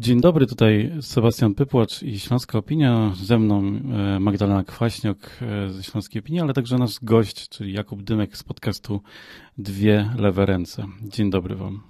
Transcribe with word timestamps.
Dzień 0.00 0.20
dobry, 0.20 0.46
tutaj 0.46 0.92
Sebastian 1.00 1.54
Pypłacz 1.54 2.02
i 2.02 2.18
Śląska 2.20 2.58
Opinia. 2.58 3.12
Ze 3.22 3.38
mną 3.38 3.62
e, 4.16 4.20
Magdalena 4.20 4.64
Kwaśniok 4.64 5.18
e, 5.42 5.70
ze 5.70 5.82
Śląskiej 5.82 6.22
Opinii, 6.22 6.40
ale 6.40 6.52
także 6.52 6.78
nasz 6.78 6.98
gość, 7.02 7.48
czyli 7.48 7.72
Jakub 7.72 8.02
Dymek 8.02 8.36
z 8.36 8.42
podcastu 8.42 9.00
Dwie 9.58 10.10
Lewe 10.18 10.46
Ręce. 10.46 10.86
Dzień 11.02 11.30
dobry 11.30 11.54
Wam. 11.54 11.82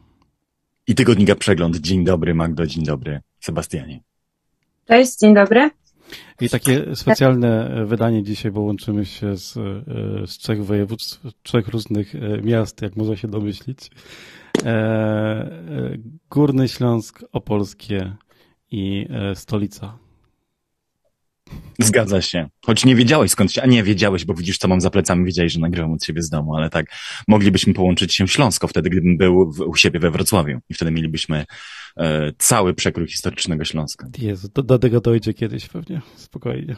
I 0.86 0.94
Tygodnika 0.94 1.34
Przegląd. 1.34 1.76
Dzień 1.76 2.04
dobry 2.04 2.34
Magdo, 2.34 2.66
dzień 2.66 2.84
dobry 2.84 3.20
Sebastianie. 3.40 4.00
Cześć, 4.88 5.18
dzień 5.18 5.34
dobry. 5.34 5.70
I 6.40 6.48
takie 6.48 6.96
specjalne 6.96 7.82
wydanie 7.86 8.22
dzisiaj, 8.22 8.52
bo 8.52 8.60
łączymy 8.60 9.06
się 9.06 9.36
z, 9.36 9.56
e, 9.56 9.60
z 10.26 10.38
trzech 10.38 10.64
województw, 10.64 11.20
trzech 11.42 11.68
różnych 11.68 12.14
miast, 12.42 12.82
jak 12.82 12.96
można 12.96 13.16
się 13.16 13.28
domyślić. 13.28 13.90
E, 14.64 14.68
e, 14.68 15.96
Górny 16.30 16.68
Śląsk, 16.68 17.24
Opolskie 17.32 18.16
i 18.70 19.06
e, 19.10 19.34
stolica. 19.34 19.98
Zgadza 21.78 22.22
się. 22.22 22.48
Choć 22.66 22.84
nie 22.84 22.96
wiedziałeś 22.96 23.30
skąd 23.30 23.52
się, 23.52 23.62
a 23.62 23.66
nie 23.66 23.82
wiedziałeś, 23.82 24.24
bo 24.24 24.34
widzisz, 24.34 24.58
co 24.58 24.68
mam 24.68 24.80
za 24.80 24.90
plecami, 24.90 25.24
wiedziałeś, 25.24 25.52
że 25.52 25.60
nagrywam 25.60 25.92
od 25.92 26.04
siebie 26.04 26.22
z 26.22 26.28
domu, 26.28 26.54
ale 26.54 26.70
tak, 26.70 26.86
moglibyśmy 27.28 27.74
połączyć 27.74 28.14
się 28.14 28.28
Śląsko 28.28 28.68
wtedy, 28.68 28.90
gdybym 28.90 29.16
był 29.16 29.52
w, 29.52 29.60
u 29.60 29.76
siebie 29.76 30.00
we 30.00 30.10
Wrocławiu 30.10 30.58
i 30.68 30.74
wtedy 30.74 30.90
mielibyśmy 30.90 31.44
e, 31.96 32.32
cały 32.38 32.74
przekrój 32.74 33.08
historycznego 33.08 33.64
Śląska. 33.64 34.06
Jezu, 34.18 34.48
do, 34.54 34.62
do 34.62 34.78
tego 34.78 35.00
dojdzie 35.00 35.34
kiedyś 35.34 35.68
pewnie, 35.68 36.00
spokojnie. 36.16 36.76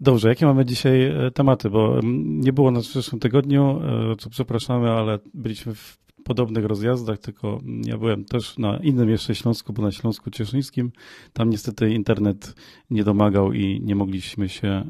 Dobrze, 0.00 0.28
jakie 0.28 0.46
mamy 0.46 0.64
dzisiaj 0.64 1.04
e, 1.04 1.30
tematy? 1.30 1.70
Bo 1.70 1.98
mm, 1.98 2.40
nie 2.40 2.52
było 2.52 2.70
nas 2.70 2.86
w 2.88 2.92
zeszłym 2.92 3.20
tygodniu, 3.20 3.80
e, 4.12 4.16
co 4.16 4.30
przepraszamy, 4.30 4.90
ale 4.90 5.18
byliśmy 5.34 5.74
w 5.74 6.03
podobnych 6.24 6.64
rozjazdach, 6.64 7.18
tylko 7.18 7.60
ja 7.84 7.98
byłem 7.98 8.24
też 8.24 8.58
na 8.58 8.76
innym 8.76 9.10
jeszcze 9.10 9.34
Śląsku, 9.34 9.72
bo 9.72 9.82
na 9.82 9.92
Śląsku 9.92 10.30
Cieszyńskim. 10.30 10.92
Tam 11.32 11.50
niestety 11.50 11.90
internet 11.90 12.54
nie 12.90 13.04
domagał 13.04 13.52
i 13.52 13.80
nie 13.84 13.94
mogliśmy 13.94 14.48
się 14.48 14.68
e, 14.68 14.84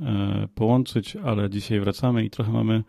połączyć, 0.55 1.17
ale 1.17 1.51
dzisiaj 1.51 1.81
wracamy 1.81 2.25
i 2.25 2.31
trochę 2.31 2.53
mamy 2.53 2.83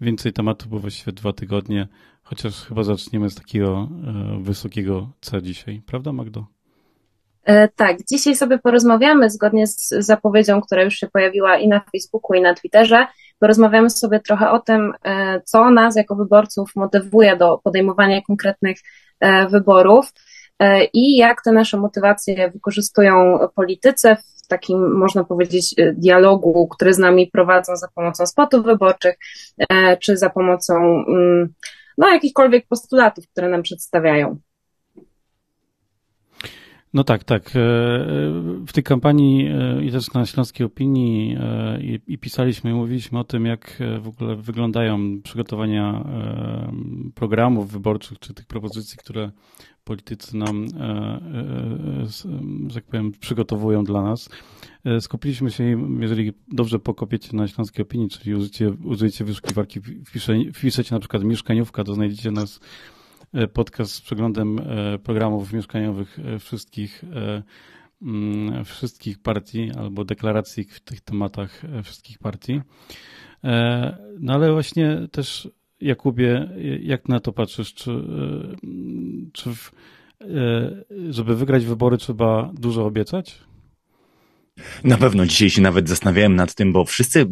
więcej 0.00 0.32
tematów, 0.32 0.68
bo 0.68 0.78
właściwie 0.78 1.12
dwa 1.12 1.32
tygodnie, 1.32 1.88
chociaż 2.22 2.64
chyba 2.64 2.82
zaczniemy 2.82 3.30
z 3.30 3.34
takiego 3.34 3.88
wysokiego 4.40 5.10
C 5.20 5.42
dzisiaj. 5.42 5.82
Prawda, 5.86 6.12
Magdo? 6.12 6.46
E, 7.46 7.68
tak, 7.68 7.96
dzisiaj 8.10 8.36
sobie 8.36 8.58
porozmawiamy 8.58 9.30
zgodnie 9.30 9.66
z 9.66 9.88
zapowiedzią, 9.88 10.60
która 10.60 10.82
już 10.82 10.94
się 10.94 11.06
pojawiła 11.06 11.56
i 11.58 11.68
na 11.68 11.80
Facebooku, 11.92 12.36
i 12.36 12.40
na 12.40 12.54
Twitterze. 12.54 13.06
Porozmawiamy 13.38 13.90
sobie 13.90 14.20
trochę 14.20 14.50
o 14.50 14.58
tym, 14.58 14.92
e, 15.04 15.40
co 15.40 15.70
nas 15.70 15.96
jako 15.96 16.14
wyborców 16.14 16.70
motywuje 16.76 17.36
do 17.36 17.58
podejmowania 17.64 18.22
konkretnych 18.22 18.76
e, 19.20 19.48
wyborów 19.48 20.12
i 20.92 21.16
jak 21.16 21.42
te 21.42 21.52
nasze 21.52 21.76
motywacje 21.76 22.50
wykorzystują 22.50 23.38
politycy 23.54 24.16
w 24.44 24.46
takim, 24.48 24.96
można 24.98 25.24
powiedzieć, 25.24 25.74
dialogu, 25.94 26.68
który 26.68 26.94
z 26.94 26.98
nami 26.98 27.30
prowadzą 27.32 27.76
za 27.76 27.88
pomocą 27.94 28.26
spotów 28.26 28.64
wyborczych, 28.64 29.16
czy 30.00 30.16
za 30.16 30.30
pomocą 30.30 30.74
mm, 31.08 31.54
no, 31.98 32.08
jakichkolwiek 32.08 32.66
postulatów, 32.68 33.28
które 33.28 33.48
nam 33.48 33.62
przedstawiają. 33.62 34.38
No 36.96 37.04
tak, 37.04 37.24
tak. 37.24 37.48
E, 37.48 37.50
w 38.66 38.72
tej 38.72 38.82
kampanii 38.82 39.46
e, 39.46 39.84
i 39.84 39.92
też 39.92 40.12
na 40.12 40.26
Śląskiej 40.26 40.66
Opinii 40.66 41.36
e, 41.40 41.80
i, 41.82 42.00
i 42.06 42.18
pisaliśmy 42.18 42.70
i 42.70 42.74
mówiliśmy 42.74 43.18
o 43.18 43.24
tym, 43.24 43.46
jak 43.46 43.82
w 44.00 44.08
ogóle 44.08 44.36
wyglądają 44.36 45.22
przygotowania 45.22 46.04
programów 47.14 47.72
wyborczych, 47.72 48.18
czy 48.18 48.34
tych 48.34 48.46
propozycji, 48.46 48.98
które 48.98 49.30
politycy 49.84 50.36
nam, 50.36 50.66
że 52.68 52.74
tak 52.74 52.84
powiem, 52.84 53.12
przygotowują 53.12 53.84
dla 53.84 54.02
nas. 54.02 54.30
Skupiliśmy 55.00 55.50
się, 55.50 55.88
jeżeli 56.00 56.32
dobrze 56.48 56.78
pokopiecie 56.78 57.36
na 57.36 57.48
Śląskiej 57.48 57.82
Opinii, 57.82 58.08
czyli 58.08 58.34
użyjecie, 58.34 58.72
użyjecie 58.84 59.24
wyszukiwarki, 59.24 59.80
wpiszecie 60.54 60.94
na 60.94 61.00
przykład 61.00 61.24
mieszkaniówka, 61.24 61.84
to 61.84 61.94
znajdziecie 61.94 62.30
nas 62.30 62.60
E, 62.60 62.95
podcast 63.52 63.92
z 63.92 64.00
przeglądem 64.00 64.58
e, 64.58 64.98
programów 64.98 65.52
mieszkaniowych 65.52 66.18
e, 66.18 66.38
wszystkich, 66.38 67.04
mm, 68.02 68.64
wszystkich 68.64 69.18
partii 69.18 69.70
albo 69.78 70.04
deklaracji 70.04 70.64
w 70.64 70.80
tych 70.80 71.00
tematach 71.00 71.62
wszystkich 71.84 72.18
partii. 72.18 72.60
No 74.20 74.32
ale 74.32 74.52
właśnie 74.52 75.08
też 75.10 75.48
Jakubie, 75.80 76.48
jak 76.82 77.08
na 77.08 77.20
to 77.20 77.32
patrzysz? 77.32 77.74
Czy, 77.74 77.90
czy 79.32 79.54
w, 79.54 79.72
żeby 81.10 81.36
wygrać 81.36 81.66
wybory 81.66 81.96
trzeba 81.96 82.50
dużo 82.54 82.86
obiecać? 82.86 83.40
Na 84.84 84.96
pewno 84.96 85.26
dzisiaj 85.26 85.50
się 85.50 85.62
nawet 85.62 85.88
zastanawiałem 85.88 86.36
nad 86.36 86.54
tym, 86.54 86.72
bo 86.72 86.84
wszyscy 86.84 87.26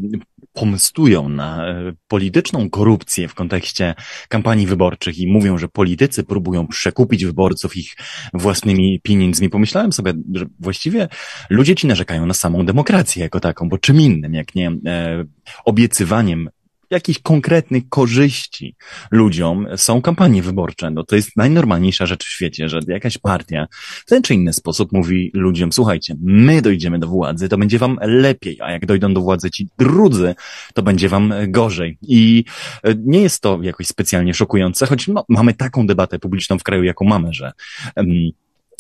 pomstują 0.53 1.29
na 1.29 1.69
e, 1.69 1.93
polityczną 2.09 2.71
korupcję 2.71 3.29
w 3.29 3.35
kontekście 3.35 3.95
kampanii 4.29 4.67
wyborczych 4.67 5.19
i 5.19 5.27
mówią, 5.27 5.59
że 5.59 5.69
politycy 5.69 6.25
próbują 6.25 6.67
przekupić 6.67 7.25
wyborców 7.25 7.77
ich 7.77 7.97
własnymi 8.35 9.01
pieniędzmi. 9.03 9.51
Pomyślałem 9.51 9.93
sobie, 9.93 10.13
że 10.35 10.47
właściwie 10.61 11.09
ludzie 11.51 11.75
ci 11.75 11.87
narzekają 11.87 12.27
na 12.27 12.35
samą 12.35 12.67
demokrację 12.67 13.23
jako 13.23 13.41
taką, 13.41 13.69
bo 13.69 13.79
czym 13.79 14.01
innym, 14.01 14.35
jak 14.35 14.55
nie 14.55 14.73
e, 14.87 15.25
obiecywaniem 15.65 16.51
jakichś 16.95 17.19
konkretnych 17.19 17.89
korzyści 17.89 18.77
ludziom 19.11 19.67
są 19.77 20.03
kampanie 20.03 20.43
wyborcze. 20.43 20.91
No 20.91 21.05
to 21.05 21.17
jest 21.17 21.37
najnormalniejsza 21.37 22.07
rzecz 22.07 22.25
w 22.25 22.29
świecie, 22.29 22.69
że 22.69 22.81
jakaś 22.87 23.19
partia 23.19 23.67
w 23.81 24.05
ten 24.05 24.23
czy 24.23 24.35
inny 24.35 24.53
sposób 24.53 24.93
mówi 24.93 25.31
ludziom, 25.35 25.73
słuchajcie, 25.73 26.15
my 26.23 26.63
dojdziemy 26.63 26.99
do 26.99 27.07
władzy, 27.07 27.49
to 27.49 27.59
będzie 27.59 27.79
wam 27.79 27.99
lepiej, 28.03 28.59
a 28.61 28.71
jak 28.71 28.87
dojdą 28.87 29.15
do 29.15 29.21
władzy 29.21 29.51
ci 29.51 29.69
drudzy, 29.79 30.35
to 30.75 30.83
będzie 30.83 31.09
wam 31.09 31.35
gorzej. 31.49 31.99
I 32.03 32.45
e, 32.83 32.95
nie 33.05 33.21
jest 33.21 33.43
to 33.43 33.59
jakoś 33.63 33.87
specjalnie 33.87 34.35
szokujące, 34.35 34.87
choć 34.87 35.09
no, 35.09 35.25
mamy 35.29 35.55
taką 35.55 35.87
debatę 35.87 36.19
publiczną 36.19 36.59
w 36.59 36.63
kraju, 36.63 36.83
jaką 36.83 37.05
mamy, 37.05 37.33
że 37.33 37.53
um, 37.97 38.09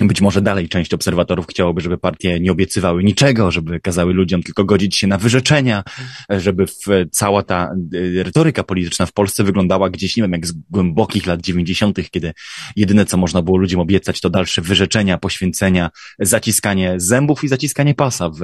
być 0.00 0.20
może 0.20 0.42
dalej 0.42 0.68
część 0.68 0.94
obserwatorów 0.94 1.46
chciałoby, 1.46 1.80
żeby 1.80 1.98
partie 1.98 2.40
nie 2.40 2.52
obiecywały 2.52 3.04
niczego, 3.04 3.50
żeby 3.50 3.80
kazały 3.80 4.14
ludziom 4.14 4.42
tylko 4.42 4.64
godzić 4.64 4.96
się 4.96 5.06
na 5.06 5.18
wyrzeczenia, 5.18 5.84
żeby 6.30 6.66
cała 7.10 7.42
ta 7.42 7.74
y, 7.94 8.22
retoryka 8.22 8.62
polityczna 8.62 9.06
w 9.06 9.12
Polsce 9.12 9.44
wyglądała 9.44 9.90
gdzieś, 9.90 10.16
nie 10.16 10.22
wiem, 10.22 10.32
jak 10.32 10.46
z 10.46 10.52
głębokich 10.52 11.26
lat 11.26 11.40
dziewięćdziesiątych, 11.40 12.10
kiedy 12.10 12.32
jedyne, 12.76 13.06
co 13.06 13.16
można 13.16 13.42
było 13.42 13.56
ludziom 13.56 13.80
obiecać, 13.80 14.20
to 14.20 14.30
dalsze 14.30 14.62
wyrzeczenia, 14.62 15.18
poświęcenia, 15.18 15.90
zaciskanie 16.18 16.94
zębów 16.96 17.44
i 17.44 17.48
zaciskanie 17.48 17.94
pasa 17.94 18.30
w 18.30 18.40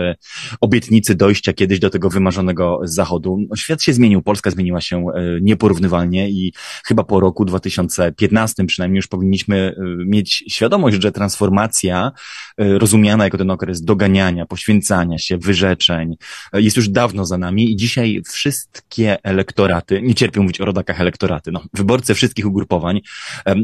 obietnicy 0.61 1.15
dojścia 1.15 1.53
kiedyś 1.53 1.79
do 1.79 1.91
tego 1.91 2.11
wymarzonego 2.11 2.81
zachodu. 2.83 3.39
No, 3.51 3.57
świat 3.57 3.83
się 3.83 3.93
zmienił, 3.93 4.23
Polska 4.23 4.51
zmieniła 4.51 4.81
się 4.81 5.07
y, 5.09 5.39
nieporównywalnie 5.43 6.31
i 6.31 6.53
chyba 6.85 7.05
po 7.05 7.21
roku 7.21 7.45
2015 7.45 8.65
przynajmniej 8.67 8.97
już 8.97 9.07
powinniśmy 9.07 9.75
y, 9.79 10.05
mieć 10.07 10.45
świadomość, 10.49 11.03
że 11.03 11.13
transformacja 11.13 11.40
transformacja 11.41 12.13
e, 12.59 12.79
rozumiana 12.79 13.25
jako 13.25 13.39
ten 13.39 13.51
okres 13.51 13.83
doganiania, 13.83 14.47
poświęcania 14.47 15.19
się, 15.19 15.39
wyrzeczeń 15.39 16.17
e, 16.53 16.63
jest 16.63 16.77
już 16.77 16.89
dawno 16.89 17.27
za 17.27 17.39
nami 17.39 17.73
i 17.73 17.77
dzisiaj 17.77 18.23
wszystkie 18.29 19.23
elektoraty, 19.23 20.03
nie 20.03 20.15
cierpią 20.15 20.43
mówić 20.43 20.61
o 20.61 20.65
rodakach 20.65 21.01
elektoraty, 21.01 21.53
no, 21.53 21.63
wyborcy 21.75 22.15
wszystkich 22.15 22.47
ugrupowań 22.47 23.01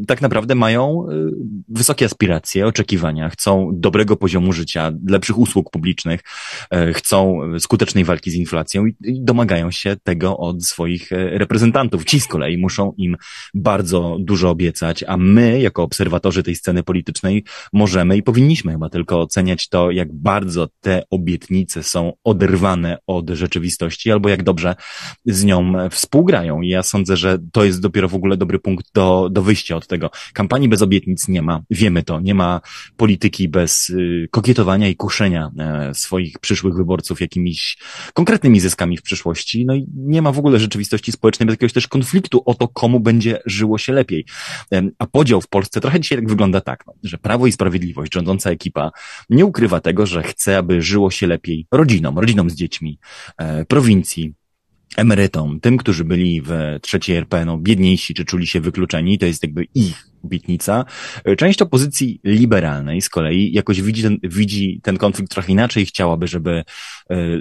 tak 0.06 0.20
naprawdę 0.22 0.54
mają 0.54 1.06
e, 1.08 1.12
wysokie 1.68 2.06
aspiracje, 2.06 2.66
oczekiwania, 2.66 3.28
chcą 3.28 3.70
dobrego 3.72 4.16
poziomu 4.16 4.52
życia, 4.52 4.92
lepszych 5.08 5.38
usług 5.38 5.70
publicznych, 5.70 6.20
chcą 6.94 7.40
skutecznej 7.58 8.04
walki 8.04 8.30
z 8.30 8.34
inflacją 8.34 8.86
i 8.86 8.94
domagają 9.00 9.70
się 9.70 9.96
tego 10.02 10.36
od 10.36 10.64
swoich 10.64 11.10
reprezentantów. 11.10 12.04
Ci 12.04 12.20
z 12.20 12.26
kolei 12.26 12.58
muszą 12.58 12.92
im 12.96 13.16
bardzo 13.54 14.16
dużo 14.20 14.50
obiecać, 14.50 15.04
a 15.08 15.16
my, 15.16 15.60
jako 15.60 15.82
obserwatorzy 15.82 16.42
tej 16.42 16.54
sceny 16.54 16.82
politycznej, 16.82 17.44
możemy 17.72 18.16
i 18.16 18.22
powinniśmy 18.22 18.72
chyba 18.72 18.88
tylko 18.88 19.20
oceniać 19.20 19.68
to, 19.68 19.90
jak 19.90 20.12
bardzo 20.12 20.68
te 20.80 21.02
obietnice 21.10 21.82
są 21.82 22.12
oderwane 22.24 22.98
od 23.06 23.30
rzeczywistości, 23.30 24.12
albo 24.12 24.28
jak 24.28 24.42
dobrze 24.42 24.74
z 25.26 25.44
nią 25.44 25.72
współgrają. 25.90 26.60
I 26.60 26.68
ja 26.68 26.82
sądzę, 26.82 27.16
że 27.16 27.38
to 27.52 27.64
jest 27.64 27.80
dopiero 27.80 28.08
w 28.08 28.14
ogóle 28.14 28.36
dobry 28.36 28.58
punkt 28.58 28.86
do, 28.94 29.28
do 29.32 29.42
wyjścia 29.42 29.76
od 29.76 29.86
tego. 29.86 30.10
Kampanii 30.32 30.68
bez 30.68 30.82
obietnic 30.82 31.28
nie 31.28 31.42
ma. 31.42 31.62
Wiemy 31.70 32.02
to. 32.02 32.20
Nie 32.20 32.34
ma 32.34 32.60
polityki 32.96 33.48
bez 33.48 33.90
y, 33.90 34.28
kokietowania 34.30 34.88
i 34.88 34.96
kuszenia 34.96 35.50
e, 35.58 35.94
swoich 35.94 36.38
przyszłych 36.38 36.74
wyborców 36.74 37.20
jakimiś 37.20 37.78
konkretnymi 38.14 38.60
zyskami 38.60 38.96
w 38.96 39.02
przyszłości. 39.02 39.66
No 39.66 39.74
i 39.74 39.86
nie 39.96 40.22
ma 40.22 40.32
w 40.32 40.38
ogóle 40.38 40.58
rzeczywistości 40.58 41.12
społecznej 41.12 41.46
bez 41.46 41.52
jakiegoś 41.52 41.72
też 41.72 41.88
konfliktu 41.88 42.42
o 42.46 42.54
to, 42.54 42.68
komu 42.68 43.00
będzie 43.00 43.38
żyło 43.46 43.78
się 43.78 43.92
lepiej. 43.92 44.24
A 44.98 45.06
podział 45.06 45.40
w 45.40 45.48
Polsce 45.48 45.80
trochę 45.80 46.00
dzisiaj 46.00 46.18
tak 46.18 46.28
wygląda 46.28 46.60
tak, 46.60 46.84
no, 46.86 46.92
że 47.02 47.18
Prawo 47.18 47.46
i 47.46 47.52
Sprawiedliwość, 47.56 48.14
rządząca 48.14 48.50
ekipa, 48.50 48.90
nie 49.30 49.44
ukrywa 49.46 49.80
tego, 49.80 50.06
że 50.06 50.22
chce, 50.22 50.58
aby 50.58 50.82
żyło 50.82 51.10
się 51.10 51.26
lepiej 51.26 51.66
rodzinom, 51.72 52.18
rodzinom 52.18 52.50
z 52.50 52.54
dziećmi, 52.54 52.98
e, 53.38 53.64
prowincji, 53.64 54.34
emerytom, 54.96 55.60
tym, 55.60 55.76
którzy 55.76 56.04
byli 56.04 56.42
w 56.42 56.50
trzeciej 56.82 57.16
RP, 57.16 57.44
no, 57.44 57.58
biedniejsi, 57.58 58.14
czy 58.14 58.24
czuli 58.24 58.46
się 58.46 58.60
wykluczeni, 58.60 59.18
to 59.18 59.26
jest 59.26 59.42
jakby 59.42 59.64
ich 59.74 60.08
obietnica. 60.26 60.84
Część 61.38 61.62
opozycji 61.62 62.20
liberalnej 62.24 63.00
z 63.00 63.08
kolei 63.08 63.52
jakoś 63.52 63.82
widzi 63.82 64.02
ten, 64.02 64.18
widzi 64.22 64.80
ten 64.82 64.96
konflikt 64.96 65.32
trochę 65.32 65.52
inaczej 65.52 65.86
chciałaby, 65.86 66.26
żeby 66.28 66.64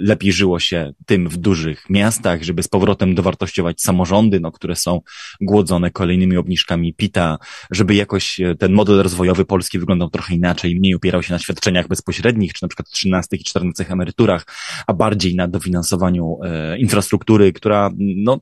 lepiej 0.02 0.32
żyło 0.32 0.60
się 0.60 0.92
tym 1.06 1.28
w 1.28 1.36
dużych 1.36 1.90
miastach, 1.90 2.42
żeby 2.42 2.62
z 2.62 2.68
powrotem 2.68 3.14
dowartościować 3.14 3.82
samorządy, 3.82 4.40
no, 4.40 4.52
które 4.52 4.76
są 4.76 5.00
głodzone 5.40 5.90
kolejnymi 5.90 6.36
obniżkami 6.36 6.94
PIT-a, 6.94 7.38
żeby 7.70 7.94
jakoś 7.94 8.40
ten 8.58 8.72
model 8.72 9.02
rozwojowy 9.02 9.44
Polski 9.44 9.78
wyglądał 9.78 10.10
trochę 10.10 10.34
inaczej, 10.34 10.76
mniej 10.76 10.94
opierał 10.94 11.22
się 11.22 11.32
na 11.32 11.38
świadczeniach 11.38 11.88
bezpośrednich, 11.88 12.52
czy 12.52 12.62
na 12.62 12.68
przykład 12.68 12.90
13 12.90 13.36
i 13.36 13.44
14 13.44 13.86
emeryturach, 13.88 14.46
a 14.86 14.92
bardziej 14.92 15.34
na 15.34 15.48
dofinansowaniu 15.48 16.38
e, 16.44 16.78
infrastruktury, 16.78 17.52
która, 17.52 17.90
no, 17.98 18.40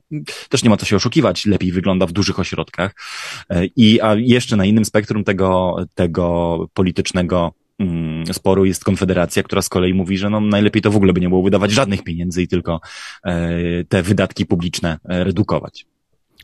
też 0.49 0.63
nie 0.63 0.69
ma 0.69 0.77
co 0.77 0.85
się 0.85 0.95
oszukiwać, 0.95 1.45
lepiej 1.45 1.71
wygląda 1.71 2.05
w 2.05 2.11
dużych 2.11 2.39
ośrodkach. 2.39 2.95
E, 3.49 3.65
I, 3.65 4.01
a 4.01 4.15
jeszcze 4.35 4.55
na 4.55 4.65
innym 4.65 4.85
spektrum 4.85 5.23
tego, 5.23 5.75
tego 5.95 6.57
politycznego 6.73 7.53
mm, 7.79 8.33
sporu 8.33 8.65
jest 8.65 8.83
Konfederacja, 8.83 9.43
która 9.43 9.61
z 9.61 9.69
kolei 9.69 9.93
mówi, 9.93 10.17
że 10.17 10.29
no 10.29 10.41
najlepiej 10.41 10.81
to 10.81 10.91
w 10.91 10.95
ogóle 10.95 11.13
by 11.13 11.21
nie 11.21 11.29
było 11.29 11.43
wydawać 11.43 11.71
żadnych 11.71 12.03
pieniędzy 12.03 12.43
i 12.43 12.47
tylko 12.47 12.79
e, 13.23 13.83
te 13.83 14.03
wydatki 14.03 14.45
publiczne 14.45 14.97
e, 15.09 15.23
redukować. 15.23 15.85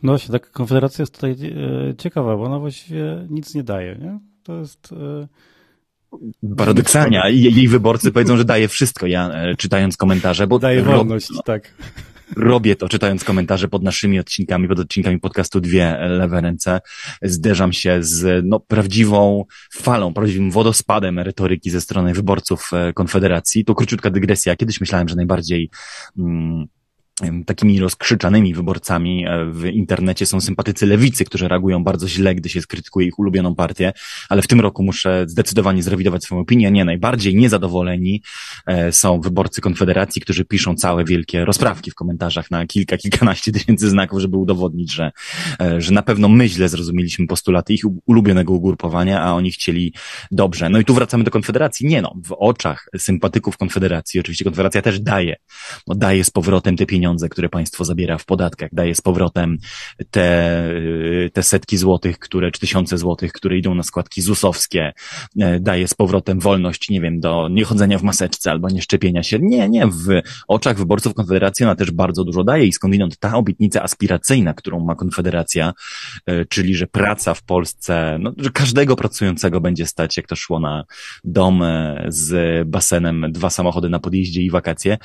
No 0.04 0.12
właśnie, 0.12 0.32
tak 0.32 0.52
Konfederacja 0.52 1.04
jest 1.04 1.14
tutaj 1.14 1.32
e, 1.32 1.96
ciekawa, 1.96 2.38
bo 2.38 2.44
ona 2.44 2.60
właściwie 2.60 3.28
nic 3.30 3.56
nie 3.56 3.64
daje, 3.64 3.96
nie? 3.96 4.20
To 4.44 4.58
jest... 4.58 4.96
Paradoksalnie, 6.58 7.22
jej 7.30 7.68
wyborcy 7.68 8.12
powiedzą, 8.12 8.38
że 8.38 8.46
daje 8.46 8.68
wszystko, 8.68 9.08
ja 9.08 9.32
czytając 9.58 9.98
komentarze, 9.98 10.48
bo... 10.48 10.60
Daje 10.60 10.84
wolność, 10.84 11.30
tak. 11.46 11.74
Robię 12.36 12.76
to, 12.76 12.90
czytając 12.90 13.24
komentarze 13.24 13.68
pod 13.68 13.84
naszymi 13.84 14.20
odcinkami, 14.20 14.68
pod 14.68 14.80
odcinkami 14.80 15.20
podcastu 15.20 15.62
Dwie 15.62 15.98
Lewe 16.00 16.42
Ręce. 16.42 16.82
Zderzam 17.22 17.74
się 17.74 17.98
z 18.02 18.46
no, 18.46 18.60
prawdziwą 18.60 19.46
falą, 19.74 20.14
prawdziwym 20.14 20.52
wodospadem 20.52 21.20
retoryki 21.20 21.70
ze 21.70 21.82
strony 21.82 22.14
wyborców 22.14 22.70
e, 22.74 22.94
Konfederacji. 22.94 23.66
To 23.66 23.76
króciutka 23.76 24.10
dygresja. 24.10 24.56
Kiedyś 24.56 24.82
myślałem, 24.82 25.08
że 25.08 25.16
najbardziej... 25.16 25.70
Mm, 26.20 26.68
takimi 27.46 27.80
rozkrzyczanymi 27.80 28.54
wyborcami 28.54 29.26
e, 29.28 29.46
w 29.46 29.66
internecie 29.66 30.26
są 30.26 30.42
sympatycy 30.42 30.86
lewicy, 30.86 31.26
którzy 31.26 31.48
reagują 31.48 31.84
bardzo 31.84 32.08
źle, 32.08 32.36
gdy 32.36 32.50
się 32.50 32.62
skrytykuje 32.62 33.08
ich 33.08 33.20
ulubioną 33.20 33.56
partię, 33.56 33.94
ale 34.30 34.42
w 34.42 34.48
tym 34.48 34.62
roku 34.62 34.84
muszę 34.84 35.26
zdecydowanie 35.28 35.84
zrewidować 35.84 36.24
swoją 36.24 36.42
opinię. 36.42 36.72
Nie, 36.72 36.86
najbardziej 36.86 37.36
niezadowoleni 37.36 38.22
e, 38.68 38.92
są 38.92 39.22
wyborcy 39.22 39.62
Konfederacji, 39.62 40.22
którzy 40.22 40.46
piszą 40.46 40.76
całe 40.76 41.06
wielkie 41.06 41.46
rozprawki 41.46 41.92
w 41.92 41.96
komentarzach 41.96 42.52
na 42.52 42.68
kilka, 42.68 42.98
kilkanaście 42.98 43.52
tysięcy 43.52 43.90
znaków, 43.90 44.20
żeby 44.20 44.38
udowodnić, 44.38 44.94
że, 44.94 45.12
e, 45.62 45.82
że 45.82 45.94
na 45.94 46.02
pewno 46.02 46.30
my 46.30 46.50
źle 46.50 46.70
zrozumieliśmy 46.70 47.28
postulaty 47.28 47.74
ich 47.74 47.84
ulubionego 48.06 48.54
ugrupowania, 48.54 49.22
a 49.22 49.34
oni 49.34 49.52
chcieli 49.52 49.94
dobrze. 50.32 50.70
No 50.70 50.80
i 50.80 50.86
tu 50.86 50.94
wracamy 50.94 51.24
do 51.24 51.32
Konfederacji. 51.32 51.88
Nie 51.88 52.02
no, 52.02 52.14
w 52.26 52.36
oczach 52.40 52.90
sympatyków 52.98 53.58
Konfederacji, 53.58 54.20
oczywiście 54.20 54.46
Konfederacja 54.46 54.82
też 54.82 55.00
daje, 55.00 55.36
no 55.88 55.96
daje 55.96 56.24
z 56.24 56.30
powrotem 56.30 56.78
te 56.78 56.86
pieniądze 56.86 57.11
pieniądze, 57.12 57.30
które 57.30 57.50
państwo 57.50 57.86
zabiera 57.86 58.18
w 58.18 58.26
podatkach, 58.26 58.70
daje 58.74 58.96
z 58.96 59.02
powrotem 59.02 59.58
te, 60.12 60.74
te 61.34 61.44
setki 61.44 61.78
złotych, 61.78 62.20
które, 62.20 62.52
czy 62.52 62.60
tysiące 62.60 62.98
złotych, 62.98 63.34
które 63.34 63.58
idą 63.58 63.76
na 63.76 63.84
składki 63.84 64.22
ZUS-owskie, 64.22 64.94
e, 65.40 65.60
daje 65.60 65.88
z 65.88 65.94
powrotem 65.94 66.40
wolność, 66.40 66.90
nie 66.90 67.02
wiem, 67.02 67.20
do 67.20 67.48
niechodzenia 67.50 67.98
w 67.98 68.04
maseczce 68.04 68.52
albo 68.52 68.70
nie 68.70 68.82
szczepienia 68.82 69.24
się. 69.24 69.40
Nie, 69.42 69.70
nie, 69.70 69.88
w 69.88 70.22
oczach 70.48 70.78
wyborców 70.78 71.14
Konfederacji 71.14 71.66
ona 71.66 71.76
też 71.76 71.92
bardzo 71.92 72.24
dużo 72.24 72.44
daje 72.44 72.66
i 72.66 72.74
skądinąd 72.74 73.18
ta 73.20 73.36
obietnica 73.36 73.84
aspiracyjna, 73.84 74.54
którą 74.54 74.86
ma 74.86 74.96
Konfederacja, 74.96 75.74
e, 76.26 76.46
czyli, 76.46 76.76
że 76.76 76.88
praca 76.88 77.34
w 77.34 77.44
Polsce, 77.44 78.18
no, 78.20 78.32
że 78.38 78.50
każdego 78.50 78.96
pracującego 78.96 79.62
będzie 79.62 79.86
stać, 79.86 80.18
jak 80.18 80.28
to 80.28 80.36
szło 80.36 80.60
na 80.60 80.84
dom 81.24 81.64
e, 81.64 82.06
z 82.08 82.70
basenem, 82.70 83.26
dwa 83.30 83.50
samochody 83.50 83.90
na 83.90 84.00
podjeździe 84.00 84.42
i 84.42 84.52
wakacje, 84.52 84.98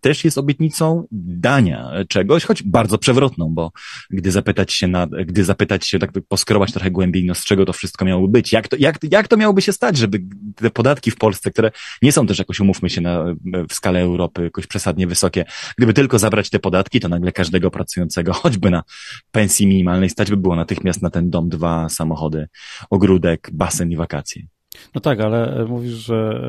też 0.00 0.24
jest 0.24 0.38
obietnicą 0.38 1.06
dania 1.24 1.90
czegoś, 2.08 2.44
choć 2.44 2.62
bardzo 2.62 2.98
przewrotną, 2.98 3.48
bo 3.54 3.72
gdy 4.10 4.30
zapytać 4.30 4.72
się 4.72 4.86
na, 4.88 5.06
gdy 5.06 5.44
zapytać 5.44 5.88
się, 5.88 5.98
tak 5.98 6.10
poskrobać 6.28 6.72
trochę 6.72 6.90
głębiej, 6.90 7.24
no 7.24 7.34
z 7.34 7.44
czego 7.44 7.64
to 7.64 7.72
wszystko 7.72 8.04
miałoby 8.04 8.28
być, 8.28 8.52
jak 8.52 8.68
to, 8.68 8.76
jak, 8.78 8.98
jak 9.10 9.28
to 9.28 9.36
miałoby 9.36 9.62
się 9.62 9.72
stać, 9.72 9.96
żeby 9.96 10.22
te 10.56 10.70
podatki 10.70 11.10
w 11.10 11.16
Polsce, 11.16 11.50
które 11.50 11.70
nie 12.02 12.12
są 12.12 12.26
też 12.26 12.38
jakoś, 12.38 12.60
umówmy 12.60 12.90
się, 12.90 13.00
na, 13.00 13.24
w 13.68 13.74
skalę 13.74 14.00
Europy 14.00 14.44
jakoś 14.44 14.66
przesadnie 14.66 15.06
wysokie, 15.06 15.44
gdyby 15.78 15.94
tylko 15.94 16.18
zabrać 16.18 16.50
te 16.50 16.58
podatki, 16.58 17.00
to 17.00 17.08
nagle 17.08 17.32
każdego 17.32 17.70
pracującego, 17.70 18.32
choćby 18.42 18.70
na 18.70 18.82
pensji 19.30 19.66
minimalnej, 19.66 20.10
stać 20.10 20.30
by 20.30 20.36
było 20.36 20.56
natychmiast 20.56 21.02
na 21.02 21.10
ten 21.10 21.30
dom, 21.30 21.48
dwa 21.48 21.88
samochody, 21.88 22.48
ogródek, 22.90 23.50
basen 23.52 23.92
i 23.92 23.96
wakacje. 23.96 24.53
No 24.94 25.00
tak, 25.00 25.20
ale 25.20 25.56
e, 25.56 25.64
mówisz, 25.64 25.92
że 25.92 26.40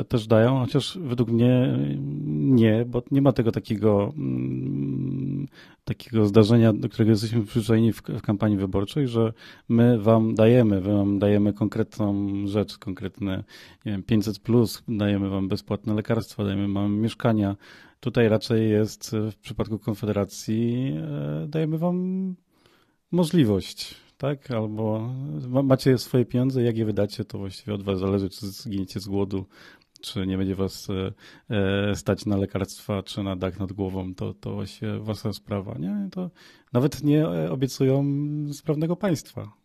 e, 0.00 0.04
też 0.04 0.26
dają, 0.26 0.58
chociaż 0.58 0.98
według 1.02 1.30
mnie 1.30 1.78
nie, 2.26 2.84
bo 2.88 3.02
nie 3.10 3.22
ma 3.22 3.32
tego 3.32 3.52
takiego, 3.52 4.12
mm, 4.16 5.46
takiego 5.84 6.26
zdarzenia, 6.26 6.72
do 6.72 6.88
którego 6.88 7.10
jesteśmy 7.10 7.44
przyzwyczajeni 7.44 7.92
w, 7.92 8.02
kampanii 8.02 8.56
wyborczej, 8.56 9.08
że 9.08 9.32
my 9.68 9.98
wam 9.98 10.34
dajemy, 10.34 10.80
my 10.80 10.96
wam 10.96 11.18
dajemy 11.18 11.52
konkretną 11.52 12.32
rzecz, 12.46 12.78
konkretne, 12.78 13.44
nie 13.86 13.92
wiem, 13.92 14.02
500 14.02 14.38
plus, 14.38 14.82
dajemy 14.88 15.28
wam 15.28 15.48
bezpłatne 15.48 15.94
lekarstwa, 15.94 16.44
dajemy 16.44 16.72
wam 16.72 16.96
mieszkania. 16.96 17.56
Tutaj 18.00 18.28
raczej 18.28 18.70
jest 18.70 19.16
w 19.32 19.36
przypadku 19.36 19.78
Konfederacji, 19.78 20.92
e, 20.96 21.46
dajemy 21.48 21.78
wam 21.78 22.34
możliwość 23.12 24.09
tak? 24.20 24.50
Albo 24.50 25.14
macie 25.62 25.98
swoje 25.98 26.24
pieniądze, 26.24 26.62
jak 26.62 26.76
je 26.76 26.84
wydacie, 26.84 27.24
to 27.24 27.38
właściwie 27.38 27.74
od 27.74 27.82
was 27.82 27.98
zależy, 27.98 28.30
czy 28.30 28.46
zginiecie 28.46 29.00
z 29.00 29.08
głodu, 29.08 29.46
czy 30.00 30.26
nie 30.26 30.38
będzie 30.38 30.54
was 30.54 30.88
e, 30.90 31.12
e, 31.90 31.96
stać 31.96 32.26
na 32.26 32.36
lekarstwa, 32.36 33.02
czy 33.02 33.22
na 33.22 33.36
dach 33.36 33.60
nad 33.60 33.72
głową, 33.72 34.14
to, 34.14 34.34
to 34.34 34.54
właściwie 34.54 34.98
wasza 34.98 35.32
sprawa, 35.32 35.78
nie? 35.78 36.08
To 36.12 36.30
nawet 36.72 37.02
nie 37.02 37.28
obiecują 37.28 38.04
sprawnego 38.52 38.96
państwa. 38.96 39.59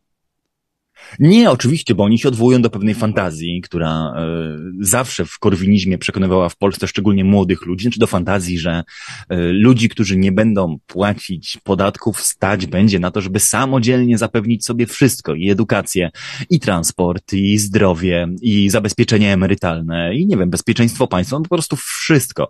Nie, 1.20 1.52
oczywiście, 1.52 1.96
bo 1.96 2.04
oni 2.04 2.20
się 2.20 2.28
odwołują 2.28 2.62
do 2.62 2.70
pewnej 2.70 2.96
fantazji, 2.96 3.62
która 3.62 4.14
e, 4.18 4.58
zawsze 4.80 5.26
w 5.26 5.40
korwinizmie 5.40 5.98
przekonywała 5.98 6.50
w 6.50 6.58
Polsce 6.58 6.88
szczególnie 6.88 7.24
młodych 7.24 7.66
ludzi, 7.66 7.84
znaczy 7.84 8.00
do 8.00 8.08
fantazji, 8.08 8.60
że 8.60 8.84
e, 9.30 9.38
ludzi, 9.38 9.90
którzy 9.90 10.18
nie 10.18 10.32
będą 10.32 10.78
płacić 10.88 11.58
podatków, 11.64 12.22
stać 12.22 12.66
będzie 12.66 13.00
na 13.00 13.12
to, 13.12 13.22
żeby 13.22 13.40
samodzielnie 13.40 14.18
zapewnić 14.18 14.66
sobie 14.66 14.86
wszystko, 14.88 15.36
i 15.36 15.50
edukację, 15.50 16.12
i 16.50 16.60
transport, 16.60 17.34
i 17.34 17.58
zdrowie, 17.58 18.28
i 18.42 18.70
zabezpieczenie 18.70 19.34
emerytalne, 19.34 20.16
i 20.16 20.28
nie 20.28 20.38
wiem, 20.38 20.50
bezpieczeństwo 20.50 21.08
państwa, 21.08 21.38
no 21.38 21.44
po 21.44 21.56
prostu 21.56 21.76
wszystko 21.76 22.50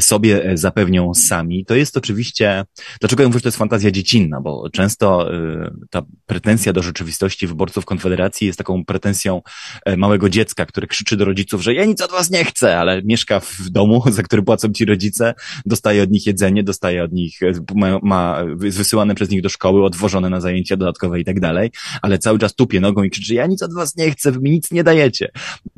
sobie 0.00 0.44
e, 0.44 0.56
zapewnią 0.56 1.14
sami. 1.14 1.64
To 1.64 1.74
jest 1.74 1.96
oczywiście, 1.96 2.64
dlaczego 3.00 3.22
ja 3.22 3.28
mówię, 3.28 3.38
że 3.38 3.42
to 3.42 3.48
jest 3.48 3.58
fantazja 3.58 3.90
dziecinna, 3.90 4.40
bo 4.40 4.70
często 4.70 5.34
e, 5.34 5.70
ta 5.90 6.02
pretensja 6.26 6.72
do 6.72 6.82
rzeczywistości 6.82 7.46
wyborców 7.46 7.85
Konfederacji 7.86 8.46
jest 8.46 8.58
taką 8.58 8.84
pretensją 8.84 9.42
e, 9.84 9.96
małego 9.96 10.28
dziecka, 10.28 10.66
które 10.66 10.86
krzyczy 10.86 11.16
do 11.16 11.24
rodziców, 11.24 11.62
że 11.62 11.74
ja 11.74 11.84
nic 11.84 12.02
od 12.02 12.10
was 12.10 12.30
nie 12.30 12.44
chcę, 12.44 12.78
ale 12.78 13.02
mieszka 13.02 13.40
w 13.40 13.60
domu, 13.70 14.02
za 14.10 14.22
który 14.22 14.42
płacą 14.42 14.72
ci 14.72 14.84
rodzice, 14.84 15.34
dostaje 15.66 16.02
od 16.02 16.10
nich 16.10 16.26
jedzenie, 16.26 16.62
dostaje 16.62 17.04
od 17.04 17.12
nich, 17.12 17.42
e, 17.42 17.52
ma, 17.74 17.98
ma 18.02 18.38
wysyłane 18.56 19.14
przez 19.14 19.30
nich 19.30 19.42
do 19.42 19.48
szkoły, 19.48 19.84
odwożone 19.84 20.30
na 20.30 20.40
zajęcia 20.40 20.76
dodatkowe 20.76 21.20
i 21.20 21.24
tak 21.24 21.40
dalej, 21.40 21.70
ale 22.02 22.18
cały 22.18 22.38
czas 22.38 22.54
tupie 22.54 22.80
nogą 22.80 23.02
i 23.02 23.10
krzyczy, 23.10 23.34
ja 23.34 23.46
nic 23.46 23.62
od 23.62 23.74
was 23.74 23.96
nie 23.96 24.10
chcę, 24.10 24.32
wy 24.32 24.40
mi 24.40 24.50
nic 24.50 24.70
nie 24.70 24.84
dajecie. 24.84 25.30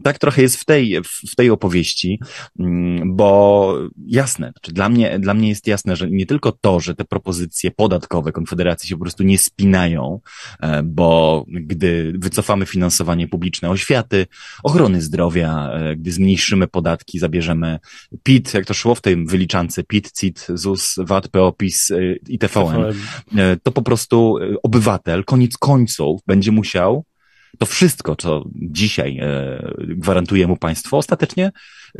Tak 0.03 0.19
trochę 0.19 0.43
jest 0.43 0.57
w 0.57 0.65
tej, 0.65 0.97
w 1.31 1.37
tej 1.37 1.51
opowieści, 1.51 2.21
mm, 2.59 3.17
bo 3.17 3.79
jasne, 4.07 4.51
znaczy 4.53 4.73
dla 4.73 4.89
mnie, 4.89 5.19
dla 5.19 5.35
mnie 5.35 5.49
jest 5.49 5.67
jasne, 5.67 5.97
że 5.97 6.11
nie 6.11 6.27
tylko 6.27 6.53
to, 6.53 6.81
że 6.81 6.95
te 6.95 7.05
propozycje 7.05 7.71
podatkowe 7.71 8.33
Konfederacji 8.33 8.89
się 8.89 8.97
po 8.97 9.03
prostu 9.03 9.23
nie 9.23 9.39
spinają, 9.39 10.21
e, 10.61 10.83
bo 10.83 11.45
gdy 11.49 11.98
wycofamy 12.19 12.67
finansowanie 12.67 13.29
publiczne 13.29 13.71
oświaty, 13.71 14.27
ochrony 14.63 15.03
zdrowia, 15.03 15.71
e, 15.73 15.97
gdy 15.97 16.13
zmniejszymy 16.13 16.67
podatki, 16.67 17.19
zabierzemy 17.19 17.79
PIT, 18.23 18.55
jak 18.55 18.67
to 18.67 18.75
szło 18.75 18.95
w 18.95 19.01
tej 19.01 19.27
wyliczance, 19.27 19.85
PIT, 19.85 20.13
CIT, 20.13 20.47
ZUS, 20.55 20.95
VAT, 20.99 21.29
PO, 21.29 21.53
PiS 21.53 21.91
e, 21.91 21.97
i 22.29 22.39
TVN, 22.39 22.85
e, 23.37 23.57
to 23.63 23.73
po 23.73 23.83
prostu 23.83 24.37
obywatel 24.63 25.25
koniec 25.25 25.57
końców 25.59 26.21
będzie 26.27 26.53
musiał 26.53 27.05
to 27.59 27.67
wszystko, 27.67 28.17
co 28.17 28.45
dzisiaj 28.55 29.21
gwarantuje 29.79 30.47
mu 30.47 30.57
państwo, 30.57 30.97
ostatecznie 30.97 31.53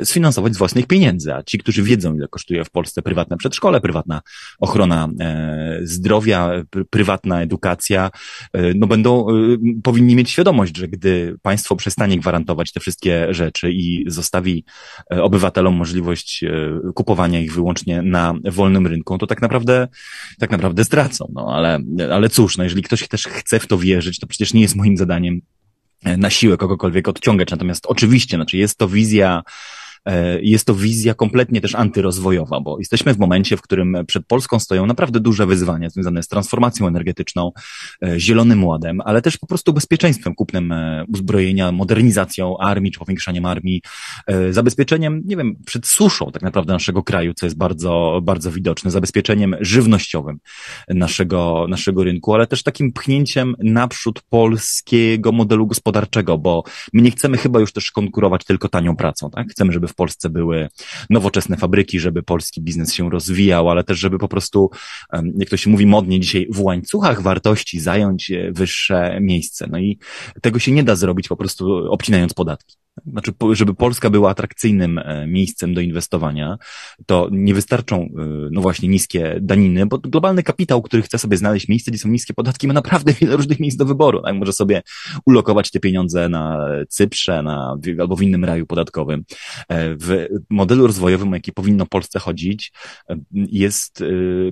sfinansować 0.05 0.55
z 0.55 0.59
własnych 0.59 0.87
pieniędzy. 0.87 1.35
A 1.35 1.43
ci, 1.43 1.59
którzy 1.59 1.83
wiedzą, 1.83 2.15
ile 2.15 2.29
kosztuje 2.29 2.65
w 2.65 2.71
Polsce 2.71 3.03
prywatne 3.03 3.37
przedszkole, 3.37 3.81
prywatna 3.81 4.21
ochrona 4.59 5.09
e, 5.21 5.81
zdrowia, 5.83 6.51
prywatna 6.91 7.43
edukacja, 7.43 8.11
e, 8.53 8.75
no 8.75 8.87
będą, 8.87 9.27
powinni 9.83 10.17
mieć 10.17 10.31
świadomość, 10.31 10.77
że 10.77 10.89
gdy 10.89 11.37
państwo 11.43 11.77
przestanie 11.77 12.19
gwarantować 12.19 12.73
te 12.73 12.81
wszystkie 12.81 13.35
rzeczy 13.35 13.73
i 13.73 14.05
zostawi 14.07 14.65
obywatelom 15.11 15.75
możliwość 15.75 16.45
kupowania 16.95 17.41
ich 17.41 17.55
wyłącznie 17.55 18.03
na 18.03 18.35
wolnym 18.45 18.87
rynku, 18.87 19.19
to 19.19 19.27
tak 19.27 19.43
naprawdę, 19.43 19.89
tak 20.39 20.51
naprawdę 20.51 20.85
stracą. 20.85 21.33
No 21.35 21.47
ale, 21.55 21.81
ale 22.13 22.29
cóż, 22.29 22.57
no 22.57 22.65
jeżeli 22.65 22.83
ktoś 22.83 23.09
też 23.09 23.25
chce 23.25 23.61
w 23.61 23.67
to 23.67 23.79
wierzyć, 23.79 24.19
to 24.19 24.27
przecież 24.27 24.55
nie 24.55 24.61
jest 24.61 24.77
moim 24.77 24.97
zadaniem 24.97 25.41
na 26.05 26.31
siłę 26.31 26.57
kogokolwiek 26.57 27.09
odciągać. 27.09 27.51
Natomiast 27.51 27.87
oczywiście, 27.87 28.37
znaczy 28.37 28.57
jest 28.57 28.79
to 28.79 28.89
wizja 28.89 29.43
E, 29.43 29.43
jest 30.43 30.67
to 30.67 30.75
wizja 30.75 31.15
kompletnie 31.15 31.61
też 31.61 31.75
antyrozwojowa, 31.75 32.61
bo 32.61 32.79
jesteśmy 32.79 33.15
w 33.15 33.19
momencie, 33.19 33.57
w 33.57 33.63
którym 33.63 33.97
przed 34.07 34.27
Polską 34.27 34.59
stoją 34.59 34.87
naprawdę 34.87 35.21
duże 35.21 35.47
wyzwania 35.47 35.91
związane 35.91 36.23
z 36.23 36.29
transformacją 36.29 36.87
energetyczną, 36.87 37.53
e, 38.05 38.21
zielonym 38.21 38.65
ładem, 38.65 39.01
ale 39.01 39.23
też 39.23 39.39
po 39.39 39.47
prostu 39.47 39.73
bezpieczeństwem, 39.73 40.35
kupnem 40.35 40.73
e, 40.73 41.05
uzbrojenia, 41.09 41.73
modernizacją 41.73 42.59
armii, 42.59 42.93
czy 42.93 42.99
powiększaniem 42.99 43.45
armii, 43.45 43.83
zabezpieczeniem, 44.51 45.23
nie 45.25 45.37
wiem, 45.37 45.57
przed 45.67 45.87
suszą 45.87 46.31
tak 46.33 46.43
naprawdę 46.43 46.73
naszego 46.73 47.03
kraju, 47.03 47.35
co 47.35 47.47
jest 47.47 47.57
bardzo, 47.57 48.21
bardzo 48.23 48.53
widoczne, 48.53 48.91
zabezpieczeniem 48.91 49.57
żywnościowym 49.61 50.39
naszego, 50.89 51.67
naszego 51.69 52.05
rynku, 52.05 52.35
ale 52.35 52.47
też 52.47 52.63
takim 52.63 52.93
pchnięciem 52.93 53.55
naprzód 53.59 54.23
polskiego 54.31 55.33
modelu 55.33 55.67
gospodarczego, 55.67 56.39
bo 56.39 56.63
my 56.93 57.03
nie 57.03 57.11
chcemy 57.11 57.37
chyba 57.37 57.61
już 57.61 57.73
też 57.73 57.91
konkurować 57.91 58.45
tylko 58.45 58.69
tanią 58.69 58.97
pracą, 58.97 59.31
tak? 59.31 59.49
Chcemy, 59.49 59.73
żeby 59.73 59.89
w 59.89 59.95
Polsce 59.99 60.31
były 60.31 60.69
nowoczesne 61.11 61.57
fabryki, 61.57 62.01
żeby 62.01 62.23
polski 62.23 62.63
biznes 62.63 62.95
się 62.95 63.11
rozwijał, 63.11 63.71
ale 63.71 63.85
też 63.85 63.99
żeby 63.99 64.19
po 64.19 64.29
prostu, 64.29 64.71
jak 65.39 65.49
to 65.49 65.57
się 65.57 65.71
mówi 65.71 65.87
modnie 65.87 66.21
dzisiaj, 66.21 66.47
w 66.51 66.61
łańcuchach 66.61 67.23
wartości 67.23 67.81
zająć 67.81 68.31
e, 68.31 68.53
wyższe 68.53 69.19
miejsce. 69.21 69.67
No 69.71 69.79
i 69.79 69.99
tego 70.43 70.59
się 70.59 70.73
nie 70.73 70.85
da 70.85 70.97
zrobić 70.97 71.29
po 71.29 71.37
prostu 71.37 71.93
obcinając 71.93 72.35
podatki. 72.35 72.77
Znaczy, 73.07 73.33
żeby 73.53 73.75
Polska 73.75 74.11
była 74.11 74.31
atrakcyjnym 74.31 74.99
e, 74.99 75.27
miejscem 75.27 75.75
do 75.75 75.81
inwestowania, 75.81 76.59
to 77.07 77.29
nie 77.33 77.55
wystarczą, 77.55 78.03
e, 78.03 78.09
no 78.51 78.61
właśnie, 78.61 78.89
niskie 78.89 79.39
daniny, 79.41 79.87
bo 79.87 79.99
globalny 79.99 80.43
kapitał, 80.43 80.83
który 80.83 81.03
chce 81.03 81.19
sobie 81.19 81.37
znaleźć 81.37 81.69
miejsce, 81.69 81.91
gdzie 81.91 82.01
są 82.01 82.09
niskie 82.09 82.35
podatki, 82.35 82.69
ma 82.69 82.75
naprawdę 82.75 83.13
wiele 83.21 83.37
różnych 83.37 83.61
miejsc 83.61 83.77
do 83.77 83.85
wyboru. 83.85 84.23
Tak? 84.23 84.35
Może 84.35 84.53
sobie 84.53 84.83
ulokować 85.27 85.71
te 85.71 85.81
pieniądze 85.81 86.29
na 86.29 86.69
Cyprze, 86.89 87.43
na, 87.43 87.77
albo 88.01 88.17
w 88.17 88.23
innym 88.23 88.45
raju 88.45 88.67
podatkowym. 88.67 89.25
E, 89.69 89.97
w 89.97 90.27
modelu 90.51 90.87
rozwojowym, 90.87 91.33
o 91.33 91.35
jaki 91.35 91.53
powinno 91.53 91.87
Polsce 91.87 92.19
chodzić, 92.19 92.73
jest, 93.33 94.05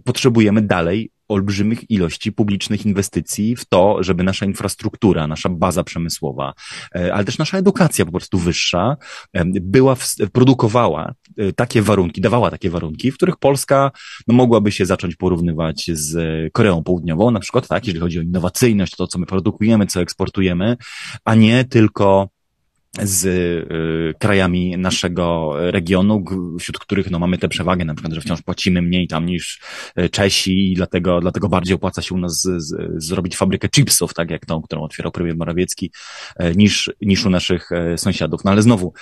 potrzebujemy 0.04 0.62
dalej 0.62 1.10
olbrzymich 1.28 1.90
ilości 1.90 2.32
publicznych 2.32 2.86
inwestycji 2.86 3.56
w 3.56 3.64
to, 3.64 4.02
żeby 4.02 4.24
nasza 4.24 4.46
infrastruktura, 4.46 5.26
nasza 5.26 5.48
baza 5.48 5.84
przemysłowa, 5.84 6.54
e, 6.94 7.14
ale 7.14 7.24
też 7.24 7.38
nasza 7.38 7.58
edukacja 7.58 8.04
po 8.04 8.10
prostu 8.10 8.38
wyższa, 8.38 8.96
e, 9.32 9.44
była, 9.60 9.96
produkowała 10.32 11.14
e, 11.38 11.52
takie 11.52 11.82
warunki, 11.82 12.20
dawała 12.20 12.50
takie 12.50 12.70
warunki, 12.70 13.10
w 13.10 13.14
których 13.14 13.36
Polska 13.36 13.90
no, 14.26 14.34
mogłaby 14.34 14.72
się 14.72 14.86
zacząć 14.86 15.16
porównywać 15.16 15.90
z 15.92 16.16
Koreą 16.52 16.82
Południową, 16.82 17.30
na 17.30 17.40
przykład, 17.40 17.68
tak, 17.68 17.86
jeżeli 17.86 18.00
chodzi 18.00 18.18
o 18.18 18.22
innowacyjność, 18.22 18.96
to 18.96 19.06
co 19.06 19.18
my 19.18 19.26
produkujemy, 19.26 19.86
co 19.86 20.00
eksportujemy, 20.00 20.76
a 21.24 21.34
nie 21.34 21.64
tylko 21.64 22.35
z 23.02 23.24
y, 23.24 24.14
krajami 24.18 24.78
naszego 24.78 25.52
regionu, 25.70 26.24
wśród 26.58 26.78
których 26.78 27.10
no, 27.10 27.18
mamy 27.18 27.38
tę 27.38 27.48
przewagę, 27.48 27.84
na 27.84 27.94
przykład, 27.94 28.14
że 28.14 28.20
wciąż 28.20 28.42
płacimy 28.42 28.82
mniej 28.82 29.08
tam 29.08 29.26
niż 29.26 29.60
y, 29.98 30.08
Czesi 30.08 30.72
i 30.72 30.74
dlatego, 30.74 31.20
dlatego 31.20 31.48
bardziej 31.48 31.74
opłaca 31.74 32.02
się 32.02 32.14
u 32.14 32.18
nas 32.18 32.40
z, 32.42 32.62
z, 32.62 33.04
zrobić 33.04 33.36
fabrykę 33.36 33.68
chipsów, 33.68 34.14
tak 34.14 34.30
jak 34.30 34.46
tą, 34.46 34.62
którą 34.62 34.82
otwierał 34.82 35.12
premier 35.12 35.36
Morawiecki, 35.36 35.90
y, 36.40 36.56
niż, 36.56 36.90
niż 37.00 37.26
u 37.26 37.30
naszych 37.30 37.70
sąsiadów. 37.96 38.44
No 38.44 38.50
ale 38.50 38.62
znowu, 38.62 38.92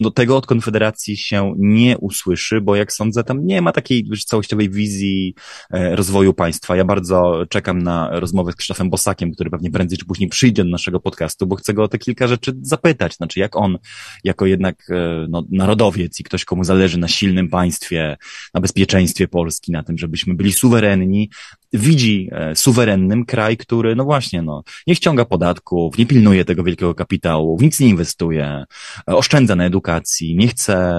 do 0.00 0.10
tego 0.10 0.36
od 0.36 0.46
Konfederacji 0.46 1.16
się 1.16 1.54
nie 1.58 1.98
usłyszy, 1.98 2.60
bo 2.60 2.76
jak 2.76 2.92
sądzę, 2.92 3.24
tam 3.24 3.46
nie 3.46 3.62
ma 3.62 3.72
takiej 3.72 4.04
całościowej 4.26 4.70
wizji 4.70 5.34
rozwoju 5.70 6.34
państwa. 6.34 6.76
Ja 6.76 6.84
bardzo 6.84 7.44
czekam 7.48 7.82
na 7.82 8.20
rozmowę 8.20 8.52
z 8.52 8.56
Krzysztofem 8.56 8.90
Bosakiem, 8.90 9.32
który 9.32 9.50
pewnie 9.50 9.70
prędzej 9.70 9.98
czy 9.98 10.04
później 10.04 10.28
przyjdzie 10.28 10.64
do 10.64 10.70
naszego 10.70 11.00
podcastu, 11.00 11.46
bo 11.46 11.56
chcę 11.56 11.74
go 11.74 11.82
o 11.82 11.88
te 11.88 11.98
kilka 11.98 12.26
rzeczy 12.26 12.52
zapytać. 12.62 13.16
Znaczy, 13.16 13.40
jak 13.44 13.56
on, 13.56 13.78
jako 14.24 14.46
jednak 14.46 14.90
e, 14.90 15.26
no, 15.28 15.44
narodowiec 15.50 16.20
i 16.20 16.24
ktoś, 16.24 16.44
komu 16.44 16.64
zależy 16.64 16.98
na 16.98 17.08
silnym 17.08 17.48
państwie, 17.48 18.16
na 18.54 18.60
bezpieczeństwie 18.60 19.28
Polski, 19.28 19.72
na 19.72 19.82
tym, 19.82 19.98
żebyśmy 19.98 20.34
byli 20.34 20.52
suwerenni, 20.52 21.30
widzi 21.74 22.28
e, 22.32 22.56
suwerennym 22.56 23.24
kraj, 23.24 23.56
który, 23.56 23.96
no 23.96 24.04
właśnie, 24.04 24.42
no, 24.42 24.62
nie 24.86 24.94
ściąga 24.94 25.24
podatków, 25.24 25.98
nie 25.98 26.06
pilnuje 26.06 26.44
tego 26.44 26.64
wielkiego 26.64 26.94
kapitału, 26.94 27.58
w 27.58 27.62
nic 27.62 27.80
nie 27.80 27.88
inwestuje, 27.88 28.64
e, 29.08 29.16
oszczędza 29.16 29.56
na 29.56 29.64
edukacji, 29.64 30.36
nie 30.36 30.48
chce, 30.48 30.94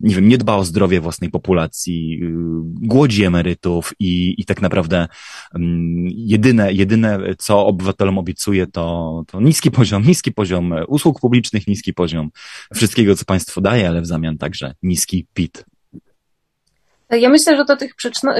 nie 0.00 0.14
wiem, 0.14 0.28
nie 0.28 0.38
dba 0.38 0.56
o 0.56 0.64
zdrowie 0.64 1.00
własnej 1.00 1.30
populacji, 1.30 2.20
y, 2.22 2.28
głodzi 2.86 3.24
emerytów 3.24 3.92
i, 3.98 4.34
i 4.38 4.44
tak 4.44 4.62
naprawdę 4.62 5.08
um, 5.54 6.06
jedyne, 6.08 6.72
jedyne, 6.72 7.18
co 7.38 7.66
obywatelom 7.66 8.18
obiecuje, 8.18 8.66
to, 8.66 9.24
to 9.26 9.40
niski 9.40 9.70
poziom, 9.70 10.02
niski 10.06 10.32
poziom 10.32 10.74
usług 10.88 11.20
publicznych, 11.20 11.59
niski 11.66 11.94
poziom 11.94 12.30
wszystkiego, 12.74 13.16
co 13.16 13.24
państwo 13.24 13.60
daje, 13.60 13.88
ale 13.88 14.00
w 14.00 14.06
zamian 14.06 14.38
także 14.38 14.74
niski 14.82 15.26
PIT. 15.34 15.64
Ja 17.10 17.28
myślę, 17.28 17.56
że 17.56 17.64
do 17.64 17.76
tych 17.76 17.92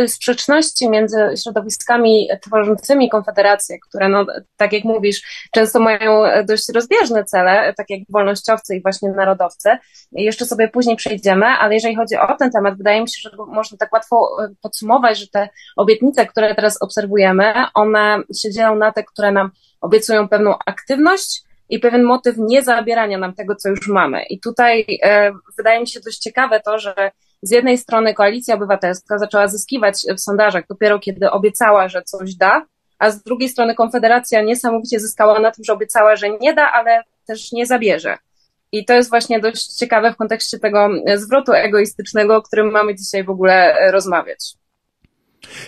sprzeczności 0.07 0.91
między 0.91 1.17
środowiskami 1.43 2.29
tworzącymi 2.43 3.11
Konfederację, 3.11 3.79
które, 3.89 4.09
no, 4.09 4.27
tak 4.57 4.73
jak 4.73 4.85
mówisz, 4.85 5.49
często 5.55 5.81
mają 5.81 6.23
dość 6.49 6.69
rozbieżne 6.75 7.25
cele, 7.25 7.75
tak 7.77 7.91
jak 7.91 8.01
wolnościowcy 8.09 8.77
i 8.77 8.83
właśnie 8.83 9.11
narodowcy, 9.11 9.69
jeszcze 10.13 10.47
sobie 10.47 10.69
później 10.69 10.97
przejdziemy, 10.97 11.47
ale 11.47 11.75
jeżeli 11.75 11.97
chodzi 11.97 12.17
o 12.17 12.37
ten 12.37 12.51
temat, 12.51 12.79
wydaje 12.79 13.01
mi 13.01 13.09
się, 13.11 13.31
że 13.31 13.37
można 13.47 13.79
tak 13.79 13.93
łatwo 13.93 14.45
e, 14.45 14.49
podsumować, 14.63 15.19
że 15.19 15.27
te 15.27 15.49
obietnice, 15.77 16.27
które 16.27 16.55
teraz 16.55 16.83
obserwujemy, 16.83 17.55
one 17.75 18.23
się 18.43 18.51
dzielą 18.51 18.77
na 18.77 18.93
te, 18.93 19.05
które 19.05 19.33
nam 19.33 19.51
obiecują 19.81 20.29
pewną 20.29 20.55
aktywność, 20.67 21.43
i 21.71 21.79
pewien 21.79 22.03
motyw 22.03 22.37
nie 22.39 22.63
zabierania 22.63 23.19
nam 23.19 23.35
tego, 23.35 23.57
co 23.57 23.69
już 23.69 23.89
mamy. 23.89 24.23
I 24.23 24.41
tutaj 24.41 24.87
e, 25.03 25.33
wydaje 25.57 25.81
mi 25.81 25.89
się 25.89 26.01
dość 26.01 26.19
ciekawe 26.19 26.61
to, 26.61 26.79
że 26.79 27.11
z 27.43 27.51
jednej 27.51 27.79
strony 27.79 28.15
koalicja 28.15 28.55
obywatelska 28.55 29.19
zaczęła 29.19 29.49
zyskiwać 29.49 30.05
w 30.17 30.21
sondażach 30.21 30.65
dopiero 30.69 30.99
kiedy 30.99 31.31
obiecała, 31.31 31.89
że 31.89 32.03
coś 32.03 32.35
da, 32.35 32.67
a 32.99 33.11
z 33.11 33.23
drugiej 33.23 33.49
strony 33.49 33.75
Konfederacja 33.75 34.43
niesamowicie 34.43 35.01
zyskała 35.01 35.41
na 35.41 35.51
tym, 35.51 35.65
że 35.65 35.73
obiecała, 35.73 36.17
że 36.17 36.31
nie 36.31 36.55
da, 36.55 36.73
ale 36.73 37.03
też 37.27 37.53
nie 37.53 37.67
zabierze. 37.67 38.19
I 38.73 38.85
to 38.85 38.95
jest 38.95 39.11
właśnie 39.11 39.41
dość 39.41 39.67
ciekawe 39.67 40.13
w 40.13 40.17
kontekście 40.17 40.59
tego 40.59 40.89
zwrotu 41.15 41.53
egoistycznego, 41.53 42.37
o 42.37 42.43
którym 42.43 42.71
mamy 42.71 42.95
dzisiaj 42.95 43.25
w 43.25 43.31
ogóle 43.31 43.77
rozmawiać. 43.93 44.60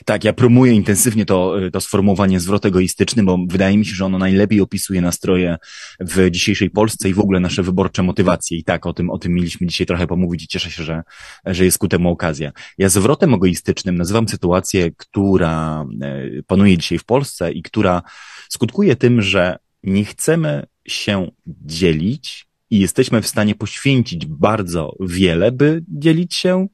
Tak, 0.05 0.25
ja 0.25 0.33
promuję 0.33 0.73
intensywnie 0.73 1.27
to, 1.27 1.55
to 1.73 1.81
sformułowanie 1.81 2.41
zwrot 2.41 2.67
egoistyczny, 2.67 3.23
bo 3.23 3.39
wydaje 3.49 3.79
mi 3.79 3.87
się, 3.87 3.95
że 3.95 4.05
ono 4.05 4.19
najlepiej 4.19 4.61
opisuje 4.61 5.01
nastroje 5.01 5.57
w 6.01 6.31
dzisiejszej 6.31 6.71
Polsce 6.71 7.09
i 7.09 7.15
w 7.15 7.21
ogóle 7.21 7.41
nasze 7.41 7.63
wyborcze 7.63 8.03
motywacje. 8.03 8.59
I 8.59 8.65
tak, 8.65 8.87
o 8.87 8.93
tym, 8.93 9.11
o 9.11 9.19
tym 9.19 9.33
mieliśmy 9.33 9.67
dzisiaj 9.67 9.87
trochę 9.87 10.07
pomówić 10.07 10.45
i 10.45 10.49
cieszę 10.49 10.71
się, 10.71 10.83
że, 10.83 11.03
że 11.47 11.65
jest 11.65 11.79
ku 11.79 11.89
temu 11.89 12.11
okazja. 12.11 12.53
Ja 12.79 12.89
zwrotem 12.89 13.35
egoistycznym 13.35 13.99
nazywam 13.99 14.29
sytuację, 14.29 14.91
która 14.97 15.85
e, 16.03 16.43
panuje 16.47 16.79
dzisiaj 16.79 16.99
w 16.99 17.05
Polsce 17.05 17.53
i 17.53 17.63
która 17.63 18.03
skutkuje 18.49 18.97
tym, 18.97 19.23
że 19.23 19.59
nie 19.83 20.05
chcemy 20.05 20.67
się 20.89 21.31
dzielić 21.47 22.47
i 22.71 22.79
jesteśmy 22.79 23.23
w 23.23 23.29
stanie 23.29 23.55
poświęcić 23.55 24.27
bardzo 24.27 24.97
wiele, 25.01 25.53
by 25.53 25.85
dzielić 25.89 26.35
się 26.35 26.69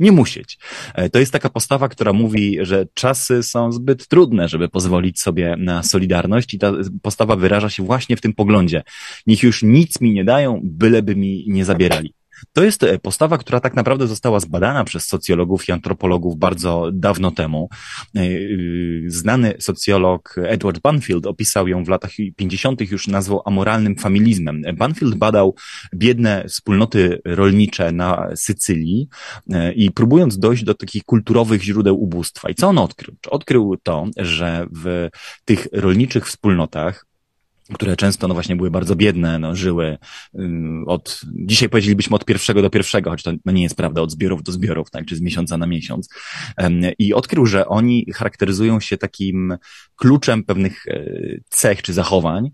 nie 0.00 0.12
musieć. 0.12 0.58
E, 0.94 1.10
to 1.10 1.18
jest 1.18 1.32
taka 1.32 1.50
postawa, 1.50 1.88
która 1.88 2.12
mówi, 2.12 2.58
że 2.60 2.86
czasy 2.94 3.42
są 3.42 3.72
zbyt 3.72 4.08
trudne, 4.08 4.48
żeby 4.48 4.68
pozwolić 4.68 5.20
sobie 5.20 5.56
na 5.58 5.82
solidarność 5.82 6.54
i 6.54 6.58
ta 6.58 6.72
postawa 7.02 7.36
wyraża 7.36 7.70
się 7.70 7.82
właśnie 7.82 8.16
w 8.16 8.20
tym 8.20 8.32
poglądzie. 8.32 8.82
Niech 9.26 9.42
już 9.42 9.62
nic 9.62 10.00
mi 10.00 10.12
nie 10.12 10.24
dają, 10.24 10.60
byleby 10.64 11.16
mi 11.16 11.44
nie 11.48 11.64
zabierali. 11.64 12.14
To 12.52 12.64
jest 12.64 12.82
e, 12.82 12.98
postawa, 12.98 13.38
która 13.38 13.60
tak 13.60 13.74
naprawdę 13.74 14.06
została 14.06 14.40
zbadana 14.40 14.84
przez 14.84 15.06
socjologów 15.06 15.68
i 15.68 15.72
antropologów 15.72 16.38
bardzo 16.38 16.90
dawno 16.92 17.30
temu. 17.30 17.68
E, 18.16 18.20
y, 18.20 19.04
znany 19.06 19.54
socjolog 19.58 20.36
Edward 20.44 20.80
Banfield 20.80 21.26
opisał 21.26 21.68
ją 21.68 21.84
w 21.84 21.88
latach 21.88 22.10
50. 22.36 22.80
już 22.90 23.08
nazwał 23.08 23.42
amoralnym 23.44 23.96
familizmem. 23.96 24.62
Banfield 24.76 25.14
badał 25.14 25.54
biedne 25.94 26.44
wspólnoty 26.48 27.20
rolnicze 27.24 27.92
na 27.92 28.28
Sycylii 28.36 29.08
e, 29.50 29.72
i 29.72 29.90
próbując 29.90 30.38
dojść 30.38 30.64
do 30.64 30.74
takich 30.74 31.04
kulturowych 31.04 31.62
źródeł 31.62 32.02
ubóstwa. 32.02 32.50
I 32.50 32.54
co 32.54 32.68
on 32.68 32.78
odkrył? 32.78 33.16
Odkrył 33.30 33.76
to, 33.82 34.06
że 34.16 34.66
w 34.76 35.08
tych 35.44 35.66
rolniczych 35.72 36.26
wspólnotach 36.26 37.13
które 37.72 37.96
często 37.96 38.28
no 38.28 38.34
właśnie 38.34 38.56
były 38.56 38.70
bardzo 38.70 38.96
biedne, 38.96 39.38
no, 39.38 39.56
żyły 39.56 39.98
od, 40.86 41.20
dzisiaj 41.34 41.68
powiedzielibyśmy 41.68 42.16
od 42.16 42.24
pierwszego 42.24 42.62
do 42.62 42.70
pierwszego, 42.70 43.10
choć 43.10 43.22
to 43.22 43.32
no 43.44 43.52
nie 43.52 43.62
jest 43.62 43.76
prawda, 43.76 44.00
od 44.00 44.10
zbiorów 44.10 44.42
do 44.42 44.52
zbiorów, 44.52 44.90
tak, 44.90 45.06
czy 45.06 45.16
z 45.16 45.20
miesiąca 45.20 45.58
na 45.58 45.66
miesiąc. 45.66 46.08
I 46.98 47.14
odkrył, 47.14 47.46
że 47.46 47.68
oni 47.68 48.06
charakteryzują 48.14 48.80
się 48.80 48.96
takim 48.96 49.56
kluczem 49.96 50.44
pewnych 50.44 50.86
e, 50.88 51.04
cech 51.48 51.82
czy 51.82 51.92
zachowań, 51.92 52.50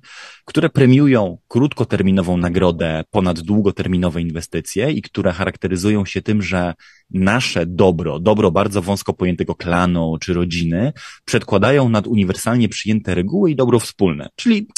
które 0.51 0.71
premiują 0.71 1.39
krótkoterminową 1.49 2.37
nagrodę 2.37 3.05
ponad 3.11 3.41
długoterminowe 3.41 4.21
inwestycje 4.23 4.93
i 4.93 5.03
które 5.03 5.33
charakteryzują 5.33 6.05
się 6.05 6.23
tym, 6.23 6.43
że 6.43 6.75
nasze 7.11 7.67
dobro, 7.67 8.21
dobro 8.21 8.51
bardzo 8.51 8.83
wąsko 8.83 9.13
pojętego 9.13 9.55
klanu 9.55 10.17
czy 10.21 10.35
rodziny, 10.35 10.93
przedkładają 11.25 11.89
nad 11.89 12.07
uniwersalnie 12.07 12.69
przyjęte 12.69 13.15
reguły 13.15 13.51
i 13.51 13.57
dobro 13.57 13.79
wspólne. 13.81 14.29
Czyli 14.37 14.69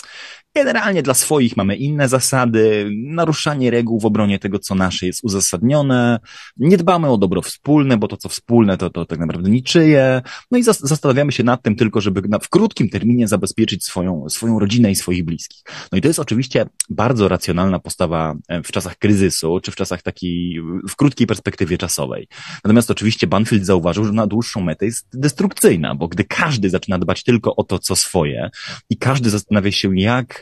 Generalnie 0.55 1.03
dla 1.03 1.15
swoich 1.15 1.57
mamy 1.57 1.77
inne 1.77 2.09
zasady, 2.09 2.91
naruszanie 3.07 3.71
reguł 3.71 4.01
w 4.01 4.07
obronie 4.07 4.39
tego, 4.39 4.59
co 4.59 4.75
nasze 4.75 5.07
jest 5.07 5.25
uzasadnione, 5.25 6.21
nie 6.57 6.77
dbamy 6.77 7.11
o 7.11 7.19
dobro 7.19 7.43
wspólne, 7.43 7.97
bo 7.97 8.09
to, 8.09 8.17
co 8.17 8.29
wspólne, 8.29 8.79
to, 8.79 8.91
to 8.91 9.05
tak 9.05 9.19
naprawdę 9.19 9.51
niczyje, 9.51 10.23
no 10.51 10.59
i 10.59 10.63
zastanawiamy 10.63 11.33
się 11.33 11.45
nad 11.45 11.63
tym 11.63 11.77
tylko, 11.77 12.01
żeby 12.01 12.23
w 12.43 12.49
krótkim 12.49 12.89
terminie 12.89 13.29
zabezpieczyć 13.29 13.85
swoją, 13.85 14.29
swoją 14.29 14.59
rodzinę 14.59 14.91
i 14.91 14.95
swoich 14.95 15.25
bliskich. 15.25 15.63
No 15.93 15.99
i 15.99 16.01
to 16.01 16.09
jest 16.09 16.21
oczywiście 16.21 16.67
bardzo 16.91 17.29
racjonalna 17.29 17.79
postawa 17.79 18.35
e, 18.49 18.63
w 18.63 18.73
czasach 18.73 18.99
kryzysu, 18.99 19.61
czy 19.61 19.71
w 19.71 19.77
czasach 19.77 20.03
takiej, 20.03 20.63
w 20.89 20.97
krótkiej 20.97 21.27
perspektywie 21.27 21.79
czasowej. 21.79 22.29
Natomiast 22.65 22.91
oczywiście 22.91 23.27
Banfield 23.27 23.67
zauważył, 23.67 24.05
że 24.05 24.13
na 24.13 24.27
dłuższą 24.27 24.61
metę 24.61 24.87
jest 24.87 25.07
destrukcyjna, 25.13 25.95
bo 25.95 26.09
gdy 26.09 26.25
każdy 26.25 26.71
zaczyna 26.71 26.99
dbać 26.99 27.23
tylko 27.23 27.57
o 27.57 27.65
to, 27.65 27.79
co 27.79 27.97
swoje 27.97 28.51
i 28.91 28.97
każdy 28.97 29.31
zastanawia 29.31 29.73
się, 29.73 29.99
jak 29.99 30.42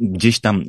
gdzieś 0.00 0.40
tam 0.40 0.64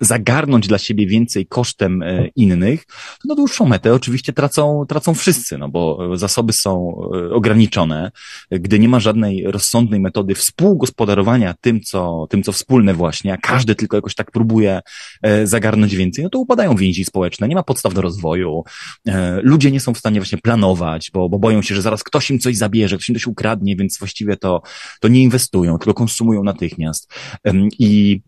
zagarnąć 0.00 0.68
dla 0.68 0.78
siebie 0.78 1.06
więcej 1.06 1.46
kosztem 1.46 2.02
e, 2.02 2.28
innych, 2.36 2.86
to 2.86 3.28
na 3.28 3.34
dłuższą 3.34 3.66
metę 3.66 3.94
oczywiście 3.94 4.32
tracą, 4.32 4.84
tracą 4.88 5.14
wszyscy, 5.14 5.58
no 5.58 5.68
bo 5.68 6.10
zasoby 6.16 6.52
są 6.52 7.00
e, 7.14 7.34
ograniczone. 7.34 8.10
Gdy 8.50 8.78
nie 8.78 8.88
ma 8.88 9.00
żadnej 9.00 9.44
rozsądnej 9.46 10.00
metody 10.00 10.34
współgospodarowania 10.34 11.54
tym, 11.60 11.80
co, 11.80 12.26
tym, 12.30 12.42
co 12.42 12.52
wspólne 12.52 12.94
właśnie, 12.94 13.32
a 13.32 13.36
każdy 13.36 13.74
tylko 13.74 13.96
jakoś 13.96 14.14
tak 14.14 14.30
próbuje 14.30 14.80
e, 15.22 15.46
zagarnąć 15.46 15.96
więcej, 15.96 16.24
no 16.24 16.30
to 16.30 16.38
upadają 16.38 16.76
więzi 16.76 17.04
społeczne, 17.04 17.48
nie 17.48 17.54
ma 17.54 17.62
podstaw 17.62 17.94
do 17.94 18.00
rozwoju, 18.00 18.64
ludzie 19.42 19.70
nie 19.70 19.80
są 19.80 19.94
w 19.94 19.98
stanie 19.98 20.20
właśnie 20.20 20.38
planować, 20.38 21.10
bo, 21.10 21.28
bo 21.28 21.38
boją 21.38 21.62
się, 21.62 21.74
że 21.74 21.82
zaraz 21.82 22.04
ktoś 22.04 22.30
im 22.30 22.38
coś 22.38 22.56
zabierze, 22.56 22.96
ktoś 22.96 23.08
im 23.08 23.14
coś 23.14 23.26
ukradnie, 23.26 23.76
więc 23.76 23.98
właściwie 23.98 24.36
to, 24.36 24.62
to 25.00 25.08
nie 25.08 25.22
inwestują, 25.22 25.78
tylko 25.78 25.94
konsumują 25.94 26.42
natychmiast. 26.44 27.12
I 27.78 28.20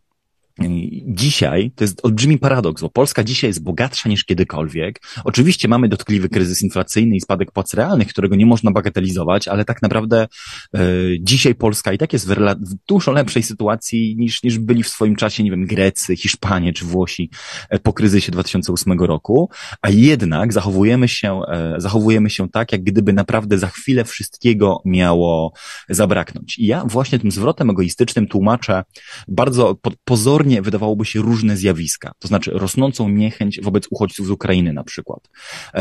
Dzisiaj 1.06 1.70
to 1.76 1.84
jest 1.84 2.04
olbrzymi 2.04 2.38
paradoks, 2.38 2.82
bo 2.82 2.88
Polska 2.88 3.24
dzisiaj 3.24 3.50
jest 3.50 3.62
bogatsza 3.62 4.08
niż 4.08 4.24
kiedykolwiek. 4.24 5.00
Oczywiście 5.24 5.68
mamy 5.68 5.88
dotkliwy 5.88 6.28
kryzys 6.28 6.62
inflacyjny 6.62 7.16
i 7.16 7.20
spadek 7.20 7.52
płac 7.52 7.74
realnych, 7.74 8.08
którego 8.08 8.36
nie 8.36 8.46
można 8.46 8.70
bagatelizować, 8.70 9.48
ale 9.48 9.64
tak 9.64 9.82
naprawdę 9.82 10.26
e, 10.74 10.78
dzisiaj 11.20 11.54
Polska 11.54 11.92
i 11.92 11.98
tak 11.98 12.12
jest 12.12 12.28
w, 12.28 12.34
w 12.60 12.74
dużo 12.88 13.12
lepszej 13.12 13.42
sytuacji 13.42 14.16
niż, 14.18 14.42
niż 14.42 14.58
byli 14.58 14.82
w 14.82 14.88
swoim 14.88 15.16
czasie, 15.16 15.42
nie 15.42 15.50
wiem, 15.50 15.66
Grecy, 15.66 16.16
Hiszpanie 16.16 16.72
czy 16.72 16.84
Włosi 16.84 17.30
e, 17.70 17.78
po 17.78 17.92
kryzysie 17.92 18.32
2008 18.32 19.00
roku, 19.00 19.50
a 19.82 19.90
jednak 19.90 20.52
zachowujemy 20.52 21.08
się, 21.08 21.40
e, 21.48 21.74
zachowujemy 21.78 22.30
się 22.30 22.48
tak, 22.48 22.72
jak 22.72 22.82
gdyby 22.82 23.12
naprawdę 23.12 23.58
za 23.58 23.66
chwilę 23.66 24.04
wszystkiego 24.04 24.82
miało 24.84 25.52
zabraknąć. 25.88 26.58
I 26.58 26.66
ja 26.66 26.84
właśnie 26.86 27.18
tym 27.18 27.30
zwrotem 27.30 27.70
egoistycznym 27.70 28.26
tłumaczę 28.26 28.84
bardzo 29.28 29.78
pozornie 30.04 30.49
wydawałoby 30.62 31.04
się 31.04 31.20
różne 31.20 31.56
zjawiska, 31.56 32.12
to 32.18 32.28
znaczy 32.28 32.50
rosnącą 32.54 33.08
niechęć 33.08 33.60
wobec 33.60 33.86
uchodźców 33.90 34.26
z 34.26 34.30
Ukrainy 34.30 34.72
na 34.72 34.84
przykład. 34.84 35.28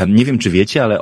Nie 0.08 0.24
wiem, 0.24 0.38
czy 0.38 0.50
wiecie, 0.50 0.84
ale 0.84 1.00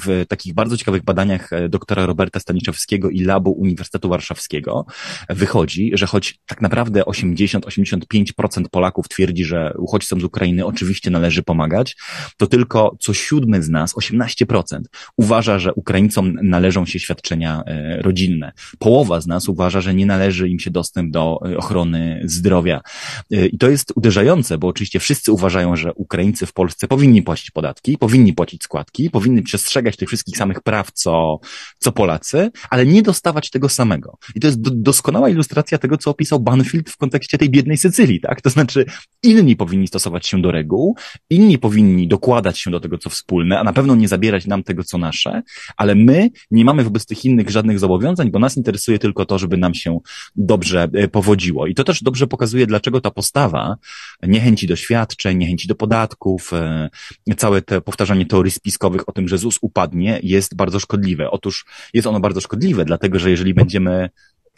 w 0.00 0.24
takich 0.28 0.54
bardzo 0.54 0.76
ciekawych 0.76 1.04
badaniach 1.04 1.52
e, 1.52 1.68
doktora 1.68 2.06
Roberta 2.06 2.40
Staniszewskiego 2.40 3.10
i 3.10 3.20
Labu 3.20 3.50
Uniwersytetu 3.52 4.08
Warszawskiego 4.08 4.86
wychodzi, 5.28 5.90
że 5.94 6.06
choć 6.06 6.38
tak 6.46 6.60
naprawdę 6.60 7.02
80-85% 7.02 8.68
Polaków 8.70 9.08
twierdzi, 9.08 9.44
że 9.44 9.72
uchodźcom 9.78 10.20
z 10.20 10.24
Ukrainy 10.24 10.66
oczywiście 10.66 11.10
należy 11.10 11.42
pomagać, 11.42 11.96
to 12.36 12.46
tylko 12.46 12.96
co 13.00 13.14
siódmy 13.14 13.62
z 13.62 13.68
nas, 13.68 13.94
18%, 13.94 14.80
uważa, 15.16 15.58
że 15.58 15.74
Ukraińcom 15.74 16.34
należą 16.42 16.86
się 16.86 16.98
świadczenia 16.98 17.62
e, 17.66 18.02
rodzinne. 18.02 18.52
Połowa 18.78 19.20
z 19.20 19.26
nas 19.26 19.48
uważa, 19.48 19.80
że 19.80 19.94
nie 19.94 20.06
należy 20.06 20.48
im 20.48 20.58
się 20.58 20.70
dostęp 20.70 21.10
do 21.10 21.38
e, 21.46 21.56
ochrony 21.56 22.22
zdrowia. 22.24 22.80
E, 23.32 23.46
I 23.46 23.58
to 23.58 23.70
jest 23.70 23.92
uderzające, 23.96 24.58
bo 24.58 24.68
oczywiście 24.68 25.00
wszyscy 25.00 25.32
uważają, 25.32 25.76
że 25.76 25.94
Ukraińcy 25.94 26.46
w 26.46 26.52
Polsce 26.52 26.88
powinni 26.88 27.22
płacić 27.22 27.50
podatki, 27.50 27.98
powinni 27.98 28.32
płacić 28.32 28.62
składki, 28.62 29.10
powinni 29.10 29.42
przestrzegać 29.42 29.96
tych 29.96 30.08
wszystkich 30.08 30.36
samych 30.36 30.60
praw, 30.60 30.92
co, 30.92 31.38
co 31.78 31.92
Polacy, 31.92 32.50
ale 32.70 32.86
nie 32.86 33.02
dostawać 33.02 33.50
tego 33.50 33.68
samego. 33.68 34.18
I 34.34 34.40
to 34.40 34.46
jest 34.46 34.60
do, 34.60 34.70
doskonała 34.70 35.28
ilustracja 35.28 35.78
tego, 35.78 35.98
co 35.98 36.10
opisał 36.10 36.40
Banfield 36.40 36.90
w 36.90 36.96
kontekście 36.96 37.38
tej 37.38 37.50
biednej 37.50 37.76
Sycylii, 37.76 38.20
tak? 38.20 38.42
To 38.42 38.50
znaczy, 38.50 38.84
inni 39.22 39.56
powinni 39.56 39.88
stosować 39.88 40.26
się 40.26 40.42
do 40.42 40.50
reguł, 40.50 40.96
inni 41.30 41.58
powinni 41.58 42.08
dokładać 42.08 42.58
się 42.58 42.70
do 42.70 42.80
tego, 42.80 42.98
co 42.98 43.10
wspólne, 43.10 43.58
a 43.58 43.64
na 43.64 43.72
pewno 43.72 43.94
nie 43.94 44.08
zabierać 44.08 44.46
nam 44.46 44.62
tego, 44.62 44.84
co 44.84 44.98
nasze, 44.98 45.42
ale 45.76 45.94
my 45.94 46.30
nie 46.50 46.64
mamy 46.64 46.84
wobec 46.84 47.06
tych 47.06 47.24
innych 47.24 47.50
żadnych 47.50 47.78
zobowiązań, 47.78 48.30
bo 48.30 48.38
nas 48.38 48.56
interesuje 48.56 48.98
tylko 48.98 49.26
to, 49.26 49.38
żeby 49.38 49.56
nam 49.56 49.74
się 49.74 49.98
dobrze 50.36 50.88
e, 50.94 51.08
powodziło. 51.08 51.66
I 51.66 51.74
to 51.74 51.84
też 51.84 52.02
dobrze 52.02 52.26
pokazuje, 52.26 52.66
dlaczego 52.66 52.85
dlaczego 52.86 53.00
ta 53.00 53.10
postawa 53.10 53.76
niechęci 54.22 54.66
do 54.66 54.76
świadczeń, 54.76 55.38
niechęci 55.38 55.68
do 55.68 55.74
podatków, 55.74 56.52
e, 56.52 56.88
całe 57.36 57.62
te 57.62 57.80
powtarzanie 57.80 58.26
teorii 58.26 58.52
spiskowych 58.52 59.08
o 59.08 59.12
tym, 59.12 59.28
że 59.28 59.38
ZUS 59.38 59.58
upadnie, 59.60 60.20
jest 60.22 60.56
bardzo 60.56 60.80
szkodliwe. 60.80 61.30
Otóż 61.30 61.64
jest 61.94 62.06
ono 62.06 62.20
bardzo 62.20 62.40
szkodliwe, 62.40 62.84
dlatego 62.84 63.18
że 63.18 63.30
jeżeli 63.30 63.54
będziemy 63.54 64.10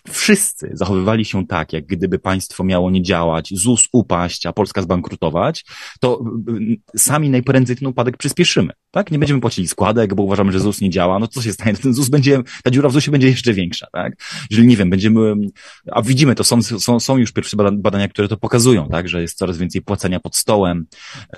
wszyscy 0.08 0.70
zachowywali 0.72 1.24
się 1.24 1.46
tak, 1.46 1.72
jak 1.72 1.86
gdyby 1.86 2.18
państwo 2.18 2.64
miało 2.64 2.90
nie 2.90 3.02
działać, 3.02 3.52
ZUS 3.54 3.88
upaść, 3.92 4.46
a 4.46 4.52
Polska 4.52 4.82
zbankrutować, 4.82 5.64
to 6.00 6.24
sami 6.96 7.30
najprędzej 7.30 7.76
ten 7.76 7.88
upadek 7.88 8.16
przyspieszymy, 8.16 8.72
tak? 8.90 9.10
Nie 9.10 9.18
będziemy 9.18 9.40
płacili 9.40 9.68
składek, 9.68 10.14
bo 10.14 10.22
uważamy, 10.22 10.52
że 10.52 10.60
ZUS 10.60 10.80
nie 10.80 10.90
działa, 10.90 11.18
no 11.18 11.28
co 11.28 11.42
się 11.42 11.52
stanie? 11.52 11.74
Ten 11.74 11.94
ZUS 11.94 12.08
będzie, 12.08 12.42
ta 12.64 12.70
dziura 12.70 12.88
w 12.88 12.92
ZUSie 12.92 13.10
będzie 13.10 13.28
jeszcze 13.28 13.52
większa, 13.52 13.86
tak? 13.92 14.12
Jeżeli, 14.50 14.68
nie 14.68 14.76
wiem, 14.76 14.90
będziemy, 14.90 15.34
a 15.92 16.02
widzimy 16.02 16.34
to, 16.34 16.44
są, 16.44 16.62
są, 16.62 17.00
są 17.00 17.16
już 17.16 17.32
pierwsze 17.32 17.56
badania, 17.56 18.08
które 18.08 18.28
to 18.28 18.36
pokazują, 18.36 18.88
tak? 18.88 19.08
Że 19.08 19.22
jest 19.22 19.38
coraz 19.38 19.58
więcej 19.58 19.82
płacenia 19.82 20.20
pod 20.20 20.36
stołem, 20.36 20.86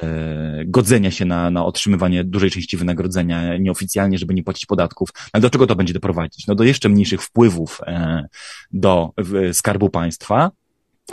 e, 0.03 0.63
godzenia 0.67 1.11
się 1.11 1.25
na, 1.25 1.51
na 1.51 1.65
otrzymywanie 1.65 2.25
dużej 2.25 2.51
części 2.51 2.77
wynagrodzenia 2.77 3.57
nieoficjalnie, 3.57 4.19
żeby 4.19 4.35
nie 4.35 4.43
płacić 4.43 4.67
podatków. 4.67 5.09
A 5.33 5.41
do 5.41 5.51
czego 5.51 5.67
to 5.67 5.77
będzie 5.77 5.95
doprowadzić? 5.95 6.47
No 6.47 6.55
do 6.55 6.65
jeszcze 6.65 6.89
mniejszych 6.89 7.23
wpływów 7.23 7.81
e, 7.87 8.25
do 8.73 9.11
Skarbu 9.53 9.91
Państwa, 9.91 10.51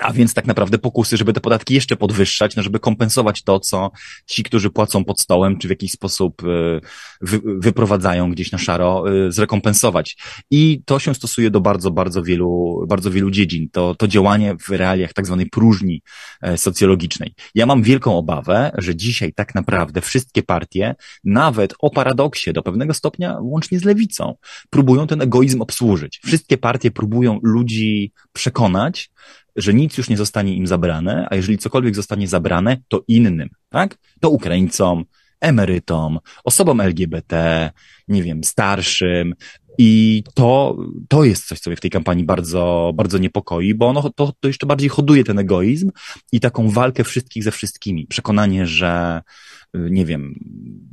a 0.02 0.14
więc 0.14 0.34
tak 0.34 0.46
naprawdę 0.46 0.78
pokusy, 0.78 1.18
żeby 1.18 1.34
te 1.34 1.42
podatki 1.42 1.74
jeszcze 1.74 1.96
podwyższać, 1.96 2.56
no 2.56 2.64
żeby 2.64 2.80
kompensować 2.80 3.44
to, 3.44 3.60
co 3.60 3.92
ci, 4.26 4.44
którzy 4.44 4.70
płacą 4.70 5.04
pod 5.04 5.22
stołem, 5.22 5.58
czy 5.58 5.68
w 5.68 5.70
jakiś 5.70 5.92
sposób 5.92 6.44
e, 6.44 6.80
wy, 7.22 7.42
wyprowadzają 7.46 8.32
gdzieś 8.32 8.52
na 8.52 8.58
szaro, 8.58 9.04
e, 9.28 9.32
zrekompensować. 9.32 10.18
I 10.52 10.82
to 10.86 11.00
się 11.00 11.16
stosuje 11.16 11.52
do 11.52 11.62
bardzo, 11.62 11.92
bardzo 11.92 12.24
wielu, 12.24 12.86
bardzo 12.90 13.12
wielu 13.12 13.32
dziedzin. 13.32 13.70
To, 13.72 13.96
to 13.96 14.08
działanie 14.08 14.56
w 14.68 14.70
realiach 14.70 15.14
tak 15.14 15.26
zwanej 15.26 15.50
próżni 15.50 16.02
e, 16.42 16.58
socjologicznej. 16.58 17.34
Ja 17.56 17.66
mam 17.66 17.84
wielką 17.84 18.18
obawę, 18.18 18.72
że 18.78 18.96
dzisiaj 18.96 19.34
tak 19.34 19.56
naprawdę 19.56 20.02
wszystkie 20.02 20.44
partie, 20.44 20.96
nawet 21.24 21.74
o 21.80 21.90
paradoksie 21.90 22.54
do 22.54 22.64
pewnego 22.64 22.94
stopnia, 22.94 23.38
łącznie 23.42 23.80
z 23.80 23.84
lewicą, 23.84 24.36
próbują 24.70 25.08
ten 25.08 25.22
egoizm 25.22 25.62
obsłużyć. 25.62 26.20
Wszystkie 26.26 26.58
partie 26.58 26.92
próbują 26.92 27.40
ludzi 27.44 28.12
przekonać, 28.34 29.10
że 29.58 29.74
nic 29.74 29.98
już 29.98 30.10
nie 30.10 30.18
zostanie 30.18 30.56
im 30.56 30.68
zabrane, 30.68 31.28
a 31.32 31.36
jeżeli 31.36 31.58
cokolwiek 31.58 31.96
zostanie 31.96 32.28
zabrane, 32.28 32.78
to 32.88 33.04
innym, 33.08 33.50
tak? 33.70 33.98
To 34.20 34.30
Ukraińcom, 34.30 35.06
emerytom, 35.42 36.20
osobom 36.44 36.82
LGBT, 36.82 37.72
nie 38.08 38.24
wiem, 38.24 38.44
starszym. 38.44 39.34
I 39.80 40.24
to, 40.34 40.78
to 41.10 41.24
jest 41.24 41.48
coś, 41.48 41.60
co 41.60 41.70
mnie 41.70 41.78
w 41.78 41.82
tej 41.82 41.92
kampanii 41.92 42.24
bardzo, 42.24 42.92
bardzo 42.96 43.18
niepokoi, 43.18 43.74
bo 43.74 43.88
ono 43.88 44.10
to, 44.10 44.34
to 44.40 44.48
jeszcze 44.48 44.66
bardziej 44.66 44.90
hoduje 44.90 45.24
ten 45.24 45.40
egoizm 45.40 45.92
i 46.32 46.40
taką 46.40 46.70
walkę 46.70 47.04
wszystkich 47.04 47.44
ze 47.44 47.52
wszystkimi. 47.52 48.08
Przekonanie, 48.08 48.68
że 48.68 49.22
nie 49.74 50.06
wiem, 50.06 50.40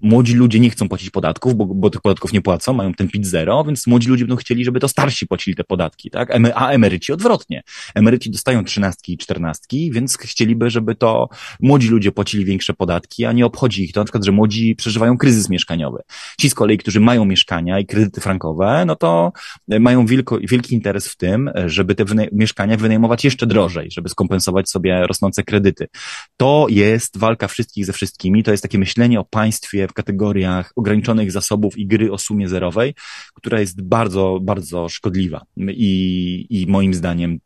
młodzi 0.02 0.34
ludzie 0.34 0.60
nie 0.60 0.70
chcą 0.70 0.88
płacić 0.88 1.10
podatków, 1.10 1.54
bo, 1.54 1.66
bo 1.66 1.90
tych 1.90 2.00
podatków 2.00 2.32
nie 2.32 2.42
płacą, 2.42 2.72
mają 2.72 2.94
ten 2.94 3.08
PIT 3.08 3.26
zero, 3.26 3.64
więc 3.64 3.87
młodzi 3.87 4.08
ludzie 4.08 4.24
będą 4.24 4.37
chcieli, 4.37 4.64
żeby 4.64 4.80
to 4.80 4.88
starsi 4.88 5.26
płacili 5.26 5.56
te 5.56 5.64
podatki, 5.64 6.10
tak? 6.10 6.30
A 6.54 6.70
emeryci 6.70 7.12
odwrotnie. 7.12 7.62
Emeryci 7.94 8.30
dostają 8.30 8.64
trzynastki 8.64 9.12
i 9.12 9.18
czternastki, 9.18 9.90
więc 9.92 10.18
chcieliby, 10.18 10.70
żeby 10.70 10.94
to 10.94 11.28
młodzi 11.60 11.88
ludzie 11.88 12.12
płacili 12.12 12.44
większe 12.44 12.74
podatki, 12.74 13.24
a 13.24 13.32
nie 13.32 13.46
obchodzi 13.46 13.84
ich 13.84 13.92
to 13.92 14.00
na 14.00 14.04
przykład, 14.04 14.24
że 14.24 14.32
młodzi 14.32 14.76
przeżywają 14.76 15.18
kryzys 15.18 15.50
mieszkaniowy. 15.50 16.02
Ci 16.40 16.50
z 16.50 16.54
kolei, 16.54 16.78
którzy 16.78 17.00
mają 17.00 17.24
mieszkania 17.24 17.78
i 17.78 17.87
kredyty 17.87 18.20
frankowe, 18.20 18.84
no 18.87 18.96
to 18.96 19.32
mają 19.68 20.06
wielko, 20.06 20.38
wielki 20.42 20.74
interes 20.74 21.08
w 21.08 21.16
tym, 21.16 21.50
żeby 21.66 21.94
te 21.94 22.04
mieszkania 22.32 22.76
wynajmować 22.76 23.24
jeszcze 23.24 23.46
drożej, 23.46 23.90
żeby 23.90 24.08
skompensować 24.08 24.70
sobie 24.70 25.06
rosnące 25.06 25.42
kredyty. 25.42 25.87
To 26.37 26.66
jest 26.70 27.18
walka 27.18 27.48
wszystkich 27.48 27.87
ze 27.87 27.92
wszystkimi, 27.92 28.42
to 28.42 28.50
jest 28.50 28.64
takie 28.74 28.78
myślenie 28.78 29.20
o 29.20 29.24
państwie 29.24 29.88
w 29.88 29.92
kategoriach 29.92 30.72
ograniczonych 30.76 31.32
zasobów 31.32 31.78
i 31.78 31.87
gry 31.87 32.12
o 32.12 32.18
sumie 32.18 32.48
zerowej, 32.48 32.94
która 33.34 33.60
jest 33.60 33.82
bardzo, 33.82 34.38
bardzo 34.42 34.88
szkodliwa 34.88 35.44
i, 35.56 36.46
i 36.50 36.66
moim 36.66 36.94
zdaniem 36.94 37.38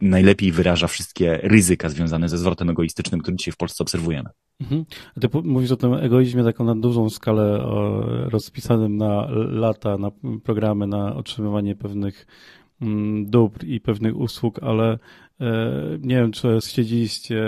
najlepiej 0.00 0.52
wyraża 0.52 0.86
wszystkie 0.86 1.40
ryzyka 1.42 1.88
związane 1.88 2.28
ze 2.28 2.38
zwrotem 2.38 2.70
egoistycznym, 2.70 3.20
który 3.20 3.36
dzisiaj 3.36 3.52
w 3.52 3.56
Polsce 3.56 3.84
obserwujemy. 3.84 4.30
Mhm. 4.60 4.84
Ty 5.20 5.28
mówisz 5.44 5.70
o 5.70 5.76
tym 5.76 5.94
egoizmie 5.94 6.44
taką 6.44 6.64
na 6.64 6.74
dużą 6.74 7.10
skalę 7.10 7.64
rozpisanym 8.30 8.96
na 8.96 9.26
lata, 9.48 9.98
na 9.98 10.10
programy, 10.44 10.86
na 10.86 11.14
otrzymywanie 11.16 11.76
pewnych 11.76 12.26
mm, 12.82 13.30
dóbr 13.30 13.64
i 13.64 13.80
pewnych 13.80 14.16
usług, 14.16 14.62
ale 14.62 14.98
nie 16.00 16.16
wiem, 16.16 16.32
czy 16.32 16.58
śledziliście 16.66 17.38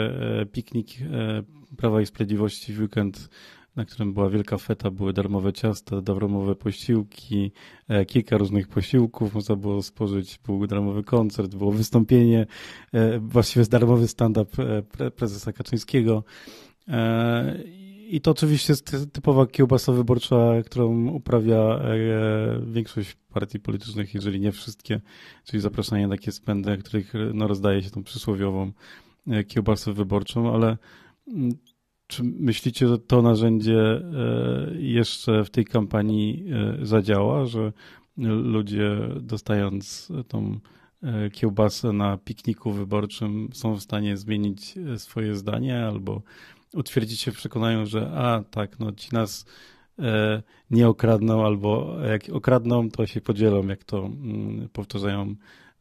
e, 0.41 0.47
piknik 0.47 0.89
e, 1.01 1.43
Prawa 1.77 2.01
i 2.01 2.07
Sprawiedliwości 2.07 2.73
w 2.73 2.81
weekend 2.81 3.29
na 3.77 3.85
którym 3.85 4.13
była 4.15 4.31
wielka 4.31 4.59
feta, 4.59 4.91
były 4.91 5.13
darmowe 5.13 5.53
ciasta, 5.53 6.03
darmowe 6.03 6.55
posiłki, 6.55 7.53
e, 7.89 8.05
kilka 8.05 8.37
różnych 8.37 8.69
posiłków 8.69 9.35
można 9.35 9.57
było 9.57 9.83
spożyć, 9.83 10.41
był 10.47 10.67
darmowy 10.67 11.03
koncert, 11.03 11.55
było 11.55 11.73
wystąpienie, 11.73 12.47
e, 12.93 13.19
właściwie 13.19 13.67
darmowy 13.67 14.09
stand-up 14.09 14.83
e, 14.99 15.11
prezesa 15.11 15.53
Kaczyńskiego. 15.53 16.25
I 18.13 18.21
to 18.21 18.31
oczywiście 18.31 18.73
jest 18.73 19.13
typowa 19.13 19.47
kiełbasa 19.47 19.93
wyborcza, 19.93 20.63
którą 20.67 21.09
uprawia 21.09 21.81
większość 22.67 23.17
partii 23.33 23.61
politycznych, 23.61 24.15
jeżeli 24.15 24.41
nie 24.41 24.53
wszystkie, 24.53 25.01
czyli 25.45 25.61
zapraszanie 25.61 26.09
na 26.09 26.17
takie 26.17 26.33
spędy, 26.33 26.79
których 26.79 27.13
no, 27.35 27.49
rozdaje 27.49 27.83
się 27.83 27.91
tą 27.91 28.05
przysłowiową 28.05 28.73
kiełbasę 29.49 29.93
wyborczą, 29.93 30.55
ale 30.55 30.77
mm, 31.29 31.53
czy 32.07 32.23
myślicie, 32.25 32.89
że 32.89 32.99
to 32.99 33.23
narzędzie 33.23 33.81
e, 33.81 34.03
jeszcze 34.79 35.45
w 35.45 35.51
tej 35.51 35.65
kampanii 35.65 36.45
e, 36.81 36.87
zadziała, 36.87 37.47
że 37.47 37.73
ludzie 38.43 38.99
dostając 39.21 40.13
tą 40.29 40.59
e, 41.03 41.31
kiełbasę 41.31 41.93
na 41.93 42.17
pikniku 42.17 42.73
wyborczym 42.73 43.49
są 43.53 43.75
w 43.75 43.83
stanie 43.83 44.17
zmienić 44.17 44.75
swoje 44.97 45.37
zdanie 45.37 45.87
albo 45.87 46.23
utwierdzić 46.75 47.21
się 47.21 47.33
w 47.33 47.37
przekonaniu, 47.37 47.87
że 47.87 48.11
a 48.15 48.45
tak, 48.51 48.79
no 48.79 48.93
ci 48.93 49.09
nas 49.13 49.47
nie 50.71 50.89
okradną, 50.89 51.47
albo 51.47 51.97
jak 52.11 52.23
okradną, 52.33 52.91
to 52.91 53.07
się 53.07 53.21
podzielą, 53.21 53.67
jak 53.67 53.85
to 53.85 53.99
mm, 53.99 54.69
powtarzają 54.73 55.35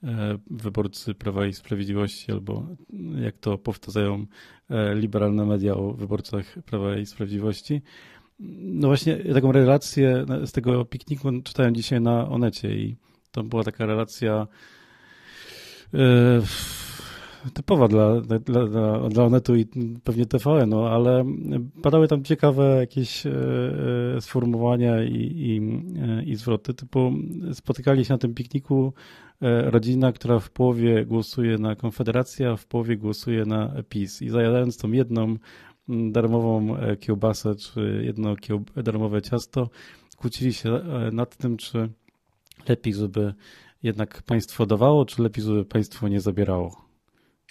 E, 0.03 0.37
wyborcy 0.49 1.13
Prawa 1.13 1.47
i 1.47 1.53
Sprawiedliwości, 1.53 2.31
albo 2.31 2.65
jak 3.21 3.37
to 3.37 3.57
powtarzają 3.57 4.25
e, 4.69 4.95
liberalne 4.95 5.45
media 5.45 5.73
o 5.75 5.93
wyborcach 5.93 6.55
Prawa 6.65 6.97
i 6.97 7.05
Sprawiedliwości. 7.05 7.81
No 8.59 8.87
właśnie 8.87 9.17
taką 9.17 9.51
relację 9.51 10.25
z 10.45 10.51
tego 10.51 10.85
pikniku 10.85 11.41
czytałem 11.43 11.75
dzisiaj 11.75 12.01
na 12.01 12.29
Onecie 12.29 12.75
i 12.75 12.95
to 13.31 13.43
była 13.43 13.63
taka 13.63 13.85
relacja 13.85 14.47
e, 15.93 15.97
typowa 17.53 17.87
dla, 17.87 18.21
dla, 18.21 18.39
dla, 18.39 19.09
dla 19.09 19.23
Onetu 19.23 19.55
i 19.55 19.65
pewnie 20.03 20.25
TVN, 20.25 20.69
no, 20.69 20.89
ale 20.89 21.25
padały 21.81 22.07
tam 22.07 22.23
ciekawe 22.23 22.77
jakieś 22.79 23.23
sformułowania 24.19 25.03
i, 25.03 25.15
i, 25.15 25.61
i 26.31 26.35
zwroty, 26.35 26.73
typu 26.73 27.11
spotykali 27.53 28.05
się 28.05 28.13
na 28.13 28.17
tym 28.17 28.33
pikniku 28.33 28.93
E, 29.41 29.71
rodzina, 29.71 30.11
która 30.11 30.39
w 30.39 30.49
połowie 30.49 31.05
głosuje 31.05 31.57
na 31.57 31.75
Konfederację, 31.75 32.49
a 32.49 32.55
w 32.55 32.65
połowie 32.65 32.97
głosuje 32.97 33.45
na 33.45 33.83
PiS. 33.89 34.21
I 34.21 34.29
zajadając 34.29 34.77
tą 34.77 34.91
jedną 34.91 35.35
darmową 35.87 36.77
e, 36.77 36.97
kiełbasę, 36.97 37.55
czy 37.55 38.01
jedno 38.05 38.35
darmowe 38.75 39.21
ciasto, 39.21 39.69
kłócili 40.17 40.53
się 40.53 40.69
e, 40.69 41.11
nad 41.11 41.37
tym, 41.37 41.57
czy 41.57 41.89
lepiej, 42.67 42.93
żeby 42.93 43.33
jednak 43.83 44.21
państwo 44.23 44.65
dawało, 44.65 45.05
czy 45.05 45.21
lepiej, 45.23 45.43
żeby 45.43 45.65
państwo 45.65 46.07
nie 46.07 46.21
zabierało. 46.21 46.90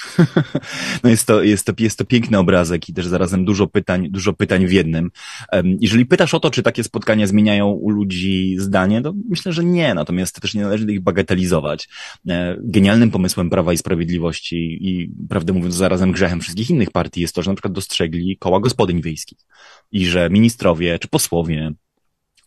No 1.04 1.10
jest 1.10 1.26
to, 1.26 1.42
jest, 1.42 1.66
to, 1.66 1.72
jest 1.78 1.98
to 1.98 2.04
piękny 2.04 2.38
obrazek 2.38 2.88
i 2.88 2.94
też 2.94 3.06
zarazem 3.06 3.44
dużo 3.44 3.66
pytań, 3.66 4.08
dużo 4.10 4.32
pytań 4.32 4.66
w 4.66 4.72
jednym. 4.72 5.10
Jeżeli 5.80 6.06
pytasz 6.06 6.34
o 6.34 6.40
to, 6.40 6.50
czy 6.50 6.62
takie 6.62 6.84
spotkania 6.84 7.26
zmieniają 7.26 7.68
u 7.68 7.90
ludzi 7.90 8.56
zdanie, 8.58 9.02
to 9.02 9.14
myślę, 9.28 9.52
że 9.52 9.64
nie, 9.64 9.94
natomiast 9.94 10.40
też 10.40 10.54
nie 10.54 10.62
należy 10.62 10.92
ich 10.92 11.00
bagatelizować. 11.00 11.88
E, 12.28 12.56
genialnym 12.60 13.10
pomysłem 13.10 13.50
Prawa 13.50 13.72
i 13.72 13.76
Sprawiedliwości 13.76 14.78
i 14.80 15.10
prawdę 15.28 15.52
mówiąc 15.52 15.74
zarazem 15.74 16.12
grzechem 16.12 16.40
wszystkich 16.40 16.70
innych 16.70 16.90
partii 16.90 17.20
jest 17.20 17.34
to, 17.34 17.42
że 17.42 17.50
na 17.50 17.54
przykład 17.54 17.72
dostrzegli 17.72 18.36
koła 18.38 18.60
gospodyń 18.60 19.02
wiejskich 19.02 19.38
i 19.92 20.06
że 20.06 20.30
ministrowie 20.30 20.98
czy 20.98 21.08
posłowie 21.08 21.72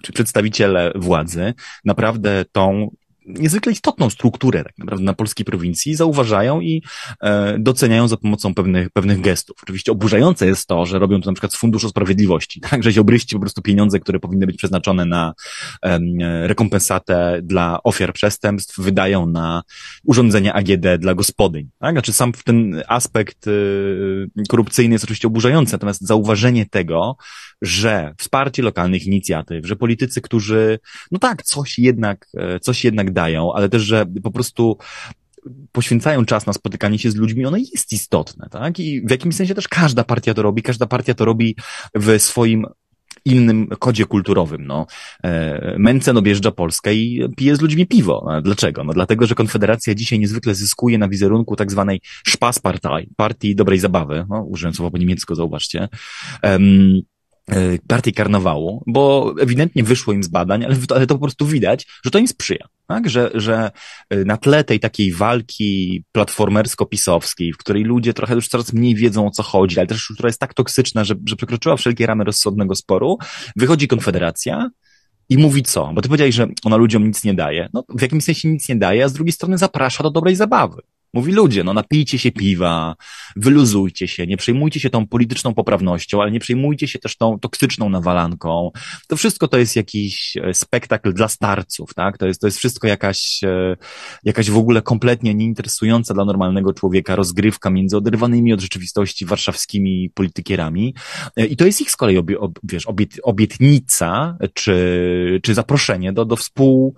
czy 0.04 0.14
przedstawiciele 0.14 0.92
władzy 0.96 1.54
naprawdę 1.86 2.46
tą 2.52 2.96
niezwykle 3.26 3.72
istotną 3.72 4.10
strukturę 4.10 4.64
tak 4.64 4.78
naprawdę 4.78 5.06
na 5.06 5.14
polskiej 5.14 5.46
prowincji 5.46 5.96
zauważają 5.96 6.62
i 6.62 6.84
e, 7.22 7.60
doceniają 7.60 8.08
za 8.08 8.18
pomocą 8.18 8.54
pewnych, 8.54 8.90
pewnych 8.90 9.22
gestów. 9.22 9.58
Oczywiście 9.64 9.92
oburzające 9.92 10.48
jest 10.48 10.68
to, 10.68 10.86
że 10.86 11.00
robią 11.00 11.22
to 11.22 11.30
na 11.30 11.34
przykład 11.34 11.54
z 11.54 11.56
Funduszu 11.56 11.90
Sprawiedliwości, 11.90 12.62
tak, 12.70 12.84
że 12.84 12.92
ziobryści 12.92 13.36
po 13.36 13.42
prostu 13.42 13.62
pieniądze, 13.62 14.00
które 14.00 14.20
powinny 14.20 14.46
być 14.46 14.58
przeznaczone 14.58 15.06
na 15.06 15.34
e, 15.82 16.00
rekompensatę 16.48 17.40
dla 17.44 17.84
ofiar 17.84 18.14
przestępstw, 18.14 18.80
wydają 18.80 19.26
na 19.26 19.64
urządzenia 20.04 20.54
AGD 20.54 20.98
dla 21.00 21.14
gospodyń. 21.16 21.70
Tak? 21.80 21.96
Znaczy 21.96 22.14
sam 22.14 22.32
ten 22.32 22.84
aspekt 22.88 23.48
e, 23.48 23.52
korupcyjny 24.50 24.94
jest 24.96 25.04
oczywiście 25.04 25.28
oburzający, 25.28 25.74
natomiast 25.74 26.02
zauważenie 26.02 26.66
tego, 26.66 27.18
że 27.62 28.14
wsparcie 28.18 28.64
lokalnych 28.64 29.06
inicjatyw, 29.06 29.66
że 29.66 29.76
politycy, 29.76 30.22
którzy, 30.22 30.80
no 31.12 31.20
tak, 31.20 31.44
coś 31.44 31.80
jednak, 31.80 32.28
e, 32.38 32.60
coś 32.60 32.84
jednak 32.84 33.13
dają, 33.14 33.54
ale 33.54 33.70
też, 33.70 33.82
że 33.82 34.06
po 34.24 34.32
prostu 34.32 34.78
poświęcają 35.72 36.26
czas 36.26 36.46
na 36.46 36.54
spotykanie 36.54 37.00
się 37.00 37.12
z 37.12 37.16
ludźmi, 37.16 37.46
ono 37.46 37.58
jest 37.58 37.94
istotne, 37.94 38.48
tak? 38.52 38.80
I 38.80 39.02
w 39.08 39.12
jakimś 39.12 39.36
sensie 39.36 39.56
też 39.56 39.68
każda 39.68 40.04
partia 40.04 40.34
to 40.34 40.42
robi, 40.42 40.62
każda 40.62 40.86
partia 40.86 41.14
to 41.14 41.26
robi 41.26 41.56
w 41.96 42.22
swoim 42.22 42.66
innym 43.26 43.68
kodzie 43.80 44.06
kulturowym. 44.06 44.68
No. 44.68 44.86
E, 45.24 45.76
Mencen 45.78 46.18
objeżdża 46.18 46.52
Polskę 46.52 46.96
i 46.96 47.30
pije 47.38 47.56
z 47.56 47.62
ludźmi 47.62 47.88
piwo. 47.88 48.28
Dlaczego? 48.42 48.84
No 48.84 48.94
dlatego, 48.94 49.28
że 49.28 49.36
Konfederacja 49.36 49.96
dzisiaj 49.96 50.20
niezwykle 50.20 50.56
zyskuje 50.56 50.98
na 50.98 51.10
wizerunku 51.10 51.56
tak 51.56 51.72
zwanej 51.72 52.02
Spaßpartei, 52.28 53.08
partii 53.16 53.56
dobrej 53.56 53.80
zabawy, 53.80 54.26
no, 54.30 54.44
użyłem 54.44 54.74
słowa 54.74 54.92
po 54.92 54.98
niemiecku, 54.98 55.36
zauważcie. 55.36 55.88
Um, 56.44 57.02
partii 57.88 58.14
karnawału, 58.14 58.84
bo 58.88 59.34
ewidentnie 59.40 59.84
wyszło 59.84 60.14
im 60.14 60.24
z 60.24 60.28
badań, 60.28 60.66
ale, 60.66 60.76
ale 60.96 61.08
to 61.08 61.16
po 61.16 61.22
prostu 61.22 61.46
widać, 61.46 61.88
że 62.06 62.12
to 62.12 62.20
im 62.20 62.28
sprzyja. 62.28 62.68
Tak? 62.88 63.10
Że, 63.10 63.32
że 63.34 63.72
e, 64.10 64.26
na 64.26 64.38
tle 64.38 64.64
tej 64.64 64.80
takiej 64.80 65.14
walki 65.14 66.04
platformersko-pisowskiej, 66.12 67.54
w 67.54 67.58
której 67.58 67.84
ludzie 67.84 68.14
trochę 68.14 68.36
już 68.36 68.48
coraz 68.48 68.74
mniej 68.74 68.96
wiedzą 68.96 69.28
o 69.28 69.32
co 69.32 69.44
chodzi, 69.44 69.80
ale 69.80 69.88
też 69.88 70.08
która 70.14 70.30
jest 70.30 70.40
tak 70.40 70.54
toksyczna, 70.54 71.04
że, 71.04 71.16
że 71.26 71.36
przekroczyła 71.36 71.78
wszelkie 71.78 72.06
ramy 72.06 72.24
rozsądnego 72.24 72.76
sporu, 72.76 73.18
wychodzi 73.56 73.88
Konfederacja 73.88 74.70
i 75.30 75.38
mówi 75.38 75.64
co? 75.64 75.92
Bo 75.94 76.02
ty 76.02 76.10
powiedziałeś, 76.10 76.36
że 76.36 76.48
ona 76.64 76.76
ludziom 76.76 77.08
nic 77.08 77.24
nie 77.24 77.34
daje. 77.34 77.70
No, 77.74 77.84
w 77.90 78.02
jakimś 78.02 78.24
sensie 78.24 78.50
nic 78.50 78.70
nie 78.70 78.76
daje, 78.76 79.06
a 79.06 79.08
z 79.08 79.14
drugiej 79.14 79.32
strony 79.32 79.58
zaprasza 79.58 80.04
do 80.04 80.12
dobrej 80.12 80.36
zabawy. 80.36 80.82
Mówi 81.14 81.32
ludzie, 81.32 81.64
no 81.64 81.74
napijcie 81.74 82.20
się 82.20 82.32
piwa, 82.32 82.96
wyluzujcie 83.36 84.08
się, 84.08 84.28
nie 84.28 84.38
przejmujcie 84.38 84.80
się 84.80 84.90
tą 84.90 85.08
polityczną 85.08 85.54
poprawnością, 85.54 86.22
ale 86.22 86.32
nie 86.32 86.40
przejmujcie 86.40 86.88
się 86.88 87.00
też 87.00 87.18
tą 87.18 87.40
toksyczną 87.40 87.90
nawalanką. 87.90 88.72
To 89.08 89.18
wszystko 89.18 89.48
to 89.48 89.58
jest 89.58 89.76
jakiś 89.76 90.38
e, 90.38 90.54
spektakl 90.54 91.14
dla 91.14 91.28
starców, 91.28 91.94
tak? 91.94 92.18
To 92.18 92.28
jest, 92.28 92.42
to 92.42 92.48
jest 92.48 92.58
wszystko 92.58 92.88
jakaś, 92.88 93.44
e, 93.44 93.76
jakaś 94.24 94.50
w 94.50 94.58
ogóle 94.58 94.82
kompletnie 94.82 95.34
nieinteresująca 95.34 96.14
dla 96.14 96.26
normalnego 96.26 96.74
człowieka 96.74 97.16
rozgrywka 97.16 97.70
między 97.70 97.98
oderwanymi 97.98 98.54
od 98.54 98.62
rzeczywistości 98.62 99.26
warszawskimi 99.26 100.10
politykierami. 100.14 100.96
E, 101.36 101.46
I 101.46 101.56
to 101.56 101.66
jest 101.66 101.82
ich 101.82 101.92
z 101.92 101.96
kolei, 101.96 102.18
obie, 102.18 102.40
ob, 102.40 102.60
wiesz, 102.64 102.86
obiet, 102.86 103.20
obietnica, 103.24 104.38
czy, 104.54 105.40
czy 105.44 105.54
zaproszenie 105.54 106.14
do, 106.14 106.26
do 106.26 106.36
współ, 106.36 106.96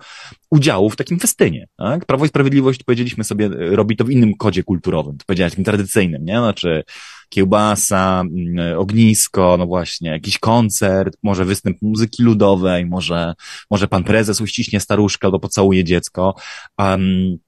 udziału 0.50 0.90
w 0.90 0.96
takim 0.96 1.18
festynie. 1.18 1.66
Tak? 1.76 2.04
Prawo 2.04 2.24
i 2.24 2.28
Sprawiedliwość, 2.28 2.82
powiedzieliśmy 2.82 3.24
sobie, 3.24 3.48
robi 3.48 3.96
to 3.96 4.04
w 4.04 4.10
innym 4.10 4.34
kodzie 4.34 4.62
kulturowym, 4.62 5.18
to 5.18 5.24
powiedziałeś, 5.26 5.52
takim 5.52 5.64
tradycyjnym, 5.64 6.24
nie? 6.24 6.38
Znaczy 6.38 6.84
kiełbasa, 7.28 8.20
mm, 8.20 8.78
ognisko, 8.78 9.56
no 9.58 9.66
właśnie, 9.66 10.10
jakiś 10.10 10.38
koncert, 10.38 11.16
może 11.22 11.44
występ 11.44 11.82
muzyki 11.82 12.22
ludowej, 12.22 12.86
może, 12.86 13.34
może 13.70 13.88
pan 13.88 14.04
prezes 14.04 14.40
uściśnie 14.40 14.80
staruszkę 14.80 15.26
albo 15.26 15.40
pocałuje 15.40 15.84
dziecko. 15.84 16.34
Um, 16.78 17.38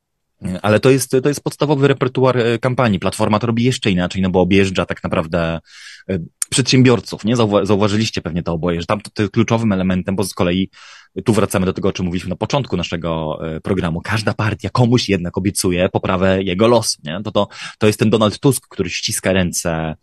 ale 0.62 0.80
to 0.80 0.90
jest, 0.90 1.10
to 1.22 1.28
jest 1.28 1.44
podstawowy 1.44 1.88
repertuar 1.88 2.38
e, 2.38 2.58
kampanii. 2.58 2.98
Platforma 2.98 3.38
to 3.38 3.46
robi 3.46 3.64
jeszcze 3.64 3.90
inaczej, 3.90 4.22
no 4.22 4.30
bo 4.30 4.40
objeżdża 4.40 4.86
tak 4.86 5.02
naprawdę 5.02 5.58
e, 6.10 6.18
przedsiębiorców, 6.50 7.24
nie? 7.24 7.36
Zauważyliście 7.62 8.22
pewnie 8.22 8.42
to 8.42 8.52
oboje, 8.52 8.80
że 8.80 8.86
tam 8.86 9.00
to, 9.00 9.10
to 9.10 9.28
kluczowym 9.28 9.72
elementem, 9.72 10.16
bo 10.16 10.24
z 10.24 10.34
kolei 10.34 10.70
tu 11.24 11.32
wracamy 11.32 11.66
do 11.66 11.72
tego, 11.72 11.88
o 11.88 11.92
czym 11.92 12.06
mówiliśmy 12.06 12.30
na 12.30 12.36
początku 12.36 12.76
naszego 12.76 13.38
e, 13.56 13.60
programu. 13.60 14.00
Każda 14.00 14.34
partia 14.34 14.70
komuś 14.70 15.08
jednak 15.08 15.38
obiecuje 15.38 15.88
poprawę 15.88 16.42
jego 16.42 16.68
losu, 16.68 16.98
nie? 17.04 17.20
To, 17.24 17.32
to, 17.32 17.48
to 17.78 17.86
jest 17.86 17.98
ten 17.98 18.10
Donald 18.10 18.40
Tusk, 18.40 18.68
który 18.68 18.90
ściska 18.90 19.32
ręce 19.32 19.94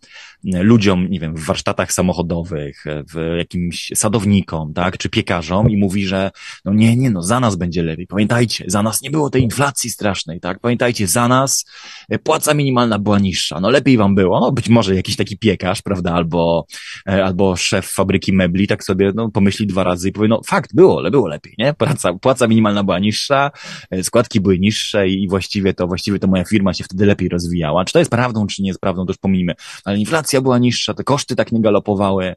ludziom, 0.44 1.10
nie 1.10 1.20
wiem, 1.20 1.36
w 1.36 1.44
warsztatach 1.44 1.92
samochodowych, 1.92 2.84
w 3.14 3.34
jakimś 3.38 3.92
sadownikom, 3.94 4.74
tak, 4.74 4.98
czy 4.98 5.08
piekarzom 5.08 5.70
i 5.70 5.76
mówi, 5.76 6.06
że 6.06 6.30
no 6.64 6.72
nie, 6.72 6.96
nie, 6.96 7.10
no 7.10 7.22
za 7.22 7.40
nas 7.40 7.56
będzie 7.56 7.82
lepiej. 7.82 8.06
Pamiętajcie, 8.06 8.64
za 8.68 8.82
nas 8.82 9.02
nie 9.02 9.10
było 9.10 9.30
tej 9.30 9.42
inflacji 9.42 9.90
strasznej, 9.90 10.40
tak? 10.40 10.60
Pamiętajcie, 10.60 11.06
za 11.06 11.28
nas 11.28 11.64
e, 12.08 12.18
płaca 12.18 12.54
minimalna 12.54 12.98
była 12.98 13.18
niższa. 13.18 13.60
No 13.60 13.70
lepiej 13.70 13.96
wam 13.96 14.14
było. 14.14 14.40
No 14.40 14.52
być 14.52 14.68
może 14.68 14.94
jakiś 14.94 15.16
taki 15.16 15.38
piekarz, 15.38 15.82
prawda, 15.82 16.12
albo, 16.12 16.66
e, 17.08 17.24
albo 17.24 17.56
szef 17.56 17.90
fabryki 17.90 18.32
mebli 18.32 18.66
tak 18.66 18.84
sobie 18.84 19.12
no, 19.14 19.30
pomyśli 19.30 19.66
dwa 19.66 19.84
razy 19.84 20.08
i 20.08 20.12
powie, 20.12 20.28
no 20.28 20.40
fakt, 20.46 20.74
było, 20.74 21.00
było 21.10 21.28
lepiej, 21.28 21.54
nie? 21.58 21.74
Płaca, 21.74 22.12
płaca 22.12 22.46
minimalna 22.46 22.84
była 22.84 22.98
niższa, 22.98 23.50
e, 23.90 24.02
składki 24.02 24.40
były 24.40 24.58
niższe 24.58 25.08
i 25.08 25.28
właściwie 25.28 25.74
to, 25.74 25.86
właściwie 25.86 26.18
to 26.18 26.26
moja 26.26 26.44
firma 26.44 26.74
się 26.74 26.84
wtedy 26.84 27.06
lepiej 27.06 27.28
rozwijała. 27.28 27.84
Czy 27.84 27.92
to 27.92 27.98
jest 27.98 28.10
prawdą, 28.10 28.46
czy 28.46 28.62
nie 28.62 28.68
jest 28.68 28.80
prawdą, 28.80 29.06
to 29.06 29.10
już 29.10 29.18
pomijmy. 29.18 29.54
Ale 29.84 29.98
inflacja 29.98 30.40
była 30.40 30.58
niższa, 30.58 30.94
te 30.94 31.04
koszty 31.04 31.36
tak 31.36 31.52
nie 31.52 31.60
galopowały, 31.60 32.24
e, 32.26 32.34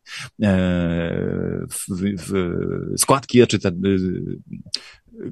w, 1.69 1.85
w, 1.89 2.33
składki, 2.97 3.47
czy 3.47 3.59
te, 3.59 3.71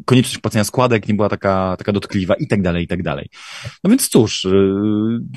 konieczność 0.06 0.38
płacenia 0.38 0.64
składek 0.64 1.08
nie 1.08 1.14
była 1.14 1.30
taka, 1.30 1.76
taka 1.78 1.92
dotkliwa 1.92 2.36
i 2.36 2.48
tak 2.48 2.62
dalej, 2.62 2.84
i 2.84 2.88
tak 2.88 3.04
dalej. 3.04 3.30
No 3.84 3.90
więc 3.90 4.10
cóż, 4.10 4.46
y, 4.46 4.50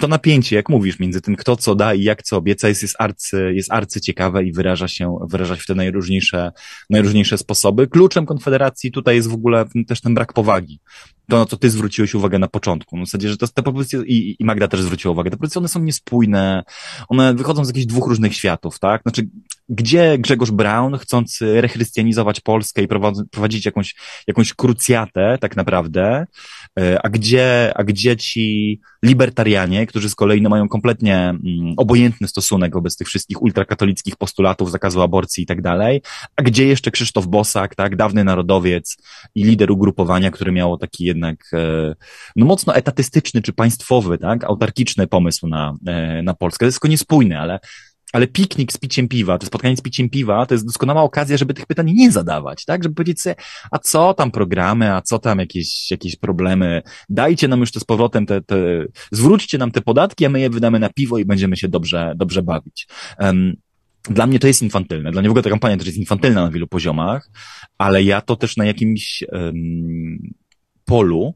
to 0.01 0.09
napięcie, 0.09 0.57
jak 0.57 0.69
mówisz, 0.69 0.99
między 0.99 1.21
tym, 1.21 1.37
kto 1.37 1.57
co 1.57 1.75
da 1.75 1.95
i 1.95 2.03
jak 2.03 2.23
co 2.23 2.37
obieca, 2.37 2.69
jest, 2.69 2.83
jest, 2.83 2.97
arcy, 2.99 3.53
jest 3.55 3.73
arcy 3.73 4.01
ciekawe 4.01 4.45
i 4.45 4.53
wyraża 4.53 4.89
się, 4.89 5.19
wyraża 5.29 5.57
się 5.57 5.63
w 5.63 5.67
te 5.67 5.75
najróżniejsze, 5.75 6.53
najróżniejsze 6.91 7.39
sposoby. 7.39 7.89
Kluczem 7.89 8.27
Konfederacji 8.27 8.91
tutaj 8.91 9.17
jest 9.17 9.29
w 9.29 9.35
ogóle 9.35 9.65
też 9.89 10.01
ten 10.01 10.15
brak 10.15 10.33
powagi. 10.33 10.81
To, 11.29 11.39
na 11.39 11.47
co 11.47 11.57
ty 11.57 11.71
zwróciłeś 11.71 12.15
uwagę 12.15 12.39
na 12.39 12.49
początku. 12.49 12.97
No 12.97 13.05
w 13.05 13.07
zasadzie, 13.07 13.29
że 13.29 13.37
to, 13.37 13.49
te 13.49 13.63
propozycje, 13.63 14.03
i, 14.07 14.37
i 14.39 14.45
Magda 14.45 14.69
też 14.69 14.83
zwróciła 14.83 15.13
uwagę, 15.13 15.31
te 15.31 15.37
propozycje, 15.37 15.59
one 15.59 15.69
są 15.69 15.81
niespójne, 15.81 16.63
one 17.09 17.35
wychodzą 17.35 17.65
z 17.65 17.69
jakichś 17.69 17.87
dwóch 17.87 18.07
różnych 18.07 18.35
światów, 18.35 18.79
tak? 18.79 19.03
Znaczy, 19.03 19.29
gdzie 19.71 20.19
Grzegorz 20.19 20.51
Brown, 20.51 20.99
chcąc 20.99 21.39
rechrystianizować 21.41 22.41
Polskę 22.41 22.83
i 22.83 22.89
prowadzić 23.31 23.67
jakąś, 23.67 23.95
jakąś 24.27 24.55
krucjatę 24.55 25.39
tak 25.41 25.57
naprawdę, 25.57 26.27
e, 26.81 27.03
a 27.03 27.09
gdzie, 27.09 27.73
a 27.75 27.85
gdzie 27.85 28.17
ci 28.17 28.81
libertarianie, 29.03 29.87
którzy 29.87 30.11
z 30.11 30.15
kolei 30.15 30.43
no, 30.43 30.49
mają 30.49 30.69
kompletnie 30.69 31.17
mm, 31.17 31.41
obojętny 31.77 32.29
stosunek 32.29 32.75
wobec 32.75 32.97
tych 32.97 33.09
wszystkich 33.09 33.43
ultrakatolickich 33.43 34.17
postulatów 34.17 34.71
zakazu 34.71 35.03
aborcji 35.03 35.45
i 35.45 35.47
tak 35.47 35.63
dalej, 35.63 36.03
a 36.37 36.43
gdzie 36.43 36.67
jeszcze 36.67 36.91
Krzysztof 36.91 37.27
Bosak, 37.27 37.75
tak, 37.75 37.97
dawny 37.97 38.25
narodowiec 38.25 38.97
i 39.35 39.45
lider 39.45 39.71
ugrupowania, 39.71 40.31
który 40.31 40.53
miało 40.53 40.79
taki 40.79 41.05
jednak 41.05 41.45
e, 41.53 41.95
no 42.37 42.47
mocno 42.47 42.75
etatystyczny 42.75 43.43
czy 43.43 43.53
państwowy, 43.53 44.19
tak, 44.19 44.45
autarkiczny 44.45 45.07
pomysł 45.07 45.49
na, 45.49 45.75
e, 45.87 46.23
na 46.23 46.35
Polskę. 46.35 46.59
To 46.59 46.67
jest 46.67 46.77
tylko 46.77 46.89
niespójne, 46.89 47.41
ale 47.41 47.61
ale 48.13 48.27
piknik 48.27 48.73
z 48.73 48.79
piciem 48.79 49.09
piwa, 49.09 49.39
to 49.39 49.47
spotkanie 49.47 49.77
z 49.77 49.81
piciem 49.81 50.11
piwa, 50.11 50.47
to 50.47 50.55
jest 50.55 50.67
doskonała 50.67 51.03
okazja, 51.03 51.37
żeby 51.37 51.55
tych 51.55 51.67
pytań 51.67 51.93
nie 51.95 52.13
zadawać, 52.13 52.65
tak? 52.65 52.83
Żeby 52.83 52.95
powiedzieć 52.95 53.21
sobie, 53.21 53.35
a 53.71 53.79
co 53.79 54.15
tam 54.15 54.31
programy, 54.31 54.95
a 54.95 55.03
co 55.03 55.19
tam 55.19 55.39
jakieś, 55.39 55.91
jakieś 55.91 56.17
problemy, 56.17 56.83
dajcie 57.09 57.49
nam 57.49 57.61
już 57.61 57.73
to 57.73 57.81
z 57.81 57.85
powrotem 57.85 58.27
te, 58.27 58.41
te, 58.41 58.57
zwróćcie 59.13 59.59
nam 59.59 59.71
te 59.71 59.81
podatki, 59.81 60.27
a 60.27 60.29
my 60.29 60.41
je 60.41 60.51
wydamy 60.51 60.79
na 60.79 60.89
piwo 60.89 61.19
i 61.19 61.25
będziemy 61.25 61.57
się 61.57 61.69
dobrze, 61.69 62.13
dobrze 62.17 62.43
bawić. 62.43 62.89
Um, 63.19 63.57
dla 64.03 64.27
mnie 64.27 64.39
to 64.39 64.47
jest 64.47 64.63
infantylne. 64.63 65.13
Dla 65.13 65.23
mnie 65.23 65.29
w 65.29 65.33
ogóle 65.33 65.43
ta 65.43 65.51
kampania 65.51 65.77
też 65.77 65.87
jest 65.87 65.99
infantylna 65.99 66.43
na 66.43 66.51
wielu 66.51 66.67
poziomach, 66.67 67.31
ale 67.79 68.03
ja 68.03 68.21
to 68.21 68.37
też 68.37 68.57
na 68.57 68.65
jakimś 68.65 69.25
um, 69.33 70.33
polu 70.85 71.35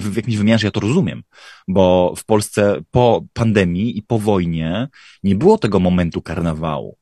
w 0.00 0.16
jakimś 0.16 0.36
wymiarze 0.36 0.66
ja 0.66 0.70
to 0.70 0.80
rozumiem, 0.80 1.22
bo 1.68 2.14
w 2.16 2.24
Polsce 2.24 2.80
po 2.90 3.24
pandemii 3.32 3.98
i 3.98 4.02
po 4.02 4.18
wojnie 4.18 4.88
nie 5.22 5.34
było 5.34 5.58
tego 5.58 5.80
momentu 5.80 6.22
karnawału. 6.22 6.99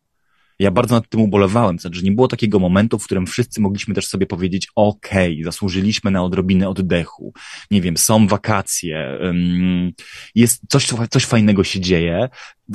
Ja 0.58 0.70
bardzo 0.70 0.94
nad 0.94 1.08
tym 1.08 1.20
ubolewałem, 1.20 1.78
znaczy, 1.78 1.96
że 1.96 2.02
nie 2.02 2.12
było 2.12 2.28
takiego 2.28 2.58
momentu, 2.58 2.98
w 2.98 3.04
którym 3.04 3.26
wszyscy 3.26 3.60
mogliśmy 3.60 3.94
też 3.94 4.06
sobie 4.06 4.26
powiedzieć, 4.26 4.68
okej, 4.74 5.32
okay, 5.32 5.44
zasłużyliśmy 5.44 6.10
na 6.10 6.22
odrobinę 6.22 6.68
oddechu. 6.68 7.32
Nie 7.70 7.80
wiem, 7.80 7.96
są 7.96 8.26
wakacje, 8.26 9.18
jest 10.34 10.62
coś, 10.68 10.92
coś 11.10 11.24
fajnego 11.24 11.64
się 11.64 11.80
dzieje. 11.80 12.28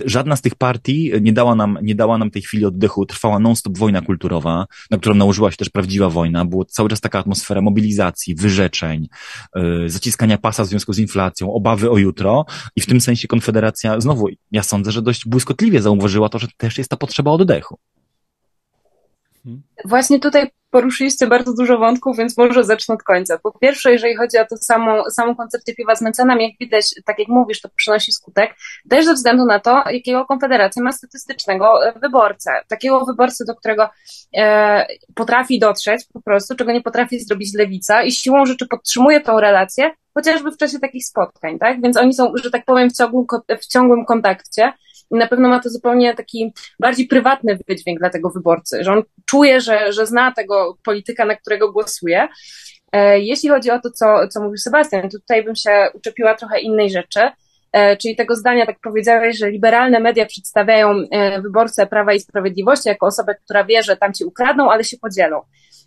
Żadna 0.06 0.36
z 0.36 0.42
tych 0.42 0.56
partii 0.56 1.12
nie 1.22 1.34
dała 1.34 1.56
nam, 1.56 1.78
nie 1.82 1.96
dała 1.96 2.18
nam 2.18 2.32
tej 2.32 2.42
chwili 2.42 2.66
oddechu. 2.66 3.06
Trwała 3.06 3.40
non-stop 3.40 3.78
wojna 3.78 4.02
kulturowa, 4.02 4.66
na 4.92 4.98
którą 4.98 5.16
nałożyła 5.16 5.52
się 5.52 5.58
też 5.58 5.70
prawdziwa 5.70 6.10
wojna. 6.10 6.46
Było 6.46 6.66
cały 6.66 6.90
czas 6.90 7.02
taka 7.02 7.20
atmosfera 7.20 7.62
mobilizacji, 7.62 8.36
wyrzeczeń, 8.36 9.08
yy, 9.56 9.90
zaciskania 9.90 10.38
pasa 10.38 10.64
w 10.64 10.68
związku 10.68 10.94
z 10.94 11.00
inflacją, 11.00 11.54
obawy 11.54 11.92
o 11.92 11.98
jutro. 11.98 12.46
I 12.76 12.82
w 12.82 12.86
tym 12.86 13.02
sensie 13.02 13.28
Konfederacja, 13.28 14.00
znowu, 14.00 14.28
ja 14.52 14.64
sądzę, 14.64 14.92
że 14.92 15.02
dość 15.02 15.28
błyskotliwie 15.28 15.82
zauważyła 15.82 16.30
to, 16.30 16.40
że 16.40 16.48
też 16.58 16.78
jest 16.78 16.90
ta 16.90 16.98
potrzeba 16.98 17.32
oddechu. 17.32 17.73
Właśnie 19.86 20.20
tutaj 20.20 20.52
poruszyliście 20.70 21.28
bardzo 21.28 21.54
dużo 21.54 21.78
wątków, 21.78 22.18
więc 22.18 22.38
może 22.38 22.64
zacznę 22.64 22.96
od 22.96 23.04
końca. 23.04 23.38
Po 23.38 23.52
pierwsze, 23.60 23.92
jeżeli 23.92 24.16
chodzi 24.16 24.38
o 24.38 24.46
to 24.46 24.58
samą, 24.58 25.04
samą 25.10 25.36
koncepcję 25.36 25.76
piwa 25.76 25.96
z 25.96 26.02
mencenem, 26.02 26.40
jak 26.40 26.52
widać, 26.60 26.96
tak 27.06 27.20
jak 27.20 27.28
mówisz, 27.28 27.62
to 27.62 27.70
przynosi 27.76 28.12
skutek, 28.12 28.56
też 28.90 29.06
ze 29.06 29.14
względu 29.14 29.46
na 29.46 29.60
to, 29.60 29.84
jakiego 29.90 30.26
Konfederacja 30.26 30.84
ma 30.84 30.92
statystycznego 30.92 31.88
e, 31.88 32.00
wyborcę. 32.00 32.52
Takiego 32.68 33.06
wyborcy, 33.06 33.46
do 33.48 33.56
którego 33.56 33.90
e, 34.38 34.86
potrafi 35.16 35.60
dotrzeć 35.60 36.06
po 36.14 36.22
prostu, 36.22 36.56
czego 36.56 36.72
nie 36.72 36.82
potrafi 36.82 37.20
zrobić 37.20 37.54
lewica 37.54 38.04
i 38.04 38.12
siłą 38.12 38.46
rzeczy 38.46 38.68
podtrzymuje 38.68 39.22
tą 39.22 39.40
relację, 39.40 39.92
chociażby 40.14 40.52
w 40.52 40.58
czasie 40.58 40.80
takich 40.80 41.06
spotkań, 41.06 41.60
tak? 41.60 41.82
Więc 41.82 41.98
oni 41.98 42.14
są, 42.14 42.32
że 42.44 42.52
tak 42.52 42.66
powiem, 42.66 42.90
w 42.90 42.94
ciągłym, 42.94 43.26
w 43.62 43.66
ciągłym 43.66 44.06
kontakcie 44.06 44.74
na 45.12 45.28
pewno 45.28 45.50
ma 45.50 45.60
to 45.60 45.70
zupełnie 45.70 46.14
taki 46.14 46.54
bardziej 46.80 47.08
prywatny 47.08 47.60
wydźwięk 47.68 48.00
dla 48.00 48.10
tego 48.10 48.30
wyborcy, 48.30 48.84
że 48.84 48.92
on 48.92 49.04
czuje, 49.26 49.62
że, 49.62 49.94
że 49.94 50.06
zna 50.06 50.32
tego 50.32 50.78
polityka, 50.84 51.26
na 51.26 51.36
którego 51.36 51.72
głosuje. 51.72 52.28
E, 52.92 53.20
jeśli 53.20 53.50
chodzi 53.50 53.72
o 53.72 53.80
to, 53.80 53.92
co, 53.92 54.28
co 54.28 54.42
mówił 54.42 54.58
Sebastian, 54.58 55.10
tutaj 55.10 55.44
bym 55.44 55.56
się 55.56 55.88
uczepiła 55.94 56.36
trochę 56.36 56.60
innej 56.60 56.90
rzeczy, 56.90 57.20
e, 57.72 57.98
czyli 57.98 58.16
tego 58.16 58.36
zdania, 58.36 58.66
tak 58.66 58.80
powiedziałeś, 58.84 59.38
że 59.38 59.52
liberalne 59.52 60.00
media 60.00 60.26
przedstawiają 60.26 60.90
e, 61.12 61.42
wyborcę 61.42 61.88
Prawa 61.88 62.14
i 62.14 62.20
Sprawiedliwości 62.20 62.90
jako 62.90 63.06
osobę, 63.06 63.36
która 63.46 63.64
wie, 63.64 63.84
że 63.84 63.98
tam 63.98 64.14
ci 64.14 64.26
ukradną, 64.26 64.72
ale 64.72 64.84
się 64.84 64.98
podzielą. 64.98 65.42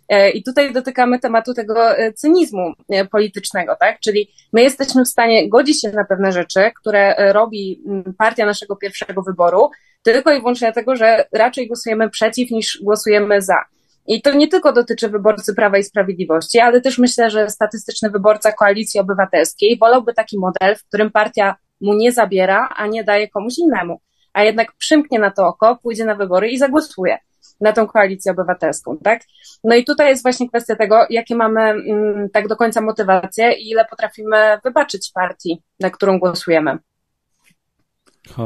E, 0.09 0.29
I 0.29 0.43
tutaj 0.43 0.73
dotykamy 0.73 1.19
tematu 1.19 1.53
tego 1.53 1.97
e, 1.97 2.13
cynizmu 2.13 2.73
e, 2.89 3.05
politycznego, 3.05 3.75
tak? 3.79 3.99
Czyli 3.99 4.31
my 4.53 4.61
jesteśmy 4.63 5.05
w 5.05 5.07
stanie 5.07 5.49
godzić 5.49 5.81
się 5.81 5.89
na 5.91 6.05
pewne 6.05 6.31
rzeczy, 6.31 6.71
które 6.81 7.33
robi 7.33 7.83
partia 8.17 8.45
naszego 8.45 8.75
pierwszego 8.75 9.21
wyboru, 9.21 9.69
tylko 10.03 10.33
i 10.33 10.39
wyłącznie 10.39 10.67
dlatego, 10.67 10.95
że 10.95 11.25
raczej 11.31 11.67
głosujemy 11.67 12.09
przeciw 12.09 12.51
niż 12.51 12.79
głosujemy 12.83 13.41
za. 13.41 13.65
I 14.07 14.21
to 14.21 14.33
nie 14.33 14.47
tylko 14.47 14.73
dotyczy 14.73 15.09
wyborcy 15.09 15.55
Prawa 15.55 15.77
i 15.77 15.83
Sprawiedliwości, 15.83 16.59
ale 16.59 16.81
też 16.81 16.97
myślę, 16.97 17.29
że 17.29 17.49
statystyczny 17.49 18.09
wyborca 18.09 18.51
Koalicji 18.51 18.99
Obywatelskiej 18.99 19.77
wolałby 19.77 20.13
taki 20.13 20.39
model, 20.39 20.75
w 20.75 20.83
którym 20.83 21.11
partia 21.11 21.55
mu 21.81 21.93
nie 21.93 22.11
zabiera, 22.11 22.69
a 22.75 22.87
nie 22.87 23.03
daje 23.03 23.27
komuś 23.27 23.57
innemu, 23.57 24.01
a 24.33 24.43
jednak 24.43 24.73
przymknie 24.77 25.19
na 25.19 25.31
to 25.31 25.47
oko, 25.47 25.79
pójdzie 25.83 26.05
na 26.05 26.15
wybory 26.15 26.49
i 26.49 26.57
zagłosuje 26.57 27.17
na 27.61 27.73
tą 27.73 27.87
koalicję 27.87 28.31
obywatelską, 28.31 28.97
tak? 29.03 29.21
No 29.63 29.75
i 29.75 29.85
tutaj 29.85 30.09
jest 30.09 30.23
właśnie 30.23 30.49
kwestia 30.49 30.75
tego, 30.75 31.05
jakie 31.09 31.35
mamy 31.35 31.61
mm, 31.61 32.29
tak 32.33 32.47
do 32.47 32.55
końca 32.55 32.81
motywacje 32.81 33.53
i 33.53 33.69
ile 33.69 33.85
potrafimy 33.85 34.59
wybaczyć 34.63 35.11
partii, 35.13 35.63
na 35.79 35.89
którą 35.89 36.19
głosujemy. 36.19 36.77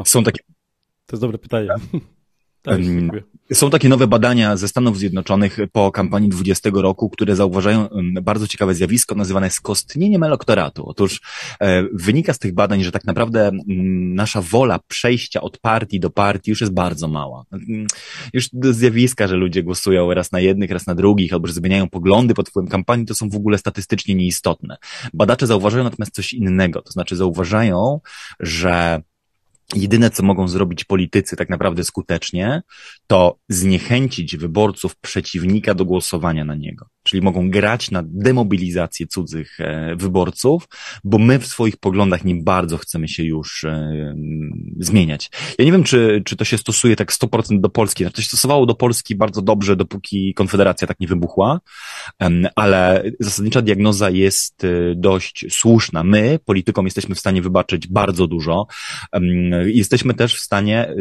Są 0.04 0.24
takie. 0.24 0.42
To 1.06 1.16
jest 1.16 1.22
dobre 1.22 1.38
pytanie. 1.38 1.68
Tak. 2.62 2.80
Są 3.52 3.70
takie 3.70 3.88
nowe 3.88 4.06
badania 4.06 4.56
ze 4.56 4.68
Stanów 4.68 4.98
Zjednoczonych 4.98 5.58
po 5.72 5.92
kampanii 5.92 6.28
20 6.28 6.70
roku, 6.74 7.10
które 7.10 7.36
zauważają 7.36 7.88
bardzo 8.22 8.48
ciekawe 8.48 8.74
zjawisko 8.74 9.14
nazywane 9.14 9.50
skostnieniem 9.50 10.22
elektoratu. 10.22 10.86
Otóż 10.86 11.20
e, 11.60 11.82
wynika 11.92 12.32
z 12.32 12.38
tych 12.38 12.54
badań, 12.54 12.82
że 12.82 12.92
tak 12.92 13.04
naprawdę 13.04 13.50
nasza 14.14 14.42
wola 14.42 14.78
przejścia 14.88 15.40
od 15.40 15.58
partii 15.58 16.00
do 16.00 16.10
partii 16.10 16.50
już 16.50 16.60
jest 16.60 16.72
bardzo 16.72 17.08
mała. 17.08 17.44
Już 18.32 18.48
zjawiska, 18.70 19.28
że 19.28 19.36
ludzie 19.36 19.62
głosują 19.62 20.14
raz 20.14 20.32
na 20.32 20.40
jednych, 20.40 20.70
raz 20.70 20.86
na 20.86 20.94
drugich, 20.94 21.32
albo 21.32 21.46
że 21.46 21.52
zmieniają 21.52 21.88
poglądy 21.88 22.34
pod 22.34 22.48
wpływem 22.48 22.70
kampanii, 22.70 23.06
to 23.06 23.14
są 23.14 23.28
w 23.28 23.36
ogóle 23.36 23.58
statystycznie 23.58 24.14
nieistotne. 24.14 24.76
Badacze 25.14 25.46
zauważają 25.46 25.84
natomiast 25.84 26.14
coś 26.14 26.32
innego, 26.32 26.82
to 26.82 26.92
znaczy 26.92 27.16
zauważają, 27.16 28.00
że 28.40 29.02
Jedyne, 29.74 30.10
co 30.10 30.22
mogą 30.22 30.48
zrobić 30.48 30.84
politycy 30.84 31.36
tak 31.36 31.50
naprawdę 31.50 31.84
skutecznie, 31.84 32.62
to 33.06 33.38
zniechęcić 33.48 34.36
wyborców 34.36 34.96
przeciwnika 34.96 35.74
do 35.74 35.84
głosowania 35.84 36.44
na 36.44 36.54
niego. 36.54 36.86
Czyli 37.02 37.22
mogą 37.22 37.50
grać 37.50 37.90
na 37.90 38.02
demobilizację 38.06 39.06
cudzych 39.06 39.60
e, 39.60 39.96
wyborców, 39.96 40.68
bo 41.04 41.18
my 41.18 41.38
w 41.38 41.46
swoich 41.46 41.76
poglądach 41.76 42.24
nie 42.24 42.34
bardzo 42.34 42.78
chcemy 42.78 43.08
się 43.08 43.24
już 43.24 43.64
e, 43.64 44.14
zmieniać. 44.78 45.30
Ja 45.58 45.64
nie 45.64 45.72
wiem, 45.72 45.84
czy, 45.84 46.22
czy 46.24 46.36
to 46.36 46.44
się 46.44 46.58
stosuje 46.58 46.96
tak 46.96 47.12
100% 47.12 47.60
do 47.60 47.68
Polski. 47.68 48.04
Znaczy, 48.04 48.16
to 48.16 48.22
się 48.22 48.28
stosowało 48.28 48.66
do 48.66 48.74
Polski 48.74 49.14
bardzo 49.14 49.42
dobrze, 49.42 49.76
dopóki 49.76 50.34
Konfederacja 50.34 50.88
tak 50.88 51.00
nie 51.00 51.06
wybuchła, 51.06 51.60
ale 52.56 53.04
zasadnicza 53.20 53.62
diagnoza 53.62 54.10
jest 54.10 54.64
e, 54.64 54.68
dość 54.96 55.46
słuszna. 55.50 56.04
My, 56.04 56.38
politykom, 56.44 56.84
jesteśmy 56.84 57.14
w 57.14 57.18
stanie 57.18 57.42
wybaczyć 57.42 57.86
bardzo 57.86 58.26
dużo. 58.26 58.66
Jesteśmy 59.64 60.14
też 60.14 60.36
w 60.36 60.40
stanie 60.40 60.94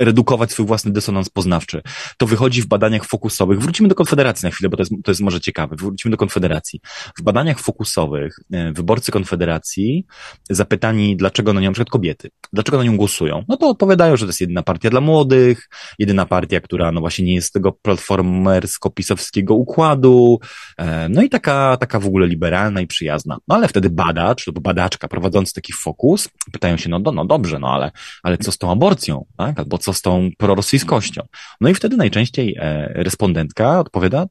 redukować 0.00 0.52
swój 0.52 0.66
własny 0.66 0.92
dysonans 0.92 1.28
poznawczy. 1.28 1.82
To 2.18 2.26
wychodzi 2.26 2.62
w 2.62 2.66
badaniach 2.66 3.04
fokusowych. 3.04 3.60
Wrócimy 3.60 3.88
do 3.88 3.94
Konfederacji 3.94 4.46
na 4.46 4.50
chwilę, 4.50 4.68
bo 4.68 4.76
to 4.76 4.82
jest, 4.82 4.92
to 5.04 5.10
jest 5.10 5.20
może 5.20 5.40
ciekawe. 5.40 5.76
Wrócimy 5.76 6.10
do 6.10 6.16
Konfederacji. 6.16 6.80
W 7.18 7.22
badaniach 7.22 7.58
fokusowych 7.58 8.36
e, 8.52 8.72
wyborcy 8.72 9.12
Konfederacji 9.12 10.06
zapytani, 10.50 11.16
dlaczego 11.16 11.52
na 11.52 11.60
nią, 11.60 11.70
na 11.70 11.72
przykład 11.72 11.90
kobiety, 11.90 12.30
dlaczego 12.52 12.78
na 12.78 12.84
nią 12.84 12.96
głosują, 12.96 13.44
no 13.48 13.56
to 13.56 13.68
odpowiadają, 13.68 14.16
że 14.16 14.24
to 14.24 14.28
jest 14.28 14.40
jedyna 14.40 14.62
partia 14.62 14.90
dla 14.90 15.00
młodych, 15.00 15.68
jedyna 15.98 16.26
partia, 16.26 16.60
która 16.60 16.92
no 16.92 17.00
właśnie 17.00 17.24
nie 17.24 17.34
jest 17.34 17.52
tego 17.52 17.72
platformersko-pisowskiego 17.72 19.54
układu, 19.54 20.40
e, 20.78 21.08
no 21.08 21.22
i 21.22 21.28
taka, 21.28 21.76
taka 21.76 22.00
w 22.00 22.06
ogóle 22.06 22.26
liberalna 22.26 22.80
i 22.80 22.86
przyjazna. 22.86 23.38
No 23.48 23.54
ale 23.54 23.68
wtedy 23.68 23.90
badacz 23.90 24.46
lub 24.46 24.58
badaczka 24.58 25.08
prowadzący 25.08 25.54
taki 25.54 25.72
fokus 25.72 26.28
pytają 26.52 26.76
się, 26.76 26.88
no, 26.88 27.00
do, 27.00 27.12
no 27.12 27.24
dobrze, 27.24 27.58
no 27.58 27.68
ale, 27.68 27.90
ale 28.22 28.38
co 28.38 28.52
z 28.52 28.58
tą 28.58 28.70
aborcją, 28.70 29.24
tak? 29.36 29.58
Albo 29.58 29.78
co 29.84 29.92
z 29.92 30.02
tą 30.02 30.30
prorosyjskością. 30.38 31.22
No 31.60 31.68
i 31.68 31.74
wtedy 31.74 31.96
najczęściej 31.96 32.56
e, 32.58 32.88
respondentka 32.94 33.80
odpowiada, 33.80 34.26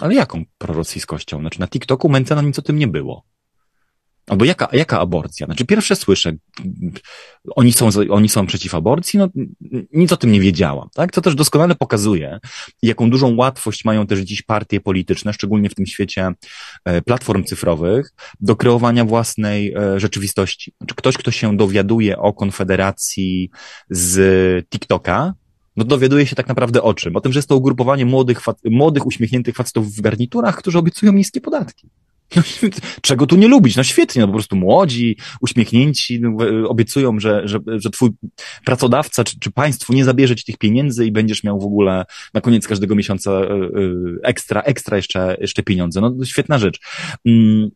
ale 0.00 0.14
jaką 0.14 0.44
prorosyjskością? 0.58 1.40
Znaczy 1.40 1.60
na 1.60 1.68
TikToku 1.68 2.08
Mencena 2.08 2.42
nic 2.42 2.58
o 2.58 2.62
tym 2.62 2.78
nie 2.78 2.88
było. 2.88 3.22
Albo 4.28 4.44
jaka, 4.44 4.68
jaka 4.72 5.00
aborcja? 5.00 5.46
Znaczy, 5.46 5.66
pierwsze 5.66 5.96
słyszę, 5.96 6.32
oni 7.56 7.72
są, 7.72 7.88
oni 8.10 8.28
są 8.28 8.46
przeciw 8.46 8.74
aborcji, 8.74 9.18
no 9.18 9.28
nic 9.92 10.12
o 10.12 10.16
tym 10.16 10.32
nie 10.32 10.40
wiedziałam, 10.40 10.88
tak? 10.94 11.12
To 11.12 11.20
też 11.20 11.34
doskonale 11.34 11.74
pokazuje, 11.74 12.38
jaką 12.82 13.10
dużą 13.10 13.36
łatwość 13.36 13.84
mają 13.84 14.06
też 14.06 14.20
dziś 14.20 14.42
partie 14.42 14.80
polityczne, 14.80 15.32
szczególnie 15.32 15.70
w 15.70 15.74
tym 15.74 15.86
świecie 15.86 16.32
e, 16.84 17.02
platform 17.02 17.44
cyfrowych, 17.44 18.14
do 18.40 18.56
kreowania 18.56 19.04
własnej 19.04 19.72
e, 19.72 20.00
rzeczywistości. 20.00 20.72
Znaczy, 20.78 20.94
ktoś, 20.94 21.16
kto 21.16 21.30
się 21.30 21.56
dowiaduje 21.56 22.18
o 22.18 22.32
konfederacji 22.32 23.50
z 23.90 24.68
TikToka, 24.68 25.34
no 25.76 25.84
dowiaduje 25.84 26.26
się 26.26 26.36
tak 26.36 26.48
naprawdę 26.48 26.82
o 26.82 26.94
czym? 26.94 27.16
O 27.16 27.20
tym, 27.20 27.32
że 27.32 27.38
jest 27.38 27.48
to 27.48 27.56
ugrupowanie 27.56 28.06
młodych, 28.06 28.40
młodych 28.64 29.06
uśmiechniętych 29.06 29.56
facetów 29.56 29.92
w 29.92 30.00
garniturach, 30.00 30.56
którzy 30.56 30.78
obiecują 30.78 31.12
niskie 31.12 31.40
podatki. 31.40 31.88
No, 32.36 32.42
czego 33.02 33.26
tu 33.26 33.36
nie 33.36 33.48
lubić? 33.48 33.76
No 33.76 33.84
świetnie, 33.84 34.22
no 34.22 34.28
po 34.28 34.32
prostu 34.32 34.56
młodzi, 34.56 35.16
uśmiechnięci, 35.40 36.20
no, 36.20 36.36
obiecują, 36.68 37.20
że, 37.20 37.48
że, 37.48 37.58
że 37.66 37.90
twój 37.90 38.10
pracodawca 38.64 39.24
czy, 39.24 39.38
czy 39.40 39.50
państwo 39.50 39.94
nie 39.94 40.04
zabierze 40.04 40.36
ci 40.36 40.44
tych 40.44 40.58
pieniędzy 40.58 41.06
i 41.06 41.12
będziesz 41.12 41.44
miał 41.44 41.60
w 41.60 41.64
ogóle 41.64 42.04
na 42.34 42.40
koniec 42.40 42.68
każdego 42.68 42.94
miesiąca 42.94 43.30
e, 43.30 43.44
e, 43.44 43.68
ekstra, 44.22 44.60
ekstra 44.60 44.96
jeszcze, 44.96 45.36
jeszcze 45.40 45.62
pieniądze. 45.62 46.00
No 46.00 46.24
świetna 46.24 46.58
rzecz. 46.58 46.80
Mm, 47.26 47.70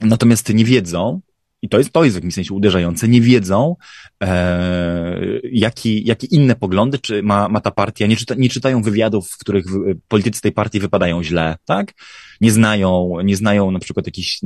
natomiast 0.00 0.54
nie 0.54 0.64
wiedzą, 0.64 1.20
i 1.62 1.68
to 1.68 1.78
jest, 1.78 1.92
to 1.92 2.04
jest 2.04 2.14
w 2.14 2.18
jakimś 2.18 2.34
sensie 2.34 2.54
uderzające, 2.54 3.08
nie 3.08 3.20
wiedzą, 3.20 3.76
e, 4.22 5.20
jaki, 5.52 6.06
jakie 6.06 6.26
inne 6.26 6.56
poglądy 6.56 6.98
czy 6.98 7.22
ma, 7.22 7.48
ma 7.48 7.60
ta 7.60 7.70
partia, 7.70 8.06
nie, 8.06 8.16
czyta, 8.16 8.34
nie 8.38 8.48
czytają 8.48 8.82
wywiadów, 8.82 9.30
w 9.30 9.38
których 9.38 9.64
politycy 10.08 10.40
tej 10.40 10.52
partii 10.52 10.80
wypadają 10.80 11.22
źle, 11.22 11.56
tak? 11.64 11.92
Nie 12.40 12.50
znają, 12.50 13.16
nie 13.24 13.36
znają 13.36 13.70
na 13.70 13.78
przykład 13.78 14.06
jakichś 14.06 14.38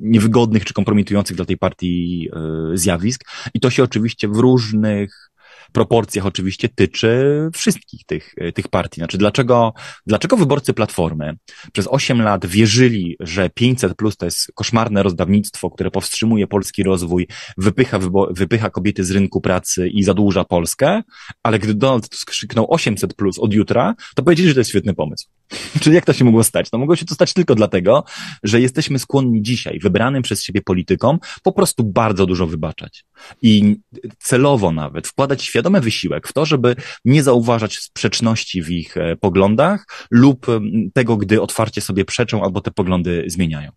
niewygodnych 0.00 0.64
czy 0.64 0.74
kompromitujących 0.74 1.36
dla 1.36 1.44
tej 1.44 1.56
partii 1.56 2.28
e, 2.32 2.76
zjawisk. 2.76 3.24
I 3.54 3.60
to 3.60 3.70
się 3.70 3.82
oczywiście 3.82 4.28
w 4.28 4.36
różnych 4.36 5.31
proporcjach 5.72 6.26
oczywiście 6.26 6.68
tyczy 6.68 7.48
wszystkich 7.54 8.04
tych, 8.06 8.34
tych 8.54 8.68
partii. 8.68 9.00
Znaczy, 9.00 9.18
dlaczego, 9.18 9.72
dlaczego 10.06 10.36
wyborcy 10.36 10.74
Platformy 10.74 11.36
przez 11.72 11.88
8 11.90 12.22
lat 12.22 12.46
wierzyli, 12.46 13.16
że 13.20 13.50
500 13.50 13.94
plus 13.94 14.16
to 14.16 14.24
jest 14.24 14.52
koszmarne 14.54 15.02
rozdawnictwo, 15.02 15.70
które 15.70 15.90
powstrzymuje 15.90 16.46
polski 16.46 16.82
rozwój, 16.82 17.28
wypycha, 17.56 17.98
wypycha 18.30 18.70
kobiety 18.70 19.04
z 19.04 19.10
rynku 19.10 19.40
pracy 19.40 19.88
i 19.88 20.02
zadłuża 20.02 20.44
Polskę, 20.44 21.02
ale 21.42 21.58
gdy 21.58 21.74
Donald 21.74 22.08
Tusk 22.08 22.30
krzyknął 22.30 22.66
800 22.74 23.14
plus 23.14 23.38
od 23.38 23.54
jutra, 23.54 23.94
to 24.14 24.22
powiedzieli, 24.22 24.48
że 24.48 24.54
to 24.54 24.60
jest 24.60 24.70
świetny 24.70 24.94
pomysł. 24.94 25.28
Czyli 25.82 25.94
jak 25.94 26.04
to 26.04 26.12
się 26.12 26.24
mogło 26.24 26.44
stać? 26.44 26.72
No 26.72 26.78
mogło 26.78 26.96
się 26.96 27.04
to 27.04 27.14
stać 27.14 27.32
tylko 27.32 27.54
dlatego, 27.54 28.04
że 28.42 28.60
jesteśmy 28.60 28.98
skłonni 28.98 29.42
dzisiaj, 29.42 29.78
wybranym 29.78 30.22
przez 30.22 30.42
siebie 30.42 30.62
politykom, 30.62 31.18
po 31.42 31.52
prostu 31.52 31.84
bardzo 31.84 32.26
dużo 32.26 32.46
wybaczać. 32.46 33.04
I 33.42 33.76
celowo 34.18 34.72
nawet 34.72 35.08
wkładać 35.08 35.42
świadomy 35.62 35.80
wysiłek 35.80 36.28
w 36.28 36.32
to, 36.32 36.46
żeby 36.46 36.76
nie 37.04 37.22
zauważać 37.22 37.78
sprzeczności 37.78 38.62
w 38.62 38.70
ich 38.70 38.96
e, 38.96 39.16
poglądach 39.16 39.86
lub 40.10 40.46
tego, 40.94 41.16
gdy 41.16 41.42
otwarcie 41.42 41.80
sobie 41.80 42.04
przeczą 42.04 42.44
albo 42.44 42.60
te 42.60 42.70
poglądy 42.70 43.24
zmieniają. 43.26 43.70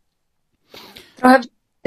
Trochę 1.15 1.41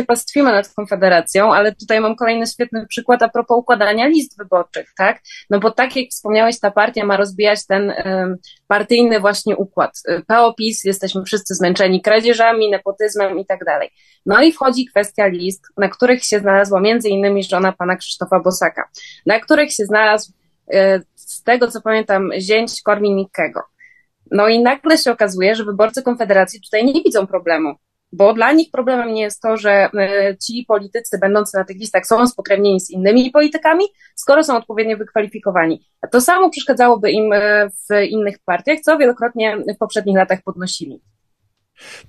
pastwimy 0.04 0.52
nad 0.52 0.74
Konfederacją, 0.74 1.54
ale 1.54 1.74
tutaj 1.74 2.00
mam 2.00 2.16
kolejny 2.16 2.46
świetny 2.46 2.86
przykład 2.86 3.22
a 3.22 3.28
propos 3.28 3.58
układania 3.58 4.06
list 4.06 4.38
wyborczych, 4.38 4.92
tak? 4.98 5.20
No 5.50 5.60
bo 5.60 5.70
tak 5.70 5.96
jak 5.96 6.10
wspomniałeś, 6.10 6.60
ta 6.60 6.70
partia 6.70 7.04
ma 7.04 7.16
rozbijać 7.16 7.66
ten 7.66 7.92
um, 8.04 8.36
partyjny 8.66 9.20
właśnie 9.20 9.56
układ. 9.56 9.90
PO-PiS, 10.26 10.84
jesteśmy 10.84 11.24
wszyscy 11.24 11.54
zmęczeni 11.54 12.02
kradzieżami, 12.02 12.70
nepotyzmem 12.70 13.38
i 13.38 13.46
tak 13.46 13.64
dalej. 13.64 13.90
No 14.26 14.42
i 14.42 14.52
wchodzi 14.52 14.86
kwestia 14.86 15.26
list, 15.26 15.64
na 15.76 15.88
których 15.88 16.24
się 16.24 16.38
znalazła 16.38 16.80
między 16.80 17.08
innymi 17.08 17.44
żona 17.44 17.72
pana 17.72 17.96
Krzysztofa 17.96 18.40
Bosaka, 18.40 18.88
na 19.26 19.40
których 19.40 19.72
się 19.72 19.84
znalazł, 19.84 20.32
e, 20.72 21.00
z 21.14 21.42
tego 21.42 21.70
co 21.70 21.80
pamiętam, 21.80 22.30
zięć 22.38 22.82
Korwin-Mikkego. 22.82 23.60
No 24.30 24.48
i 24.48 24.62
nagle 24.62 24.98
się 24.98 25.12
okazuje, 25.12 25.54
że 25.54 25.64
wyborcy 25.64 26.02
Konfederacji 26.02 26.60
tutaj 26.60 26.84
nie 26.84 27.02
widzą 27.02 27.26
problemu 27.26 27.74
bo 28.12 28.34
dla 28.34 28.52
nich 28.52 28.70
problemem 28.70 29.14
nie 29.14 29.22
jest 29.22 29.42
to, 29.42 29.56
że 29.56 29.70
e, 29.70 30.36
ci 30.36 30.64
politycy 30.68 31.18
będący 31.18 31.56
na 31.56 31.64
tych 31.64 31.76
listach 31.76 32.06
są 32.06 32.26
spokrewnieni 32.26 32.80
z 32.80 32.90
innymi 32.90 33.30
politykami, 33.30 33.84
skoro 34.16 34.44
są 34.44 34.56
odpowiednio 34.56 34.96
wykwalifikowani. 34.96 35.86
To 36.12 36.20
samo 36.20 36.50
przeszkadzałoby 36.50 37.10
im 37.10 37.32
e, 37.32 37.68
w 37.68 38.04
innych 38.08 38.38
partiach, 38.44 38.80
co 38.80 38.98
wielokrotnie 38.98 39.56
w 39.74 39.78
poprzednich 39.78 40.16
latach 40.16 40.42
podnosili. 40.44 41.00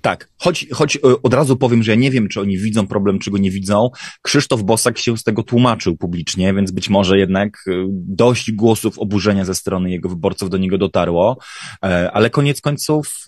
Tak, 0.00 0.30
choć, 0.38 0.66
choć 0.72 0.96
e, 0.96 1.00
od 1.22 1.34
razu 1.34 1.56
powiem, 1.56 1.82
że 1.82 1.90
ja 1.90 1.96
nie 1.96 2.10
wiem, 2.10 2.28
czy 2.28 2.40
oni 2.40 2.58
widzą 2.58 2.86
problem, 2.86 3.18
czy 3.18 3.30
go 3.30 3.38
nie 3.38 3.50
widzą. 3.50 3.90
Krzysztof 4.22 4.62
Bosak 4.62 4.98
się 4.98 5.16
z 5.16 5.22
tego 5.22 5.42
tłumaczył 5.42 5.96
publicznie, 5.96 6.54
więc 6.54 6.70
być 6.70 6.90
może 6.90 7.18
jednak 7.18 7.64
e, 7.68 7.72
dość 7.90 8.52
głosów 8.52 8.98
oburzenia 8.98 9.44
ze 9.44 9.54
strony 9.54 9.90
jego 9.90 10.08
wyborców 10.08 10.50
do 10.50 10.58
niego 10.58 10.78
dotarło, 10.78 11.38
e, 11.84 12.10
ale 12.12 12.30
koniec 12.30 12.60
końców 12.60 13.24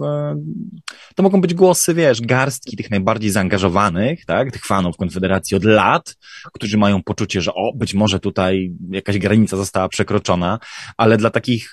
to 1.16 1.22
mogą 1.22 1.40
być 1.40 1.54
głosy, 1.54 1.94
wiesz, 1.94 2.20
garstki 2.20 2.76
tych 2.76 2.90
najbardziej 2.90 3.30
zaangażowanych, 3.30 4.24
tak, 4.24 4.52
tych 4.52 4.66
fanów 4.66 4.96
Konfederacji 4.96 5.56
od 5.56 5.64
lat, 5.64 6.16
którzy 6.52 6.78
mają 6.78 7.02
poczucie, 7.02 7.40
że 7.40 7.54
o, 7.54 7.72
być 7.74 7.94
może 7.94 8.20
tutaj 8.20 8.72
jakaś 8.90 9.18
granica 9.18 9.56
została 9.56 9.88
przekroczona, 9.88 10.58
ale 10.96 11.16
dla 11.16 11.30
takich, 11.30 11.72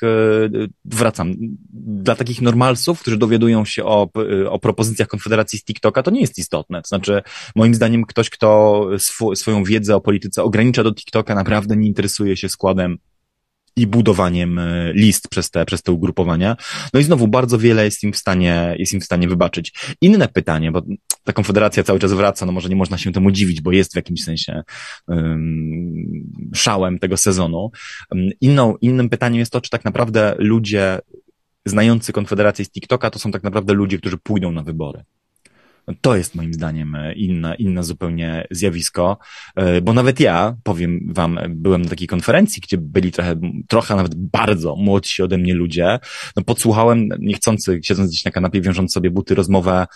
wracam, 0.86 1.34
dla 1.73 2.15
takich 2.15 2.41
normalsów, 2.41 2.99
którzy 2.99 3.17
dowiadują 3.17 3.65
się 3.65 3.86
o, 3.86 4.10
o 4.49 4.58
propozycjach 4.59 5.07
Konfederacji 5.07 5.59
z 5.59 5.63
TikToka, 5.63 6.03
to 6.03 6.11
nie 6.11 6.21
jest 6.21 6.37
istotne. 6.37 6.81
To 6.81 6.87
znaczy, 6.87 7.21
moim 7.55 7.75
zdaniem 7.75 8.05
ktoś, 8.05 8.29
kto 8.29 8.81
sw 8.93 9.35
swoją 9.35 9.63
wiedzę 9.63 9.95
o 9.95 10.01
polityce 10.01 10.43
ogranicza 10.43 10.83
do 10.83 10.93
TikToka, 10.93 11.35
naprawdę 11.35 11.77
nie 11.77 11.87
interesuje 11.87 12.37
się 12.37 12.49
składem 12.49 12.97
i 13.75 13.87
budowaniem 13.87 14.59
list 14.93 15.27
przez 15.27 15.51
te, 15.51 15.65
przez 15.65 15.83
te 15.83 15.91
ugrupowania. 15.91 16.55
No 16.93 16.99
i 16.99 17.03
znowu 17.03 17.27
bardzo 17.27 17.57
wiele 17.57 17.85
jest 17.85 18.03
im 18.03 18.13
w 18.13 18.17
stanie, 18.17 18.75
jest 18.79 18.93
im 18.93 19.01
w 19.01 19.03
stanie 19.03 19.27
wybaczyć. 19.27 19.73
Inne 20.01 20.27
pytanie, 20.27 20.71
bo 20.71 20.81
ta 21.23 21.33
konfederacja 21.33 21.83
cały 21.83 21.99
czas 21.99 22.13
wraca, 22.13 22.45
no 22.45 22.51
może 22.51 22.69
nie 22.69 22.75
można 22.75 22.97
się 22.97 23.11
temu 23.11 23.31
dziwić, 23.31 23.61
bo 23.61 23.71
jest 23.71 23.93
w 23.93 23.95
jakimś 23.95 24.23
sensie 24.23 24.63
um, 25.07 25.93
szałem 26.55 26.99
tego 26.99 27.17
sezonu. 27.17 27.71
Inną, 28.41 28.75
innym 28.81 29.09
pytaniem 29.09 29.39
jest 29.39 29.51
to, 29.51 29.61
czy 29.61 29.69
tak 29.69 29.85
naprawdę 29.85 30.35
ludzie 30.37 30.99
znający 31.65 32.13
Konfederację 32.13 32.65
z 32.65 32.71
TikToka 32.71 33.09
to 33.09 33.19
są 33.19 33.31
tak 33.31 33.43
naprawdę 33.43 33.73
ludzie, 33.73 33.97
którzy 33.97 34.17
pójdą 34.17 34.51
na 34.51 34.63
wybory. 34.63 35.03
To 36.01 36.15
jest 36.15 36.35
moim 36.35 36.53
zdaniem 36.53 36.97
inne, 37.15 37.55
inne 37.55 37.83
zupełnie 37.83 38.47
zjawisko, 38.51 39.17
e, 39.55 39.81
bo 39.81 39.93
nawet 39.93 40.19
ja, 40.19 40.55
powiem 40.63 40.99
wam, 41.13 41.39
byłem 41.49 41.81
na 41.81 41.89
takiej 41.89 42.07
konferencji, 42.07 42.61
gdzie 42.61 42.77
byli 42.77 43.11
trochę, 43.11 43.39
trochę 43.67 43.95
nawet 43.95 44.15
bardzo 44.15 44.75
młodsi 44.75 45.23
ode 45.23 45.37
mnie 45.37 45.53
ludzie. 45.53 45.99
No 46.35 46.43
podsłuchałem, 46.43 47.09
niechcący, 47.19 47.79
siedząc 47.83 48.09
gdzieś 48.09 48.25
na 48.25 48.31
kanapie, 48.31 48.61
wiążąc 48.61 48.93
sobie 48.93 49.11
buty, 49.11 49.35
rozmowę 49.35 49.87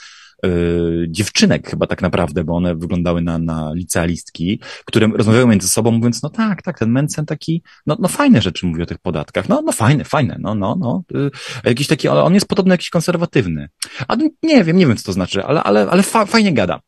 dziewczynek 1.08 1.70
chyba 1.70 1.88
tak 1.88 2.02
naprawdę, 2.02 2.44
bo 2.44 2.56
one 2.56 2.76
wyglądały 2.76 3.22
na, 3.22 3.40
na 3.40 3.74
licealistki, 3.74 4.60
które 4.86 5.08
rozmawiały 5.08 5.48
między 5.48 5.68
sobą, 5.68 5.92
mówiąc, 5.92 6.24
no 6.24 6.30
tak, 6.30 6.62
tak, 6.62 6.80
ten 6.80 6.92
Mencen 6.92 7.26
taki, 7.26 7.64
no, 7.86 7.98
no 8.00 8.08
fajne 8.08 8.42
rzeczy 8.42 8.66
mówi 8.66 8.84
o 8.84 8.86
tych 8.86 8.98
podatkach, 8.98 9.50
no, 9.50 9.62
no 9.62 9.72
fajne, 9.72 10.06
fajne, 10.06 10.38
no, 10.40 10.56
no, 10.56 10.76
no, 10.80 11.04
y, 11.20 11.32
jakiś 11.64 11.88
taki, 11.88 12.08
ale 12.08 12.24
on 12.24 12.34
jest 12.34 12.48
podobno 12.48 12.74
jakiś 12.74 12.90
konserwatywny. 12.90 13.70
A 14.08 14.16
nie 14.44 14.64
wiem, 14.64 14.78
nie 14.78 14.88
wiem, 14.88 14.98
co 14.98 15.06
to 15.06 15.14
znaczy, 15.14 15.44
ale, 15.44 15.64
ale, 15.64 15.90
ale 15.90 16.04
fa 16.04 16.26
fajnie 16.26 16.54
gada. 16.54 16.80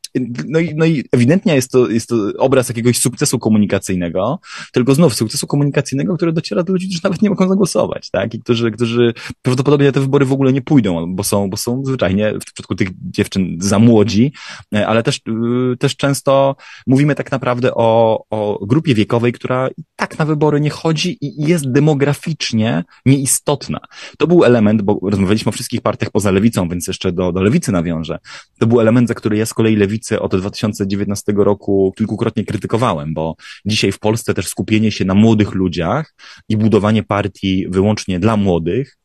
No 0.48 0.60
i, 0.60 0.76
no 0.76 0.86
i 0.86 1.04
ewidentnie 1.12 1.56
jest 1.56 1.72
to, 1.72 1.90
jest 1.90 2.10
to 2.10 2.16
obraz 2.38 2.70
jakiegoś 2.70 2.98
sukcesu 2.98 3.40
komunikacyjnego, 3.40 4.40
tylko 4.72 4.96
znów 4.96 5.14
sukcesu 5.14 5.48
komunikacyjnego, 5.48 6.16
który 6.16 6.34
dociera 6.34 6.64
do 6.64 6.74
ludzi, 6.74 6.88
którzy 6.88 7.02
nawet 7.04 7.22
nie 7.22 7.30
mogą 7.30 7.48
zagłosować, 7.48 8.10
tak? 8.10 8.34
I 8.34 8.40
którzy, 8.40 8.72
którzy 8.72 9.14
prawdopodobnie 9.42 9.86
na 9.86 9.92
te 9.92 10.00
wybory 10.00 10.26
w 10.26 10.34
ogóle 10.34 10.54
nie 10.54 10.62
pójdą, 10.62 11.16
bo 11.16 11.24
są, 11.24 11.50
bo 11.50 11.58
są 11.58 11.86
zwyczajnie 11.86 12.34
w 12.34 12.46
przypadku 12.46 12.76
tych 12.76 12.90
dziewczyn 13.12 13.58
za 13.60 13.80
młodzi, 13.80 14.32
e, 14.76 14.88
ale 14.88 15.04
też, 15.04 15.18
e, 15.18 15.78
też 15.78 15.96
często 15.96 16.56
mówimy 16.88 17.16
tak 17.16 17.32
naprawdę 17.32 17.74
o, 17.74 18.24
o 18.30 18.66
grupie 18.66 18.96
wiekowej, 18.96 19.34
która 19.34 19.68
i 19.78 19.84
tak 19.96 20.20
na 20.20 20.26
wybory 20.26 20.62
nie 20.62 20.70
chodzi 20.70 21.18
i 21.22 21.48
jest 21.48 21.72
demograficznie 21.72 22.84
nieistotna. 23.06 23.80
To 24.18 24.28
był 24.28 24.44
element, 24.44 24.82
bo 24.82 25.00
rozmawialiśmy 25.02 25.50
o 25.50 25.52
wszystkich 25.52 25.82
partiach 25.82 26.12
poza 26.12 26.32
lewicą, 26.32 26.70
więc 26.70 26.88
jeszcze 26.88 27.12
do, 27.12 27.32
do 27.32 27.42
lewicy 27.42 27.72
nawiążę. 27.72 28.20
To 28.60 28.68
był 28.68 28.82
element, 28.82 29.08
za 29.08 29.14
który 29.14 29.38
ja 29.38 29.46
z 29.46 29.54
kolei 29.54 29.76
lewicy 29.76 30.05
lewicy 30.12 30.22
od 30.22 30.36
2019 30.36 31.34
roku 31.36 31.94
kilkukrotnie 31.98 32.46
krytykowałem, 32.46 33.14
bo 33.14 33.36
dzisiaj 33.66 33.92
w 33.92 34.00
Polsce 34.00 34.34
też 34.34 34.48
skupienie 34.48 34.92
się 34.92 35.06
na 35.06 35.14
młodych 35.14 35.54
ludziach 35.54 36.14
i 36.50 36.58
budowanie 36.58 37.04
partii 37.04 37.66
wyłącznie 37.70 38.20
dla 38.20 38.38
młodych, 38.38 38.98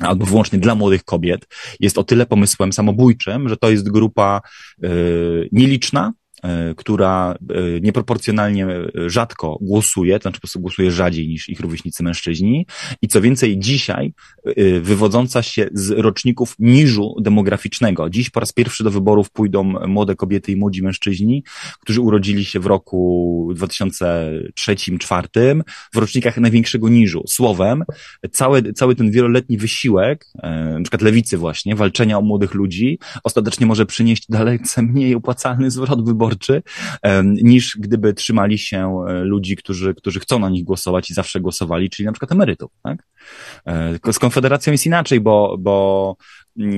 albo 0.00 0.26
wyłącznie 0.26 0.58
dla 0.58 0.74
młodych 0.74 1.04
kobiet, 1.04 1.46
jest 1.80 1.98
o 1.98 2.04
tyle 2.04 2.26
pomysłem 2.26 2.72
samobójczym, 2.72 3.48
że 3.48 3.56
to 3.56 3.70
jest 3.70 3.90
grupa 3.90 4.40
yy, 4.78 5.48
nieliczna, 5.52 6.12
która 6.76 7.34
e, 7.50 7.80
nieproporcjonalnie 7.80 8.66
rzadko 9.06 9.58
głosuje, 9.60 10.18
to 10.18 10.22
znaczy 10.22 10.36
po 10.36 10.40
prostu 10.40 10.60
głosuje 10.60 10.90
rzadziej 10.90 11.28
niż 11.28 11.48
ich 11.48 11.60
rówieśnicy 11.60 12.02
mężczyźni 12.02 12.66
i 13.02 13.08
co 13.08 13.20
więcej 13.20 13.58
dzisiaj 13.58 14.12
e, 14.44 14.80
wywodząca 14.80 15.42
się 15.42 15.68
z 15.72 15.90
roczników 15.90 16.54
niżu 16.58 17.14
demograficznego. 17.20 18.10
Dziś 18.10 18.30
po 18.30 18.40
raz 18.40 18.52
pierwszy 18.52 18.84
do 18.84 18.90
wyborów 18.90 19.30
pójdą 19.30 19.64
młode 19.64 20.16
kobiety 20.16 20.52
i 20.52 20.56
młodzi 20.56 20.82
mężczyźni, 20.82 21.44
którzy 21.80 22.00
urodzili 22.00 22.44
się 22.44 22.60
w 22.60 22.66
roku 22.66 23.52
2003-2004 23.54 25.60
w 25.94 25.96
rocznikach 25.96 26.36
największego 26.36 26.88
niżu. 26.88 27.22
Słowem, 27.26 27.84
cały, 28.32 28.72
cały 28.72 28.94
ten 28.94 29.10
wieloletni 29.10 29.58
wysiłek, 29.58 30.26
na 30.72 30.80
przykład 30.82 31.02
lewicy 31.02 31.38
właśnie, 31.38 31.76
walczenia 31.76 32.18
o 32.18 32.22
młodych 32.22 32.54
ludzi, 32.54 32.98
ostatecznie 33.24 33.66
może 33.66 33.86
przynieść 33.86 34.24
dalece 34.28 34.82
mniej 34.82 35.14
opłacalny 35.14 35.70
zwrot 35.70 36.04
wyborów 36.04 36.27
wyborczy, 36.28 36.62
niż 37.24 37.76
gdyby 37.80 38.14
trzymali 38.14 38.58
się 38.58 39.04
e, 39.08 39.12
ludzi, 39.12 39.56
którzy, 39.56 39.94
którzy 39.94 40.20
chcą 40.20 40.38
na 40.38 40.48
nich 40.48 40.64
głosować 40.64 41.10
i 41.10 41.14
zawsze 41.14 41.40
głosowali, 41.40 41.90
czyli 41.90 42.06
na 42.06 42.12
przykład 42.12 42.32
emerytów. 42.32 42.70
Tak? 42.82 43.06
E, 43.66 44.12
z 44.12 44.18
Konfederacją 44.18 44.72
jest 44.72 44.86
inaczej, 44.86 45.20
bo, 45.20 45.56
bo 45.58 46.16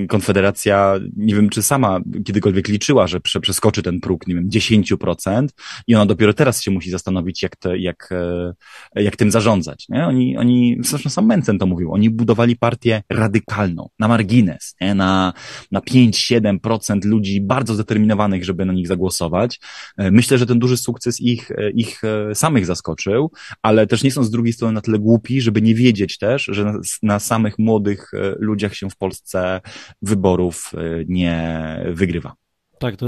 Konfederacja, 0.09 0.95
nie 1.17 1.35
wiem 1.35 1.49
czy 1.49 1.63
sama 1.63 2.01
kiedykolwiek 2.25 2.69
liczyła, 2.69 3.07
że 3.07 3.21
przeskoczy 3.21 3.83
ten 3.83 4.01
próg, 4.01 4.27
nie 4.27 4.35
wiem, 4.35 4.49
10% 4.49 5.47
i 5.87 5.95
ona 5.95 6.07
dopiero 6.07 6.35
teraz 6.35 6.63
się 6.63 6.71
musi 6.71 6.91
zastanowić, 6.91 7.43
jak, 7.43 7.57
te, 7.57 7.79
jak, 7.79 8.09
e, 8.13 9.03
jak 9.03 9.17
tym 9.17 9.31
zarządzać. 9.31 9.89
Nie? 9.89 10.07
Oni, 10.07 10.37
oni, 10.37 10.77
zresztą 10.81 11.11
sam 11.11 11.27
Mencen 11.27 11.59
to 11.59 11.67
mówił, 11.67 11.93
oni 11.93 12.11
budowali 12.11 12.57
partię 12.57 13.03
radykalną, 13.11 13.89
na 13.99 14.09
margines, 14.09 14.75
nie? 14.81 14.95
na, 14.95 15.33
na 15.71 15.81
5-7% 15.81 17.05
ludzi 17.05 17.41
bardzo 17.41 17.75
zdeterminowanych, 17.75 18.45
żeby 18.45 18.65
na 18.65 18.73
nich 18.73 18.89
zagłosować. 18.89 19.61
E, 19.99 20.11
myślę, 20.11 20.39
że 20.39 20.47
ten 20.47 20.59
duży 20.59 20.77
sukces 20.77 21.21
ich, 21.21 21.51
e, 21.51 21.71
ich 21.71 22.03
samych 22.35 22.67
zaskoczył, 22.67 23.31
ale 23.63 23.87
też 23.87 24.03
nie 24.03 24.11
są 24.11 24.25
z 24.25 24.31
drugiej 24.31 24.53
strony 24.53 24.75
na 24.75 24.81
tyle 24.81 24.99
głupi, 24.99 25.41
żeby 25.41 25.63
nie 25.63 25.75
wiedzieć 25.75 26.19
też, 26.19 26.45
że 26.53 26.65
na, 26.65 26.79
na 27.03 27.19
samych 27.19 27.59
młodych 27.59 28.11
ludziach 28.39 28.75
się 28.75 28.91
w 28.91 28.97
Polsce 28.97 29.61
wyborów 30.03 30.73
y, 30.75 31.05
nie 31.09 31.77
wygrywa. 31.93 32.35
Tak, 32.81 32.97
to 32.97 33.07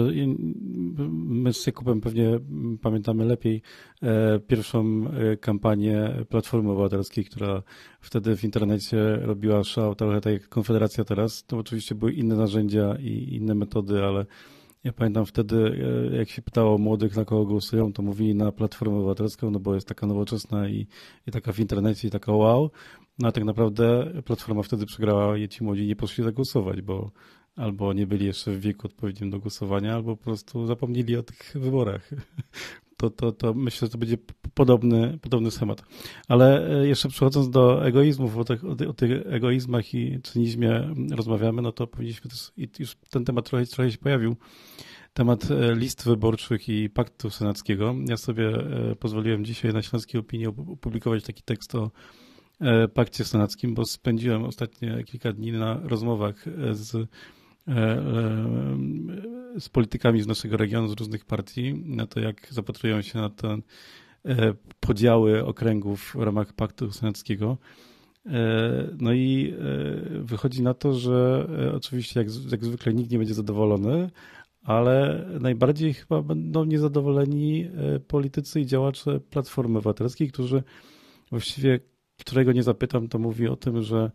my 1.08 1.52
z 1.52 1.66
Jakubem 1.66 2.00
pewnie 2.00 2.40
pamiętamy 2.82 3.24
lepiej 3.24 3.62
e, 4.02 4.40
pierwszą 4.40 5.04
e, 5.06 5.36
kampanię 5.36 6.14
Platformy 6.28 6.70
Obywatelskiej, 6.70 7.24
która 7.24 7.62
wtedy 8.00 8.36
w 8.36 8.44
internecie 8.44 9.16
robiła 9.16 9.64
szał, 9.64 9.94
trochę 9.94 10.20
tak 10.20 10.32
jak 10.32 10.48
Konfederacja 10.48 11.04
teraz. 11.04 11.44
To 11.44 11.58
oczywiście 11.58 11.94
były 11.94 12.12
inne 12.12 12.34
narzędzia 12.34 12.96
i 13.00 13.34
inne 13.34 13.54
metody, 13.54 14.04
ale 14.04 14.26
ja 14.84 14.92
pamiętam 14.92 15.26
wtedy, 15.26 15.86
e, 16.12 16.16
jak 16.16 16.28
się 16.28 16.42
pytało 16.42 16.78
młodych, 16.78 17.16
na 17.16 17.24
kogo 17.24 17.44
głosują, 17.44 17.92
to 17.92 18.02
mówili 18.02 18.34
na 18.34 18.52
Platformę 18.52 18.96
Obywatelską, 18.96 19.50
no 19.50 19.60
bo 19.60 19.74
jest 19.74 19.88
taka 19.88 20.06
nowoczesna 20.06 20.68
i, 20.68 20.86
i 21.26 21.30
taka 21.30 21.52
w 21.52 21.60
internecie 21.60 22.08
i 22.08 22.10
taka 22.10 22.32
wow. 22.32 22.70
No 23.18 23.28
a 23.28 23.32
tak 23.32 23.44
naprawdę 23.44 24.12
Platforma 24.24 24.62
wtedy 24.62 24.86
przegrała 24.86 25.38
i 25.38 25.48
ci 25.48 25.64
młodzi 25.64 25.86
nie 25.86 25.96
poszli 25.96 26.24
zagłosować, 26.24 26.82
bo 26.82 27.10
albo 27.56 27.92
nie 27.92 28.06
byli 28.06 28.26
jeszcze 28.26 28.52
w 28.52 28.60
wieku 28.60 28.86
odpowiednim 28.86 29.30
do 29.30 29.38
głosowania, 29.38 29.94
albo 29.94 30.16
po 30.16 30.24
prostu 30.24 30.66
zapomnieli 30.66 31.16
o 31.16 31.22
tych 31.22 31.52
wyborach. 31.54 32.10
To, 33.02 33.10
to, 33.10 33.32
to 33.32 33.54
myślę, 33.54 33.86
że 33.88 33.92
to 33.92 33.98
będzie 33.98 34.16
podobny, 34.54 35.18
podobny 35.22 35.50
schemat. 35.50 35.82
Ale 36.28 36.70
e, 36.80 36.86
jeszcze 36.86 37.08
przechodząc 37.08 37.50
do 37.50 37.86
egoizmów, 37.86 38.36
o 38.36 38.44
tych, 38.44 38.64
o 38.64 38.92
tych 38.92 39.26
egoizmach 39.26 39.94
i 39.94 40.20
cynizmie 40.22 40.94
rozmawiamy, 41.10 41.62
no 41.62 41.72
to 41.72 41.86
powinniśmy 41.86 42.30
też, 42.30 42.52
i 42.56 42.68
już 42.78 42.96
ten 43.10 43.24
temat 43.24 43.50
trochę, 43.50 43.66
trochę 43.66 43.92
się 43.92 43.98
pojawił, 43.98 44.36
temat 45.12 45.50
e, 45.50 45.74
list 45.74 46.04
wyborczych 46.04 46.68
i 46.68 46.90
paktu 46.90 47.30
senackiego. 47.30 47.94
Ja 48.08 48.16
sobie 48.16 48.48
e, 48.48 48.96
pozwoliłem 48.96 49.44
dzisiaj 49.44 49.72
na 49.72 49.82
Śląskiej 49.82 50.20
Opinii 50.20 50.46
opublikować 50.46 51.24
taki 51.24 51.42
tekst 51.42 51.74
o 51.74 51.90
pakcie 52.94 53.24
senackim, 53.24 53.74
bo 53.74 53.84
spędziłem 53.84 54.44
ostatnie 54.44 55.04
kilka 55.04 55.32
dni 55.32 55.52
na 55.52 55.80
rozmowach 55.84 56.44
z, 56.72 57.08
z 59.58 59.68
politykami 59.68 60.22
z 60.22 60.26
naszego 60.26 60.56
regionu, 60.56 60.88
z 60.88 60.92
różnych 60.92 61.24
partii, 61.24 61.74
na 61.74 62.06
to 62.06 62.20
jak 62.20 62.46
zapatrują 62.50 63.02
się 63.02 63.18
na 63.18 63.30
te 63.30 63.58
podziały 64.80 65.46
okręgów 65.46 66.12
w 66.14 66.22
ramach 66.22 66.52
paktu 66.52 66.92
senackiego. 66.92 67.58
No 69.00 69.12
i 69.12 69.54
wychodzi 70.20 70.62
na 70.62 70.74
to, 70.74 70.94
że 70.94 71.46
oczywiście 71.74 72.20
jak, 72.20 72.28
jak 72.50 72.64
zwykle 72.64 72.94
nikt 72.94 73.10
nie 73.10 73.18
będzie 73.18 73.34
zadowolony, 73.34 74.10
ale 74.62 75.26
najbardziej 75.40 75.94
chyba 75.94 76.22
będą 76.22 76.64
niezadowoleni 76.64 77.68
politycy 78.08 78.60
i 78.60 78.66
działacze 78.66 79.20
Platformy 79.20 79.78
Obywatelskiej, 79.78 80.28
którzy 80.28 80.62
właściwie 81.30 81.80
którego 82.20 82.52
nie 82.52 82.62
zapytam, 82.62 83.08
to 83.08 83.18
mówi 83.18 83.48
o 83.48 83.56
tym, 83.56 83.82
że 83.82 84.10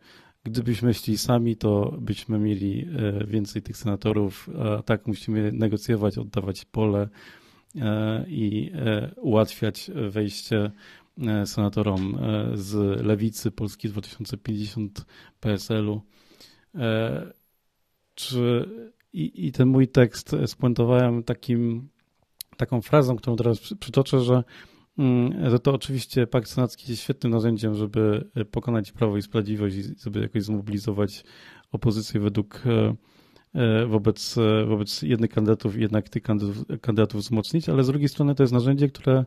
gdybyśmy 0.48 0.93
szli 0.93 1.18
sami, 1.18 1.56
to 1.56 1.98
byśmy 2.02 2.39
mieli 2.39 2.88
e, 3.22 3.26
więcej 3.28 3.62
tych 3.62 3.78
senatorów, 3.78 4.50
a 4.80 4.84
tak 4.84 5.08
musimy 5.08 5.52
negocjować, 5.52 6.18
oddawać 6.18 6.66
pole 6.66 7.10
e, 7.76 8.26
i 8.30 8.72
e, 8.74 9.12
ułatwiać 9.16 9.91
wejście 10.10 10.72
senatorom 11.45 12.18
z 12.54 13.02
lewicy 13.06 13.52
Polski 13.52 13.89
2050 13.89 15.06
PSL-u. 15.39 16.02
Czy 18.16 18.70
i, 19.14 19.48
i 19.48 19.52
ten 19.52 19.68
mój 19.68 19.88
tekst 19.88 20.36
spuentowałem 20.45 21.24
takim, 21.24 21.89
taką 22.58 22.82
frazą, 22.82 23.16
którą 23.16 23.36
teraz 23.36 23.60
przytoczę, 23.80 24.20
że 24.20 24.43
że 25.50 25.60
to 25.60 25.74
oczywiście 25.74 26.28
pakt 26.28 26.50
senacki 26.50 26.91
jest 26.91 27.04
świetnym 27.04 27.34
narzędziem, 27.34 27.76
żeby 27.76 28.30
e, 28.36 28.45
pokonać 28.45 28.91
Prawo 28.91 29.18
i 29.18 29.22
Sprawiedliwość 29.22 29.76
i 29.76 29.84
żeby 30.04 30.20
jakoś 30.20 30.43
zmobilizować 30.43 31.24
opozycję 31.72 32.20
według 32.20 32.64
e, 32.66 32.95
e, 33.54 33.86
wobec, 33.86 34.36
wobec 34.68 35.02
jednych 35.02 35.32
kandydatów 35.32 35.78
i 35.78 35.82
jednak 35.82 36.10
tych 36.10 36.24
kandydatów, 36.24 36.66
kandydatów 36.82 37.22
wzmocnić, 37.22 37.70
ale 37.70 37.84
z 37.84 37.88
drugiej 37.88 38.10
strony 38.10 38.36
to 38.36 38.43
jest 38.43 38.54
narzędzie, 38.54 38.88
które 38.88 39.26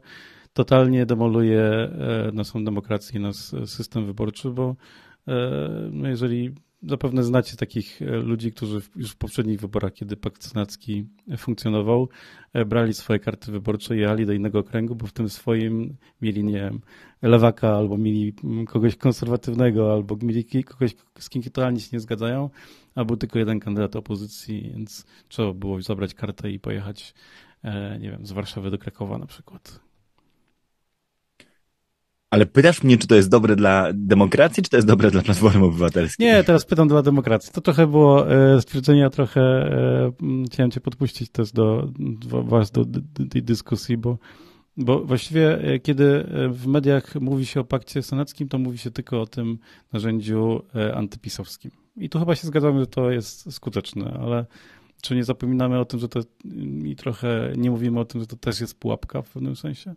totalnie 0.52 1.06
demoluje 1.06 1.90
naszą 2.32 2.64
demokrację 2.64 3.20
nasz 3.20 3.36
system 3.66 4.06
wyborczy, 4.06 4.50
bo 4.50 4.76
no 5.90 6.08
jeżeli 6.08 6.54
Zapewne 6.82 7.22
znacie 7.22 7.56
takich 7.56 8.02
e, 8.02 8.04
ludzi, 8.04 8.52
którzy 8.52 8.80
już 8.96 9.10
w 9.10 9.16
poprzednich 9.16 9.60
wyborach, 9.60 9.92
kiedy 9.92 10.16
pakt 10.16 10.44
senacki 10.44 11.04
funkcjonował, 11.36 12.08
e, 12.52 12.64
brali 12.64 12.94
swoje 12.94 13.18
karty 13.18 13.52
wyborcze 13.52 13.96
i 13.96 14.00
jechali 14.00 14.26
do 14.26 14.32
innego 14.32 14.58
okręgu, 14.58 14.94
bo 14.94 15.06
w 15.06 15.12
tym 15.12 15.28
swoim 15.28 15.96
mieli, 16.22 16.44
nie 16.44 16.52
wiem, 16.52 16.80
lewaka, 17.22 17.76
albo 17.76 17.98
mieli 17.98 18.34
kogoś 18.68 18.96
konserwatywnego, 18.96 19.92
albo 19.92 20.16
mieli 20.22 20.64
kogoś, 20.64 20.94
z 21.18 21.30
kim 21.30 21.42
totalnie 21.42 21.80
się 21.80 21.88
nie 21.92 22.00
zgadzają, 22.00 22.50
a 22.94 23.04
był 23.04 23.16
tylko 23.16 23.38
jeden 23.38 23.60
kandydat 23.60 23.96
opozycji, 23.96 24.70
więc 24.74 25.06
trzeba 25.28 25.52
było 25.52 25.82
zabrać 25.82 26.14
kartę 26.14 26.50
i 26.50 26.58
pojechać, 26.58 27.14
e, 27.62 27.98
nie 27.98 28.10
wiem, 28.10 28.26
z 28.26 28.32
Warszawy 28.32 28.70
do 28.70 28.78
Krakowa 28.78 29.18
na 29.18 29.26
przykład. 29.26 29.89
Ale 32.30 32.46
pytasz 32.46 32.82
mnie, 32.82 32.98
czy 32.98 33.06
to 33.06 33.14
jest 33.14 33.28
dobre 33.28 33.56
dla 33.56 33.86
demokracji, 33.94 34.62
czy 34.62 34.70
to 34.70 34.76
jest 34.76 34.88
dobre 34.88 35.10
dla 35.10 35.22
Platformy 35.22 35.64
Obywatelskiej? 35.64 36.26
Nie, 36.26 36.44
teraz 36.44 36.64
pytam 36.64 36.88
dla 36.88 37.02
demokracji. 37.02 37.52
To 37.52 37.60
trochę 37.60 37.86
było 37.86 38.30
e, 38.30 38.60
stwierdzenia, 38.60 39.10
trochę 39.10 39.40
e, 39.40 40.12
chciałem 40.46 40.70
cię 40.70 40.80
podpuścić 40.80 41.30
też 41.30 41.52
do, 41.52 41.88
do 41.98 42.42
was 42.42 42.70
do, 42.70 42.84
tej 43.30 43.42
dyskusji, 43.42 43.96
bo, 43.96 44.18
bo 44.76 45.04
właściwie 45.04 45.58
e, 45.58 45.78
kiedy 45.78 46.04
e, 46.04 46.48
w 46.48 46.66
mediach 46.66 47.14
mówi 47.14 47.46
się 47.46 47.60
o 47.60 47.64
pakcie 47.64 48.02
senackim, 48.02 48.48
to 48.48 48.58
mówi 48.58 48.78
się 48.78 48.90
tylko 48.90 49.20
o 49.20 49.26
tym 49.26 49.58
narzędziu 49.92 50.62
e, 50.74 50.94
antypisowskim. 50.94 51.70
I 51.96 52.08
tu 52.08 52.18
chyba 52.18 52.34
się 52.34 52.46
zgadzamy, 52.46 52.80
że 52.80 52.86
to 52.86 53.10
jest 53.10 53.52
skuteczne, 53.52 54.18
ale 54.22 54.46
czy 55.02 55.14
nie 55.14 55.24
zapominamy 55.24 55.78
o 55.78 55.84
tym, 55.84 56.00
że 56.00 56.08
to 56.08 56.20
i 56.84 56.96
trochę 56.96 57.52
nie 57.56 57.70
mówimy 57.70 58.00
o 58.00 58.04
tym, 58.04 58.20
że 58.20 58.26
to 58.26 58.36
też 58.36 58.60
jest 58.60 58.80
pułapka 58.80 59.22
w 59.22 59.30
pewnym 59.30 59.56
sensie? 59.56 59.94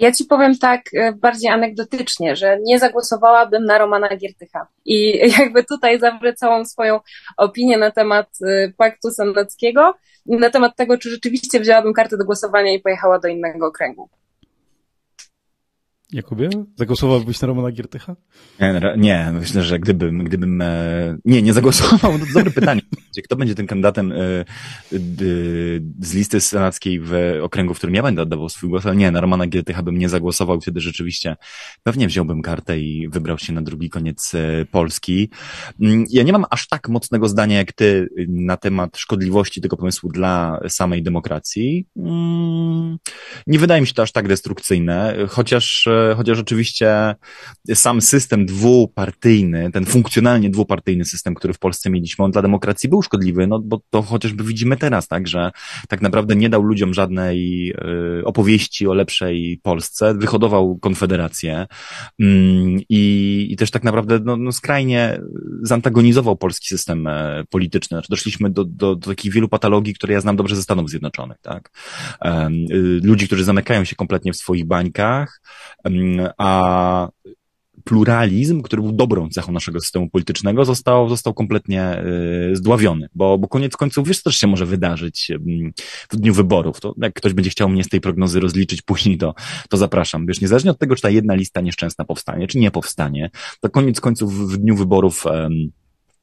Ja 0.00 0.12
ci 0.12 0.24
powiem 0.24 0.58
tak 0.58 0.80
e, 0.94 1.12
bardziej 1.12 1.50
anegdotycznie, 1.50 2.36
że 2.36 2.58
nie 2.62 2.78
zagłosowałabym 2.78 3.64
na 3.64 3.78
Romana 3.78 4.16
Giertycha. 4.16 4.66
I 4.84 5.18
jakby 5.38 5.64
tutaj 5.64 6.00
zawrę 6.00 6.34
całą 6.34 6.64
swoją 6.64 7.00
opinię 7.36 7.78
na 7.78 7.90
temat 7.90 8.28
e, 8.46 8.72
paktu 8.76 9.10
senackiego 9.10 9.94
na 10.26 10.50
temat 10.50 10.76
tego, 10.76 10.98
czy 10.98 11.10
rzeczywiście 11.10 11.60
wzięłabym 11.60 11.92
kartę 11.92 12.16
do 12.16 12.24
głosowania 12.24 12.72
i 12.74 12.80
pojechała 12.80 13.18
do 13.18 13.28
innego 13.28 13.66
okręgu. 13.66 14.08
Jakubie, 16.12 16.50
zagłosowałbyś 16.76 17.40
na 17.40 17.48
Romana 17.48 17.72
Giertycha? 17.72 18.16
Nie, 18.60 18.94
nie, 18.96 19.30
myślę, 19.32 19.62
że 19.62 19.78
gdybym, 19.78 20.24
gdybym, 20.24 20.60
e, 20.60 21.18
nie, 21.24 21.42
nie 21.42 21.52
zagłosował, 21.52 22.18
to 22.18 22.24
dobre 22.34 22.50
pytanie. 22.50 22.80
Kto 23.24 23.36
będzie 23.36 23.54
tym 23.54 23.66
kandydatem 23.66 24.12
e, 24.12 24.16
z 26.00 26.14
listy 26.14 26.40
senackiej 26.40 27.00
w 27.00 27.12
okręgu, 27.42 27.74
w 27.74 27.76
którym 27.76 27.94
ja 27.94 28.02
będę 28.02 28.22
oddawał 28.22 28.48
swój 28.48 28.70
głos, 28.70 28.86
ale 28.86 28.96
nie, 28.96 29.10
na 29.10 29.20
Romana 29.20 29.46
Giertycha 29.46 29.82
bym 29.82 29.98
nie 29.98 30.08
zagłosował, 30.08 30.60
wtedy 30.60 30.80
rzeczywiście 30.80 31.36
pewnie 31.82 32.06
wziąłbym 32.06 32.42
kartę 32.42 32.80
i 32.80 33.08
wybrał 33.08 33.38
się 33.38 33.52
na 33.52 33.62
drugi 33.62 33.90
koniec 33.90 34.34
e, 34.34 34.64
Polski. 34.64 35.30
Mm, 35.80 36.04
ja 36.10 36.22
nie 36.22 36.32
mam 36.32 36.44
aż 36.50 36.68
tak 36.68 36.88
mocnego 36.88 37.28
zdania 37.28 37.58
jak 37.58 37.72
ty 37.72 38.08
na 38.28 38.56
temat 38.56 38.98
szkodliwości 38.98 39.60
tego 39.60 39.76
pomysłu 39.76 40.12
dla 40.12 40.60
samej 40.68 41.02
demokracji. 41.02 41.86
Mm, 41.96 42.98
nie 43.46 43.58
wydaje 43.58 43.80
mi 43.80 43.86
się 43.86 43.94
to 43.94 44.02
aż 44.02 44.12
tak 44.12 44.28
destrukcyjne, 44.28 45.16
chociaż 45.28 45.88
chociaż 46.16 46.38
oczywiście 46.38 47.14
sam 47.74 48.00
system 48.00 48.46
dwupartyjny, 48.46 49.70
ten 49.72 49.84
funkcjonalnie 49.84 50.50
dwupartyjny 50.50 51.04
system, 51.04 51.34
który 51.34 51.54
w 51.54 51.58
Polsce 51.58 51.90
mieliśmy, 51.90 52.24
on 52.24 52.30
dla 52.30 52.42
demokracji 52.42 52.88
był 52.88 53.02
szkodliwy, 53.02 53.46
no 53.46 53.58
bo 53.58 53.80
to 53.90 54.02
chociażby 54.02 54.44
widzimy 54.44 54.76
teraz, 54.76 55.08
tak, 55.08 55.28
że 55.28 55.50
tak 55.88 56.00
naprawdę 56.02 56.36
nie 56.36 56.48
dał 56.48 56.62
ludziom 56.62 56.94
żadnej 56.94 57.70
y, 58.20 58.24
opowieści 58.24 58.86
o 58.86 58.94
lepszej 58.94 59.60
Polsce, 59.62 60.14
wyhodował 60.14 60.78
konfederację 60.78 61.66
mm, 62.20 62.78
i, 62.88 63.56
też 63.58 63.70
tak 63.70 63.84
naprawdę 63.84 64.20
no, 64.24 64.36
no 64.36 64.52
skrajnie 64.52 65.20
zantagonizował 65.62 66.36
polski 66.36 66.68
system 66.68 67.06
e, 67.06 67.44
polityczny. 67.50 67.94
Znaczy 67.94 68.08
doszliśmy 68.10 68.50
do, 68.50 68.64
do, 68.64 68.96
do 68.96 69.10
takich 69.10 69.32
wielu 69.32 69.48
patologii, 69.48 69.94
które 69.94 70.14
ja 70.14 70.20
znam 70.20 70.36
dobrze 70.36 70.56
ze 70.56 70.62
Stanów 70.62 70.90
Zjednoczonych, 70.90 71.38
tak. 71.42 71.70
Y, 72.70 73.00
ludzi, 73.02 73.26
którzy 73.26 73.44
zamykają 73.44 73.84
się 73.84 73.96
kompletnie 73.96 74.32
w 74.32 74.36
swoich 74.36 74.66
bańkach, 74.66 75.40
a 76.38 77.08
pluralizm, 77.84 78.62
który 78.62 78.82
był 78.82 78.92
dobrą 78.92 79.28
cechą 79.28 79.52
naszego 79.52 79.80
systemu 79.80 80.10
politycznego, 80.10 80.64
został, 80.64 81.08
został 81.08 81.34
kompletnie 81.34 82.02
y, 82.52 82.56
zdławiony, 82.56 83.08
bo, 83.14 83.38
bo 83.38 83.48
koniec 83.48 83.76
końców, 83.76 84.08
wiesz, 84.08 84.18
co 84.18 84.30
też 84.30 84.36
się 84.36 84.46
może 84.46 84.66
wydarzyć 84.66 85.30
w 86.10 86.16
dniu 86.16 86.34
wyborów. 86.34 86.80
To 86.80 86.94
jak 87.02 87.14
ktoś 87.14 87.32
będzie 87.32 87.50
chciał 87.50 87.68
mnie 87.68 87.84
z 87.84 87.88
tej 87.88 88.00
prognozy 88.00 88.40
rozliczyć 88.40 88.82
później, 88.90 89.18
to, 89.18 89.34
to 89.68 89.76
zapraszam. 89.76 90.26
Wiesz, 90.26 90.40
niezależnie 90.40 90.70
od 90.70 90.78
tego, 90.78 90.96
czy 90.96 91.02
ta 91.02 91.10
jedna 91.10 91.34
lista 91.34 91.60
nieszczęsna 91.60 92.04
powstanie, 92.04 92.46
czy 92.46 92.58
nie 92.58 92.70
powstanie, 92.70 93.30
to 93.60 93.70
koniec 93.70 94.00
końców 94.00 94.52
w 94.52 94.56
dniu 94.56 94.76
wyborów 94.76 95.24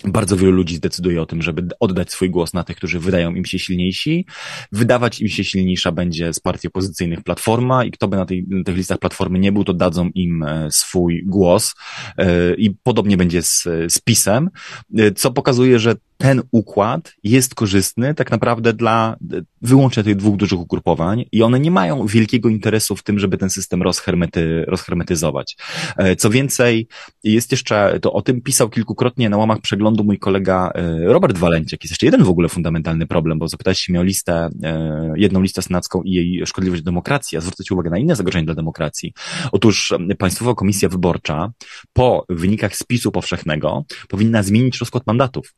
bardzo 0.03 0.37
wielu 0.37 0.51
ludzi 0.51 0.75
zdecyduje 0.75 1.21
o 1.21 1.25
tym, 1.25 1.41
żeby 1.41 1.67
oddać 1.79 2.11
swój 2.11 2.29
głos 2.29 2.53
na 2.53 2.63
tych, 2.63 2.77
którzy 2.77 2.99
wydają 2.99 3.35
im 3.35 3.45
się 3.45 3.59
silniejsi. 3.59 4.25
Wydawać 4.71 5.21
im 5.21 5.27
się 5.27 5.43
silniejsza 5.43 5.91
będzie 5.91 6.33
z 6.33 6.39
partii 6.39 6.67
opozycyjnych 6.67 7.23
Platforma 7.23 7.85
i 7.85 7.91
kto 7.91 8.07
by 8.07 8.17
na, 8.17 8.25
tej, 8.25 8.45
na 8.49 8.63
tych 8.63 8.75
listach 8.75 8.97
Platformy 8.97 9.39
nie 9.39 9.51
był, 9.51 9.63
to 9.63 9.73
dadzą 9.73 10.09
im 10.15 10.43
e, 10.43 10.71
swój 10.71 11.23
głos. 11.25 11.75
E, 12.17 12.55
I 12.55 12.71
podobnie 12.83 13.17
będzie 13.17 13.41
z, 13.41 13.63
z 13.87 13.99
PiSem, 13.99 14.49
e, 14.97 15.11
co 15.11 15.31
pokazuje, 15.31 15.79
że 15.79 15.95
ten 16.17 16.41
układ 16.51 17.13
jest 17.23 17.55
korzystny 17.55 18.13
tak 18.13 18.31
naprawdę 18.31 18.73
dla 18.73 19.17
wyłącznie 19.61 20.03
tych 20.03 20.15
dwóch 20.15 20.37
dużych 20.37 20.59
ugrupowań 20.59 21.25
i 21.31 21.43
one 21.43 21.59
nie 21.59 21.71
mają 21.71 22.07
wielkiego 22.07 22.49
interesu 22.49 22.95
w 22.95 23.03
tym, 23.03 23.19
żeby 23.19 23.37
ten 23.37 23.49
system 23.49 23.81
rozhermety, 23.81 24.65
rozhermetyzować. 24.67 25.57
E, 25.97 26.15
co 26.15 26.29
więcej, 26.29 26.87
jest 27.23 27.51
jeszcze, 27.51 27.99
to 28.01 28.13
o 28.13 28.21
tym 28.21 28.41
pisał 28.41 28.69
kilkukrotnie 28.69 29.29
na 29.29 29.37
łamach 29.37 29.61
przeglądu 29.61 30.03
mój 30.03 30.19
kolega 30.19 30.71
e, 30.75 30.99
Robert 31.05 31.37
Walenciak. 31.37 31.83
Jest 31.83 31.91
jeszcze 31.91 32.05
jeden 32.05 32.23
w 32.23 32.29
ogóle 32.29 32.49
fundamentalny 32.49 33.07
problem, 33.07 33.39
bo 33.39 33.47
zapytałeś 33.47 33.79
się 33.79 33.93
mnie 33.93 33.99
o 33.99 34.03
listę, 34.03 34.49
e, 34.63 35.13
jedną 35.15 35.41
listę 35.41 35.61
senacką 35.61 36.01
i 36.03 36.11
jej 36.11 36.45
szkodliwość 36.45 36.83
demokracji, 36.83 37.37
a 37.37 37.41
zwrócić 37.41 37.71
uwagę 37.71 37.89
na 37.89 37.97
inne 37.97 38.15
zagrożenia 38.15 38.45
dla 38.45 38.55
demokracji. 38.55 39.13
Otóż 39.51 39.93
Państwowa 40.17 40.55
Komisja 40.55 40.89
Wyborcza 40.89 41.51
po 41.93 42.25
wynikach 42.29 42.75
spisu 42.75 43.11
powszechnego 43.11 43.85
powinna 44.09 44.43
zmienić 44.43 44.77
rozkład 44.77 45.07
mandatów. 45.07 45.53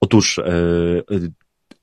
Otóż 0.00 0.38
e, 0.38 0.42
e, 0.44 1.02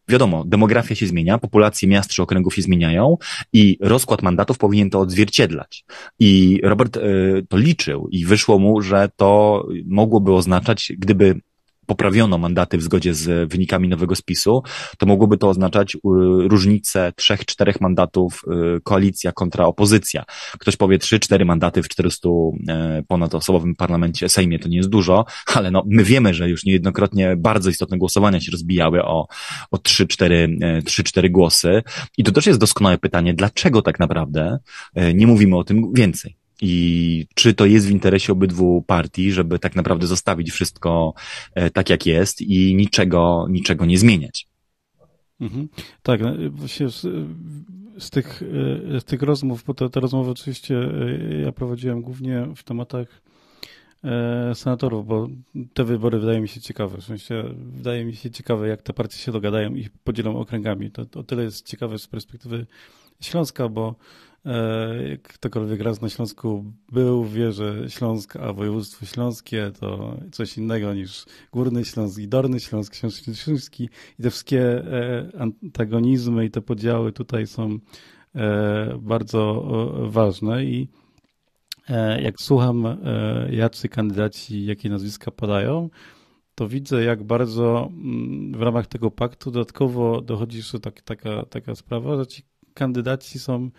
wiadomo, 0.08 0.44
demografia 0.46 0.96
się 0.96 1.08
zmienia, 1.08 1.38
populacje 1.38 1.88
miast 1.88 2.10
czy 2.10 2.22
okręgów 2.22 2.56
się 2.56 2.62
zmieniają 2.62 3.18
i 3.54 3.78
rozkład 3.82 4.22
mandatów 4.22 4.58
powinien 4.58 4.90
to 4.90 5.00
odzwierciedlać. 5.00 5.86
I 6.20 6.62
Robert 6.64 6.98
e, 6.98 7.02
to 7.50 7.58
liczył 7.58 8.08
i 8.12 8.26
wyszło 8.26 8.60
mu, 8.60 8.82
że 8.82 9.10
to 9.16 9.64
mogłoby 9.86 10.34
oznaczać, 10.34 10.94
gdyby 10.98 11.42
poprawiono 11.88 12.38
mandaty 12.38 12.78
w 12.78 12.82
zgodzie 12.82 13.14
z 13.14 13.52
wynikami 13.52 13.90
nowego 13.90 14.16
spisu, 14.16 14.64
to 14.98 15.06
mogłoby 15.06 15.38
to 15.38 15.50
oznaczać 15.50 15.96
y, 15.96 16.00
różnicę 16.48 17.14
trzech, 17.16 17.46
czterech 17.46 17.82
mandatów 17.82 18.42
y, 18.78 18.82
koalicja 18.82 19.32
kontra 19.32 19.66
opozycja. 19.66 20.24
Ktoś 20.60 20.76
powie 20.76 21.00
trzy, 21.00 21.20
cztery 21.20 21.46
mandaty 21.46 21.84
w 21.84 21.88
400 21.88 22.30
e, 22.68 23.04
ponadosobowym 23.08 23.76
parlamencie 23.76 24.30
Sejmie 24.30 24.60
to 24.60 24.70
nie 24.70 24.78
jest 24.78 24.90
dużo, 24.90 25.26
ale 25.56 25.72
no, 25.72 25.84
my 25.88 26.04
wiemy, 26.04 26.34
że 26.34 26.50
już 26.50 26.66
niejednokrotnie 26.66 27.36
bardzo 27.38 27.70
istotne 27.70 27.98
głosowania 27.98 28.40
się 28.40 28.52
rozbijały 28.52 29.04
o, 29.04 29.28
o 29.72 29.78
trzy, 29.78 30.08
cztery, 30.08 30.58
e, 30.62 30.82
trzy, 30.82 31.04
cztery 31.04 31.30
głosy. 31.30 31.84
I 32.18 32.24
to 32.24 32.32
też 32.32 32.46
jest 32.46 32.60
doskonałe 32.60 32.98
pytanie, 32.98 33.34
dlaczego 33.34 33.82
tak 33.82 34.00
naprawdę 34.00 34.60
e, 34.96 35.14
nie 35.14 35.28
mówimy 35.28 35.58
o 35.58 35.64
tym 35.64 35.94
więcej? 35.94 36.37
I 36.62 37.26
czy 37.36 37.54
to 37.54 37.66
jest 37.66 37.88
w 37.88 37.92
interesie 37.92 38.34
obydwu 38.34 38.82
partii, 38.82 39.32
żeby 39.32 39.60
tak 39.60 39.76
naprawdę 39.76 40.08
zostawić 40.08 40.52
wszystko 40.52 41.14
e, 41.56 41.70
tak, 41.70 41.90
jak 41.90 42.06
jest 42.06 42.42
i 42.42 42.76
niczego, 42.76 43.48
niczego 43.50 43.86
nie 43.86 43.98
zmieniać? 43.98 44.48
Mhm. 45.42 45.70
Tak, 46.04 46.22
no, 46.22 46.34
właśnie 46.52 46.90
z, 46.90 47.02
z, 48.00 48.10
tych, 48.10 48.44
e, 48.96 49.00
z 49.00 49.04
tych 49.04 49.22
rozmów, 49.22 49.64
bo 49.64 49.74
te, 49.74 49.90
te 49.90 50.00
rozmowy 50.00 50.32
oczywiście 50.32 50.78
e, 50.78 51.42
ja 51.42 51.52
prowadziłem 51.52 52.02
głównie 52.02 52.48
w 52.56 52.64
tematach 52.64 53.22
senatorów, 54.54 55.08
bo 55.08 55.28
te 55.74 55.84
wybory 55.84 56.20
wydają 56.20 56.42
mi 56.42 56.48
się 56.48 56.62
ciekawe. 56.62 56.98
W 56.98 57.04
sensie 57.04 57.44
wydaje 57.58 58.06
mi 58.06 58.16
się 58.16 58.32
ciekawe, 58.32 58.68
jak 58.68 58.82
te 58.82 58.94
partie 58.94 59.18
się 59.18 59.32
dogadają 59.32 59.76
i 59.76 59.90
podzielą 60.04 60.40
okręgami. 60.40 60.92
To 60.92 61.20
o 61.20 61.24
tyle 61.24 61.44
jest 61.44 61.68
ciekawe 61.68 62.00
z 62.00 62.08
perspektywy 62.08 62.66
Śląska, 63.22 63.70
bo 63.70 63.96
ktokolwiek 65.24 65.82
raz 65.82 66.02
na 66.02 66.10
Śląsku 66.10 66.74
był, 66.92 67.26
wie, 67.26 67.52
że 67.52 67.90
Śląsk, 67.90 68.36
a 68.36 68.54
województwo 68.54 69.06
śląskie 69.06 69.72
to 69.80 70.18
coś 70.32 70.58
innego 70.58 70.94
niż 70.94 71.26
Górny 71.52 71.86
Śląsk 71.86 72.20
i 72.20 72.28
Dolny 72.28 72.60
Śląsk, 72.60 72.96
Śląski. 73.34 73.90
I 74.20 74.24
te 74.24 74.30
wszystkie 74.30 74.62
e, 74.62 75.32
antagonizmy 75.40 76.46
i 76.46 76.52
te 76.52 76.62
podziały 76.62 77.12
tutaj 77.12 77.48
są 77.48 77.80
e, 78.36 78.98
bardzo 79.02 79.68
ważne. 80.10 80.66
I 80.66 80.88
jak 82.22 82.42
słucham, 82.42 82.98
jacy 83.50 83.90
kandydaci, 83.90 84.66
jakie 84.66 84.90
nazwiska 84.90 85.32
padają, 85.32 85.90
to 86.58 86.68
widzę, 86.68 87.04
jak 87.04 87.24
bardzo 87.24 87.90
mm, 87.92 88.52
w 88.54 88.62
ramach 88.62 88.88
tego 88.88 89.12
paktu 89.12 89.52
dodatkowo 89.52 90.22
dochodzi 90.22 90.58
jeszcze 90.58 90.80
tak, 90.80 91.02
taka, 91.02 91.46
taka 91.46 91.76
sprawa, 91.76 92.18
że 92.18 92.28
ci 92.28 92.44
kandydaci 92.74 93.40
są 93.40 93.70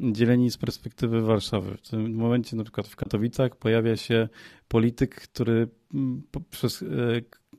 dzieleni 0.00 0.50
z 0.50 0.58
perspektywy 0.58 1.22
Warszawy. 1.22 1.76
W 1.76 1.88
tym 1.88 2.14
momencie 2.14 2.56
na 2.56 2.62
przykład 2.64 2.88
w 2.88 2.96
Katowicach 2.96 3.56
pojawia 3.56 3.96
się 3.96 4.28
polityk, 4.68 5.14
który 5.14 5.68
mm, 5.94 6.22
przez 6.50 6.84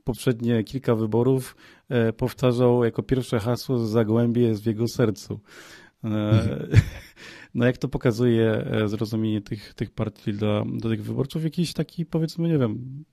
poprzednie 0.04 0.64
kilka 0.64 0.94
wyborów 0.94 1.56
powtarzał 2.16 2.84
jako 2.84 3.02
pierwsze 3.02 3.40
hasło 3.40 3.78
Zagłębie 3.78 4.42
jest 4.42 4.62
w 4.62 4.66
jego 4.66 4.88
sercu. 4.88 5.40
Mhm. 6.04 6.70
No 7.54 7.66
jak 7.66 7.78
to 7.78 7.88
pokazuje 7.88 8.66
zrozumienie 8.86 9.40
tych, 9.40 9.74
tych 9.74 9.90
partii 9.90 10.32
dla, 10.32 10.64
dla 10.64 10.90
tych 10.90 11.02
wyborców? 11.02 11.44
Jakiś 11.44 11.72
taki 11.72 12.06
powiedzmy, 12.06 12.48
nie 12.48 12.58
wiem, 12.58 13.04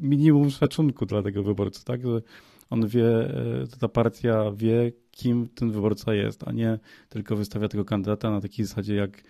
minimum 0.00 0.50
szacunku 0.50 1.06
dla 1.06 1.22
tego 1.22 1.42
wyborcy, 1.42 1.84
tak? 1.84 2.06
Że 2.06 2.22
on 2.74 2.86
wie, 2.86 3.06
e, 3.06 3.78
ta 3.80 3.88
partia 3.88 4.50
wie, 4.50 4.92
kim 5.10 5.48
ten 5.48 5.70
wyborca 5.70 6.14
jest, 6.14 6.48
a 6.48 6.52
nie 6.52 6.78
tylko 7.08 7.36
wystawia 7.36 7.68
tego 7.68 7.84
kandydata 7.84 8.30
na 8.30 8.40
takiej 8.40 8.66
zasadzie, 8.66 8.94
jak, 8.94 9.22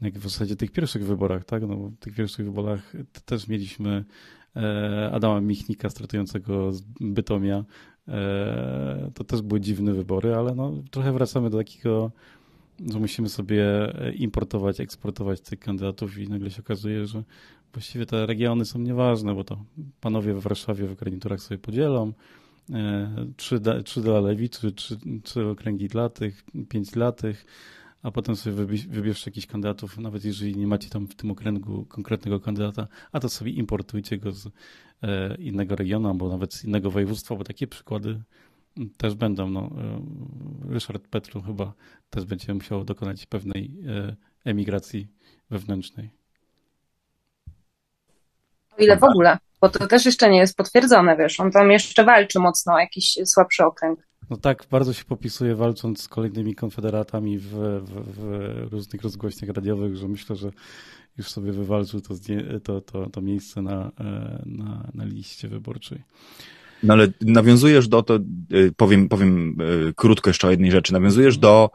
jak 0.00 0.18
w 0.18 0.22
zasadzie 0.22 0.56
tych 0.56 0.70
pierwszych 0.70 1.06
wyborach, 1.06 1.44
tak? 1.44 1.62
No, 1.62 1.76
w 1.76 1.96
tych 1.96 2.14
pierwszych 2.14 2.46
wyborach 2.46 2.92
też 3.24 3.48
mieliśmy 3.48 4.04
e, 4.56 5.10
Adama 5.12 5.40
Michnika 5.40 5.90
startującego 5.90 6.72
z 6.72 6.82
Bytomia. 7.00 7.64
E, 8.08 9.10
to 9.14 9.24
też 9.24 9.42
były 9.42 9.60
dziwne 9.60 9.92
wybory, 9.92 10.34
ale 10.34 10.54
no, 10.54 10.72
trochę 10.90 11.12
wracamy 11.12 11.50
do 11.50 11.58
takiego, 11.58 12.12
że 12.90 12.98
musimy 12.98 13.28
sobie 13.28 13.64
importować, 14.14 14.80
eksportować 14.80 15.40
tych 15.40 15.58
kandydatów 15.58 16.18
i 16.18 16.28
nagle 16.28 16.50
się 16.50 16.62
okazuje, 16.62 17.06
że 17.06 17.22
właściwie 17.72 18.06
te 18.06 18.26
regiony 18.26 18.64
są 18.64 18.78
nieważne, 18.78 19.34
bo 19.34 19.44
to 19.44 19.64
panowie 20.00 20.34
w 20.34 20.40
Warszawie 20.40 20.86
w 20.86 20.94
garniturach 20.94 21.40
sobie 21.40 21.58
podzielą, 21.58 22.12
trzy, 23.36 23.60
trzy 23.84 24.00
dla 24.00 24.20
lewicy, 24.20 24.72
trzy, 25.24 25.46
okręgi 25.46 25.88
dla 25.88 26.08
tych, 26.08 26.44
pięć 26.68 26.90
dla 26.90 27.12
tych, 27.12 27.46
a 28.02 28.10
potem 28.10 28.36
sobie 28.36 28.66
wybierzcie 28.88 29.30
jakichś 29.30 29.46
kandydatów, 29.46 29.98
nawet 29.98 30.24
jeżeli 30.24 30.56
nie 30.56 30.66
macie 30.66 30.90
tam 30.90 31.06
w 31.06 31.14
tym 31.14 31.30
okręgu 31.30 31.84
konkretnego 31.84 32.40
kandydata, 32.40 32.88
a 33.12 33.20
to 33.20 33.28
sobie 33.28 33.52
importujcie 33.52 34.18
go 34.18 34.32
z 34.32 34.46
e, 35.02 35.34
innego 35.34 35.76
regionu, 35.76 36.08
albo 36.08 36.28
nawet 36.28 36.54
z 36.54 36.64
innego 36.64 36.90
województwa, 36.90 37.36
bo 37.36 37.44
takie 37.44 37.66
przykłady 37.66 38.22
też 38.96 39.14
będą. 39.14 39.50
No, 39.50 39.60
e, 39.60 40.72
Ryszard 40.72 41.08
Petru 41.08 41.42
chyba 41.42 41.72
też 42.10 42.24
będzie 42.24 42.54
musiał 42.54 42.84
dokonać 42.84 43.26
pewnej 43.26 43.72
e, 43.86 44.16
emigracji 44.44 45.08
wewnętrznej. 45.50 46.10
O 48.78 48.82
ile 48.82 48.96
w 48.96 49.04
ogóle 49.04 49.38
bo 49.60 49.68
to 49.68 49.86
też 49.86 50.06
jeszcze 50.06 50.30
nie 50.30 50.38
jest 50.38 50.56
potwierdzone, 50.56 51.16
wiesz, 51.16 51.40
on 51.40 51.50
tam 51.50 51.70
jeszcze 51.70 52.04
walczy 52.04 52.38
mocno 52.38 52.74
o 52.74 52.78
jakiś 52.78 53.18
słabszy 53.24 53.64
okręg. 53.64 54.08
No 54.30 54.36
tak, 54.36 54.64
bardzo 54.70 54.92
się 54.92 55.04
popisuje 55.04 55.54
walcząc 55.54 56.02
z 56.02 56.08
kolejnymi 56.08 56.54
konfederatami 56.54 57.38
w, 57.38 57.50
w, 57.50 57.90
w 58.16 58.72
różnych 58.72 59.02
rozgłośniach 59.02 59.50
radiowych, 59.56 59.96
że 59.96 60.08
myślę, 60.08 60.36
że 60.36 60.50
już 61.18 61.28
sobie 61.28 61.52
wywalczył 61.52 62.00
to, 62.00 62.14
to, 62.64 62.80
to, 62.80 63.10
to 63.10 63.20
miejsce 63.20 63.62
na, 63.62 63.90
e, 64.00 64.42
na, 64.46 64.90
na 64.94 65.04
liście 65.04 65.48
wyborczej. 65.48 66.02
No 66.82 66.94
ale 66.94 67.08
nawiązujesz 67.20 67.88
do, 67.88 68.02
to 68.02 68.14
e, 68.14 68.20
powiem, 68.76 69.08
powiem 69.08 69.56
e, 69.60 69.92
krótko 69.92 70.30
jeszcze 70.30 70.46
o 70.46 70.50
jednej 70.50 70.70
rzeczy, 70.70 70.92
nawiązujesz 70.92 71.38
do 71.38 71.70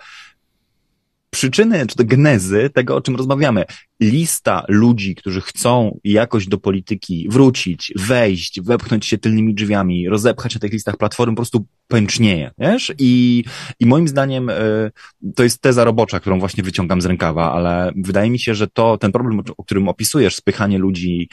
przyczyny, 1.29 1.87
czy 1.87 1.95
do 1.95 2.05
genezy 2.05 2.69
tego, 2.69 2.95
o 2.95 3.01
czym 3.01 3.15
rozmawiamy. 3.15 3.65
Lista 4.03 4.65
ludzi, 4.67 5.15
którzy 5.15 5.41
chcą 5.41 5.99
jakoś 6.03 6.47
do 6.47 6.57
polityki 6.57 7.27
wrócić, 7.29 7.93
wejść, 7.95 8.61
wepchnąć 8.61 9.05
się 9.05 9.17
tylnymi 9.17 9.53
drzwiami, 9.53 10.09
rozepchać 10.09 10.53
na 10.53 10.59
tych 10.59 10.73
listach 10.73 10.97
platform, 10.97 11.31
po 11.31 11.35
prostu 11.35 11.65
pęcznieje, 11.87 12.51
wiesz? 12.57 12.93
I, 12.99 13.43
i 13.79 13.85
moim 13.85 14.07
zdaniem 14.07 14.49
y, 14.49 14.91
to 15.35 15.43
jest 15.43 15.61
teza 15.61 15.83
robocza, 15.83 16.19
którą 16.19 16.39
właśnie 16.39 16.63
wyciągam 16.63 17.01
z 17.01 17.05
rękawa, 17.05 17.53
ale 17.53 17.91
wydaje 17.95 18.29
mi 18.29 18.39
się, 18.39 18.55
że 18.55 18.67
to, 18.67 18.97
ten 18.97 19.11
problem, 19.11 19.41
o 19.57 19.63
którym 19.63 19.87
opisujesz, 19.87 20.35
spychanie 20.35 20.77
ludzi 20.77 21.29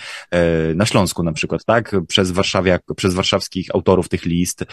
y, 0.71 0.75
na 0.75 0.87
Śląsku 0.87 1.23
na 1.23 1.33
przykład, 1.33 1.65
tak? 1.65 1.97
Przez 2.09 2.31
Warszawiak, 2.31 2.83
przez 2.97 3.15
warszawskich 3.15 3.67
autorów 3.75 4.09
tych 4.09 4.25
list, 4.25 4.63
y, 4.63 4.67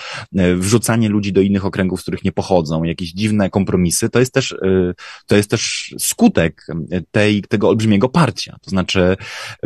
wrzucanie 0.56 1.10
ludzi 1.10 1.34
do 1.34 1.42
innych 1.42 1.66
okręgów, 1.66 2.00
z 2.00 2.04
których 2.04 2.24
nie 2.24 2.32
pochodzą, 2.32 2.84
jakieś 2.84 3.12
dziwne 3.12 3.50
kompromisy, 3.50 4.10
to 4.10 4.20
jest 4.20 4.34
też, 4.34 4.56
to 5.26 5.36
jest 5.36 5.50
też 5.50 5.96
skutek 6.00 6.68
tej, 7.12 7.42
tego 7.42 7.70
olbrzymiego 7.70 7.87
parcia. 8.10 8.58
To 8.62 8.70
znaczy, 8.70 9.18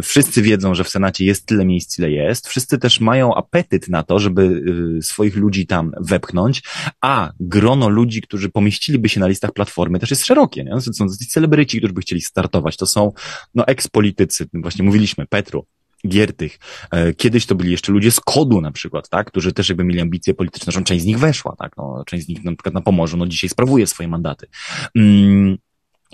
wszyscy 0.04 0.42
wiedzą, 0.42 0.76
że 0.76 0.84
w 0.84 0.90
Senacie 0.90 1.26
jest 1.26 1.46
tyle 1.46 1.66
miejsc, 1.66 2.00
ile 2.00 2.12
jest, 2.12 2.48
wszyscy 2.48 2.78
też 2.78 3.00
mają 3.00 3.36
apetyt 3.36 3.90
na 3.90 4.04
to, 4.04 4.20
żeby 4.20 4.64
swoich 5.02 5.36
ludzi 5.36 5.68
tam 5.68 5.92
wepchnąć, 6.00 6.64
a 7.02 7.32
grono 7.40 7.90
ludzi, 7.90 8.22
którzy 8.22 8.50
pomieściliby 8.50 9.10
się 9.10 9.20
na 9.20 9.28
listach 9.28 9.52
Platformy 9.52 10.00
też 10.00 10.10
jest 10.10 10.26
szerokie. 10.26 10.64
Nie? 10.64 10.72
To 10.72 10.82
są 10.82 11.10
celebryci, 11.10 11.78
którzy 11.78 11.94
by 11.94 12.02
chcieli 12.02 12.22
startować. 12.22 12.78
To 12.78 12.86
są 12.86 13.12
no, 13.56 13.68
ekspolitycy, 13.68 14.46
właśnie 14.54 14.86
mówiliśmy, 14.86 15.28
Petru, 15.28 15.66
Giertych. 16.08 16.60
E, 16.92 17.14
kiedyś 17.14 17.46
to 17.46 17.56
byli 17.56 17.72
jeszcze 17.72 17.92
ludzie 17.92 18.12
z 18.12 18.20
kodu 18.20 18.62
na 18.62 18.72
przykład, 18.72 19.10
tak, 19.10 19.28
którzy 19.28 19.54
też 19.54 19.70
jakby 19.70 19.84
mieli 19.84 20.02
ambicje 20.02 20.34
polityczne, 20.34 20.72
że 20.74 20.84
część 20.84 21.04
z 21.04 21.06
nich 21.06 21.20
weszła, 21.20 21.56
tak, 21.60 21.78
no, 21.78 22.04
część 22.06 22.26
z 22.26 22.28
nich 22.28 22.44
na 22.44 22.52
przykład 22.52 22.74
na 22.74 22.82
Pomorzu, 22.82 23.18
no 23.18 23.28
dzisiaj 23.28 23.50
sprawuje 23.50 23.88
swoje 23.88 24.10
mandaty. 24.10 24.48
Mm. 24.96 25.58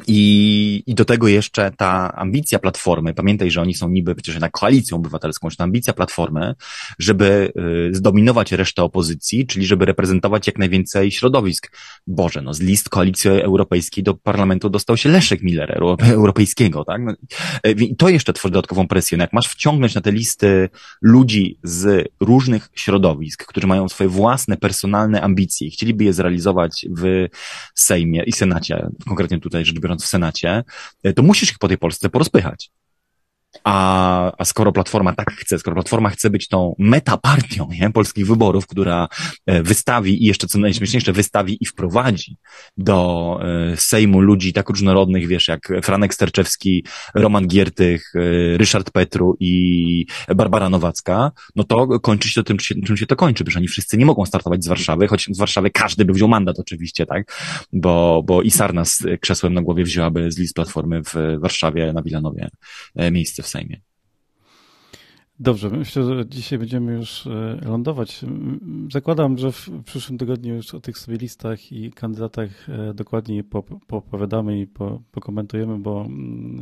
I, 0.08 0.84
I 0.86 0.96
do 0.96 1.06
tego 1.06 1.28
jeszcze 1.28 1.72
ta 1.78 2.14
ambicja 2.16 2.60
Platformy, 2.60 3.14
pamiętaj, 3.14 3.52
że 3.52 3.62
oni 3.62 3.74
są 3.74 3.90
niby 3.90 4.16
przecież 4.16 4.42
na 4.42 4.50
koalicją 4.50 4.98
obywatelską, 4.98 5.50
że 5.50 5.56
ta 5.56 5.64
ambicja 5.64 5.94
Platformy, 5.94 6.56
żeby 7.00 7.52
y, 7.90 7.96
zdominować 7.96 8.52
resztę 8.52 8.84
opozycji, 8.84 9.48
czyli 9.48 9.66
żeby 9.66 9.86
reprezentować 9.86 10.48
jak 10.48 10.58
najwięcej 10.58 11.12
środowisk. 11.12 11.78
Boże, 12.08 12.42
no 12.42 12.54
z 12.54 12.60
list 12.60 12.90
koalicji 12.90 13.30
europejskiej 13.32 14.04
do 14.04 14.14
parlamentu 14.14 14.70
dostał 14.70 14.98
się 14.98 15.10
Leszek 15.10 15.42
Miller, 15.42 15.80
europejskiego, 16.02 16.86
tak? 16.86 17.02
No, 17.02 17.12
y, 17.68 17.72
I 17.72 17.96
to 17.96 18.10
jeszcze 18.10 18.34
tworzy 18.34 18.52
dodatkową 18.52 18.88
presję. 18.88 19.18
No 19.18 19.24
jak 19.24 19.34
masz 19.34 19.48
wciągnąć 19.48 19.96
na 19.96 20.02
te 20.02 20.12
listy 20.12 20.70
ludzi 21.02 21.60
z 21.64 22.08
różnych 22.20 22.70
środowisk, 22.76 23.46
którzy 23.46 23.68
mają 23.68 23.90
swoje 23.90 24.10
własne, 24.10 24.58
personalne 24.58 25.22
ambicje 25.22 25.68
i 25.68 25.72
chcieliby 25.72 26.04
je 26.04 26.14
zrealizować 26.14 26.86
w 26.98 27.28
Sejmie 27.76 28.24
i 28.24 28.32
Senacie, 28.32 28.88
konkretnie 29.08 29.40
tutaj 29.40 29.66
rzecz 29.66 29.80
biorąc 29.80 29.97
w 30.04 30.08
Senacie, 30.08 30.64
e, 31.04 31.14
to 31.14 31.24
musisz 31.24 31.52
ich 31.52 31.58
po 31.58 31.68
tej 31.68 31.78
Polsce 31.78 32.10
porozpychać. 32.10 32.72
A, 33.64 34.32
a 34.38 34.46
skoro 34.46 34.72
Platforma 34.72 35.14
tak 35.14 35.32
chce, 35.32 35.60
skoro 35.60 35.76
Platforma 35.76 36.10
chce 36.10 36.30
być 36.30 36.48
tą 36.48 36.76
metapartią 36.80 37.70
nie, 37.72 37.90
polskich 37.90 38.28
wyborów, 38.28 38.68
która 38.68 39.08
e, 39.46 39.64
wystawi 39.64 40.24
i 40.24 40.26
jeszcze 40.26 40.48
co 40.48 40.60
najśmieszniejsze, 40.60 41.14
wystawi 41.14 41.58
i 41.62 41.66
wprowadzi 41.66 42.38
do 42.78 43.40
e, 43.42 43.78
Sejmu 43.78 44.22
ludzi 44.22 44.54
tak 44.54 44.70
różnorodnych, 44.70 45.28
wiesz, 45.28 45.48
jak 45.48 45.70
Franek 45.84 46.14
Sterczewski, 46.14 46.86
Roman 47.16 47.48
Giertych, 47.48 48.14
e, 48.16 48.58
Ryszard 48.58 48.92
Petru 48.92 49.38
i 49.40 50.06
Barbara 50.36 50.70
Nowacka, 50.70 51.32
no 51.56 51.64
to 51.64 52.00
kończy 52.00 52.30
się 52.30 52.44
to 52.44 52.44
tym, 52.44 52.58
czym 52.58 52.98
się 52.98 53.06
to 53.06 53.16
kończy, 53.16 53.44
że 53.48 53.60
oni 53.60 53.68
wszyscy 53.68 53.98
nie 53.98 54.06
mogą 54.06 54.26
startować 54.26 54.64
z 54.64 54.68
Warszawy, 54.68 55.08
choć 55.08 55.26
z 55.32 55.38
Warszawy 55.38 55.70
każdy 55.70 56.06
by 56.06 56.14
wziął 56.14 56.28
mandat 56.30 56.60
oczywiście, 56.60 57.06
tak, 57.06 57.34
bo, 57.74 58.24
bo 58.26 58.42
i 58.42 58.52
Sarna 58.52 58.86
z 58.86 59.04
krzesłem 59.22 59.54
na 59.54 59.62
głowie 59.62 59.84
wzięłaby 59.84 60.32
z 60.32 60.38
list 60.38 60.56
Platformy 60.56 61.02
w 61.04 61.14
Warszawie 61.40 61.94
na 61.94 62.02
Wilanowie 62.02 62.50
miejsce 63.12 63.44
w 63.48 63.50
Sejmie. 63.50 63.82
Dobrze, 65.40 65.70
myślę, 65.70 66.04
że 66.04 66.26
dzisiaj 66.26 66.60
będziemy 66.60 66.94
już 66.94 67.28
e, 67.28 67.60
lądować. 67.66 68.22
Zakładam, 68.92 69.38
że 69.38 69.52
w 69.52 69.70
przyszłym 69.86 70.18
tygodniu 70.18 70.56
już 70.56 70.74
o 70.74 70.80
tych 70.80 70.98
sobie 70.98 71.18
listach 71.18 71.72
i 71.72 71.92
kandydatach 71.92 72.70
e, 72.70 72.94
dokładniej 72.94 73.44
poopowiadamy 73.88 74.62
i 74.62 74.68
pokomentujemy, 75.12 75.80
bo 75.80 76.08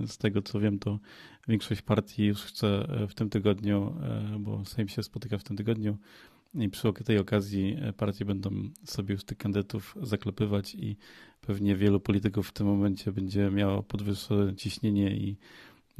z 0.08 0.18
tego 0.18 0.42
co 0.42 0.60
wiem, 0.60 0.80
to 0.80 1.00
większość 1.48 1.82
partii 1.82 2.26
już 2.26 2.42
chce 2.42 2.68
e, 2.68 3.08
w 3.08 3.16
tym 3.16 3.30
tygodniu, 3.30 3.96
bo 4.40 4.66
Sejm 4.66 4.88
się 4.88 5.04
spotyka 5.04 5.38
w 5.38 5.44
tym 5.44 5.58
tygodniu 5.58 5.98
i 6.56 6.70
przy 6.70 6.94
tej 6.94 7.18
okazji 7.18 7.78
partie 7.98 8.26
będą 8.26 8.50
sobie 8.84 9.14
już 9.14 9.24
tych 9.24 9.38
kandydatów 9.38 9.96
zaklepywać 10.02 10.76
i 10.76 10.98
pewnie 11.42 11.76
wielu 11.76 12.00
polityków 12.00 12.48
w 12.48 12.52
tym 12.52 12.68
momencie 12.68 13.12
będzie 13.12 13.52
miało 13.52 13.84
podwyższone 13.84 14.56
ciśnienie 14.56 15.18
i 15.18 15.38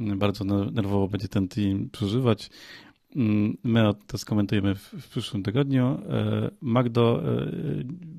bardzo 0.00 0.44
nerwowo 0.44 1.08
będzie 1.08 1.28
ten 1.28 1.48
team 1.48 1.88
przeżywać. 1.92 2.50
Mm, 3.16 3.56
my 3.64 3.92
to 4.06 4.18
skomentujemy 4.18 4.74
w, 4.74 4.80
w 4.80 5.08
przyszłym 5.08 5.42
tygodniu. 5.42 5.84
E, 5.84 6.50
Magdo, 6.60 7.22
e, 7.24 7.50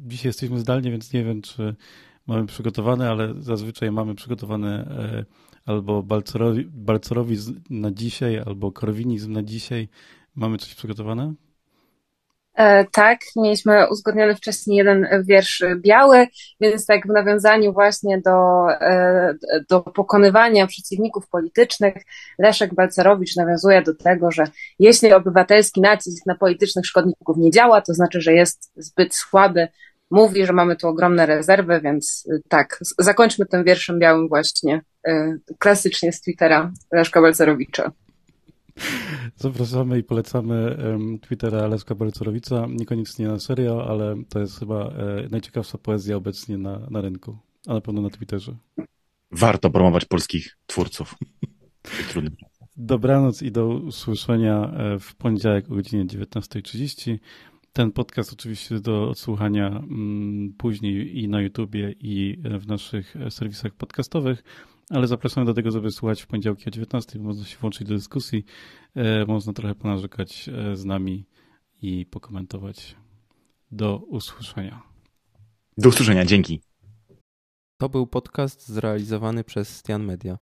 dzisiaj 0.07 0.29
jesteśmy 0.29 0.59
zdalnie, 0.59 0.91
więc 0.91 1.13
nie 1.13 1.23
wiem, 1.23 1.41
czy 1.41 1.75
mamy 2.27 2.45
przygotowane, 2.45 3.09
ale 3.09 3.33
zazwyczaj 3.39 3.91
mamy 3.91 4.15
przygotowane 4.15 4.85
e, 4.85 5.25
albo 5.65 6.03
Balcerowi, 6.03 6.65
Balcerowi 6.65 7.37
na 7.69 7.91
dzisiaj, 7.91 8.39
albo 8.39 8.71
Korwinizm 8.71 9.31
na 9.31 9.43
dzisiaj. 9.43 9.87
Mamy 10.35 10.57
coś 10.57 10.75
przygotowane? 10.75 11.33
E, 12.57 12.85
tak, 12.85 13.19
mieliśmy 13.35 13.89
uzgodniony 13.89 14.35
wcześniej 14.35 14.77
jeden 14.77 15.07
wiersz 15.23 15.63
biały, 15.75 16.27
więc 16.61 16.85
tak 16.85 17.07
w 17.07 17.09
nawiązaniu 17.09 17.73
właśnie 17.73 18.21
do, 18.21 18.67
e, 18.81 19.33
do 19.69 19.81
pokonywania 19.81 20.67
przeciwników 20.67 21.29
politycznych, 21.29 21.93
Leszek 22.39 22.73
Balcerowicz 22.73 23.35
nawiązuje 23.35 23.81
do 23.81 23.95
tego, 23.95 24.31
że 24.31 24.43
jeśli 24.79 25.13
obywatelski 25.13 25.81
nacisk 25.81 26.25
na 26.25 26.35
politycznych 26.35 26.85
szkodników 26.85 27.37
nie 27.37 27.51
działa, 27.51 27.81
to 27.81 27.93
znaczy, 27.93 28.21
że 28.21 28.33
jest 28.33 28.71
zbyt 28.75 29.15
słaby, 29.15 29.67
mówi, 30.11 30.45
że 30.45 30.53
mamy 30.53 30.75
tu 30.75 30.87
ogromne 30.87 31.25
rezerwy, 31.25 31.81
więc 31.83 32.27
tak, 32.49 32.79
zakończmy 32.99 33.45
tym 33.45 33.63
wierszem 33.63 33.99
białym 33.99 34.27
właśnie, 34.27 34.81
klasycznie 35.59 36.11
z 36.11 36.21
Twittera 36.21 36.71
Leszka 36.91 37.21
Balcerowicza. 37.21 37.91
Zapraszamy 39.35 39.99
i 39.99 40.03
polecamy 40.03 40.77
Twittera 41.21 41.67
Leszka 41.67 41.95
Balcerowica, 41.95 42.67
niekoniecznie 42.69 43.27
na 43.27 43.39
serial, 43.39 43.81
ale 43.81 44.15
to 44.29 44.39
jest 44.39 44.59
chyba 44.59 44.93
najciekawsza 45.31 45.77
poezja 45.77 46.15
obecnie 46.15 46.57
na, 46.57 46.87
na 46.89 47.01
rynku, 47.01 47.37
a 47.67 47.73
na 47.73 47.81
pewno 47.81 48.01
na 48.01 48.09
Twitterze. 48.09 48.55
Warto 49.31 49.69
promować 49.69 50.05
polskich 50.05 50.57
twórców. 50.65 51.15
Dobranoc 52.77 53.41
i 53.41 53.51
do 53.51 53.67
usłyszenia 53.67 54.71
e, 54.71 54.99
w 54.99 55.15
poniedziałek 55.15 55.71
o 55.71 55.75
godzinie 55.75 56.05
19.30. 56.05 57.17
Ten 57.73 57.91
podcast 57.91 58.33
oczywiście 58.33 58.79
do 58.79 59.09
odsłuchania 59.09 59.67
mm, 59.67 60.53
później 60.57 61.23
i 61.23 61.27
na 61.27 61.41
YouTubie, 61.41 61.93
i 61.99 62.37
w 62.59 62.67
naszych 62.67 63.15
serwisach 63.29 63.73
podcastowych, 63.73 64.43
ale 64.89 65.07
zapraszamy 65.07 65.45
do 65.45 65.53
tego, 65.53 65.71
żeby 65.71 65.91
słuchać 65.91 66.21
w 66.21 66.27
poniedziałki 66.27 66.65
o 66.67 66.71
19.00. 66.71 67.19
Można 67.19 67.45
się 67.45 67.57
włączyć 67.57 67.87
do 67.87 67.95
dyskusji, 67.95 68.45
e, 68.95 69.25
można 69.25 69.53
trochę 69.53 69.75
ponarzekać 69.75 70.49
e, 70.49 70.75
z 70.75 70.85
nami 70.85 71.25
i 71.81 72.05
pokomentować. 72.05 72.95
Do 73.71 73.97
usłyszenia. 73.97 74.83
Do 75.77 75.89
usłyszenia, 75.89 76.25
dzięki. 76.25 76.61
To 77.77 77.89
był 77.89 78.07
podcast 78.07 78.67
zrealizowany 78.67 79.43
przez 79.43 79.77
Stian 79.77 80.03
Media. 80.03 80.37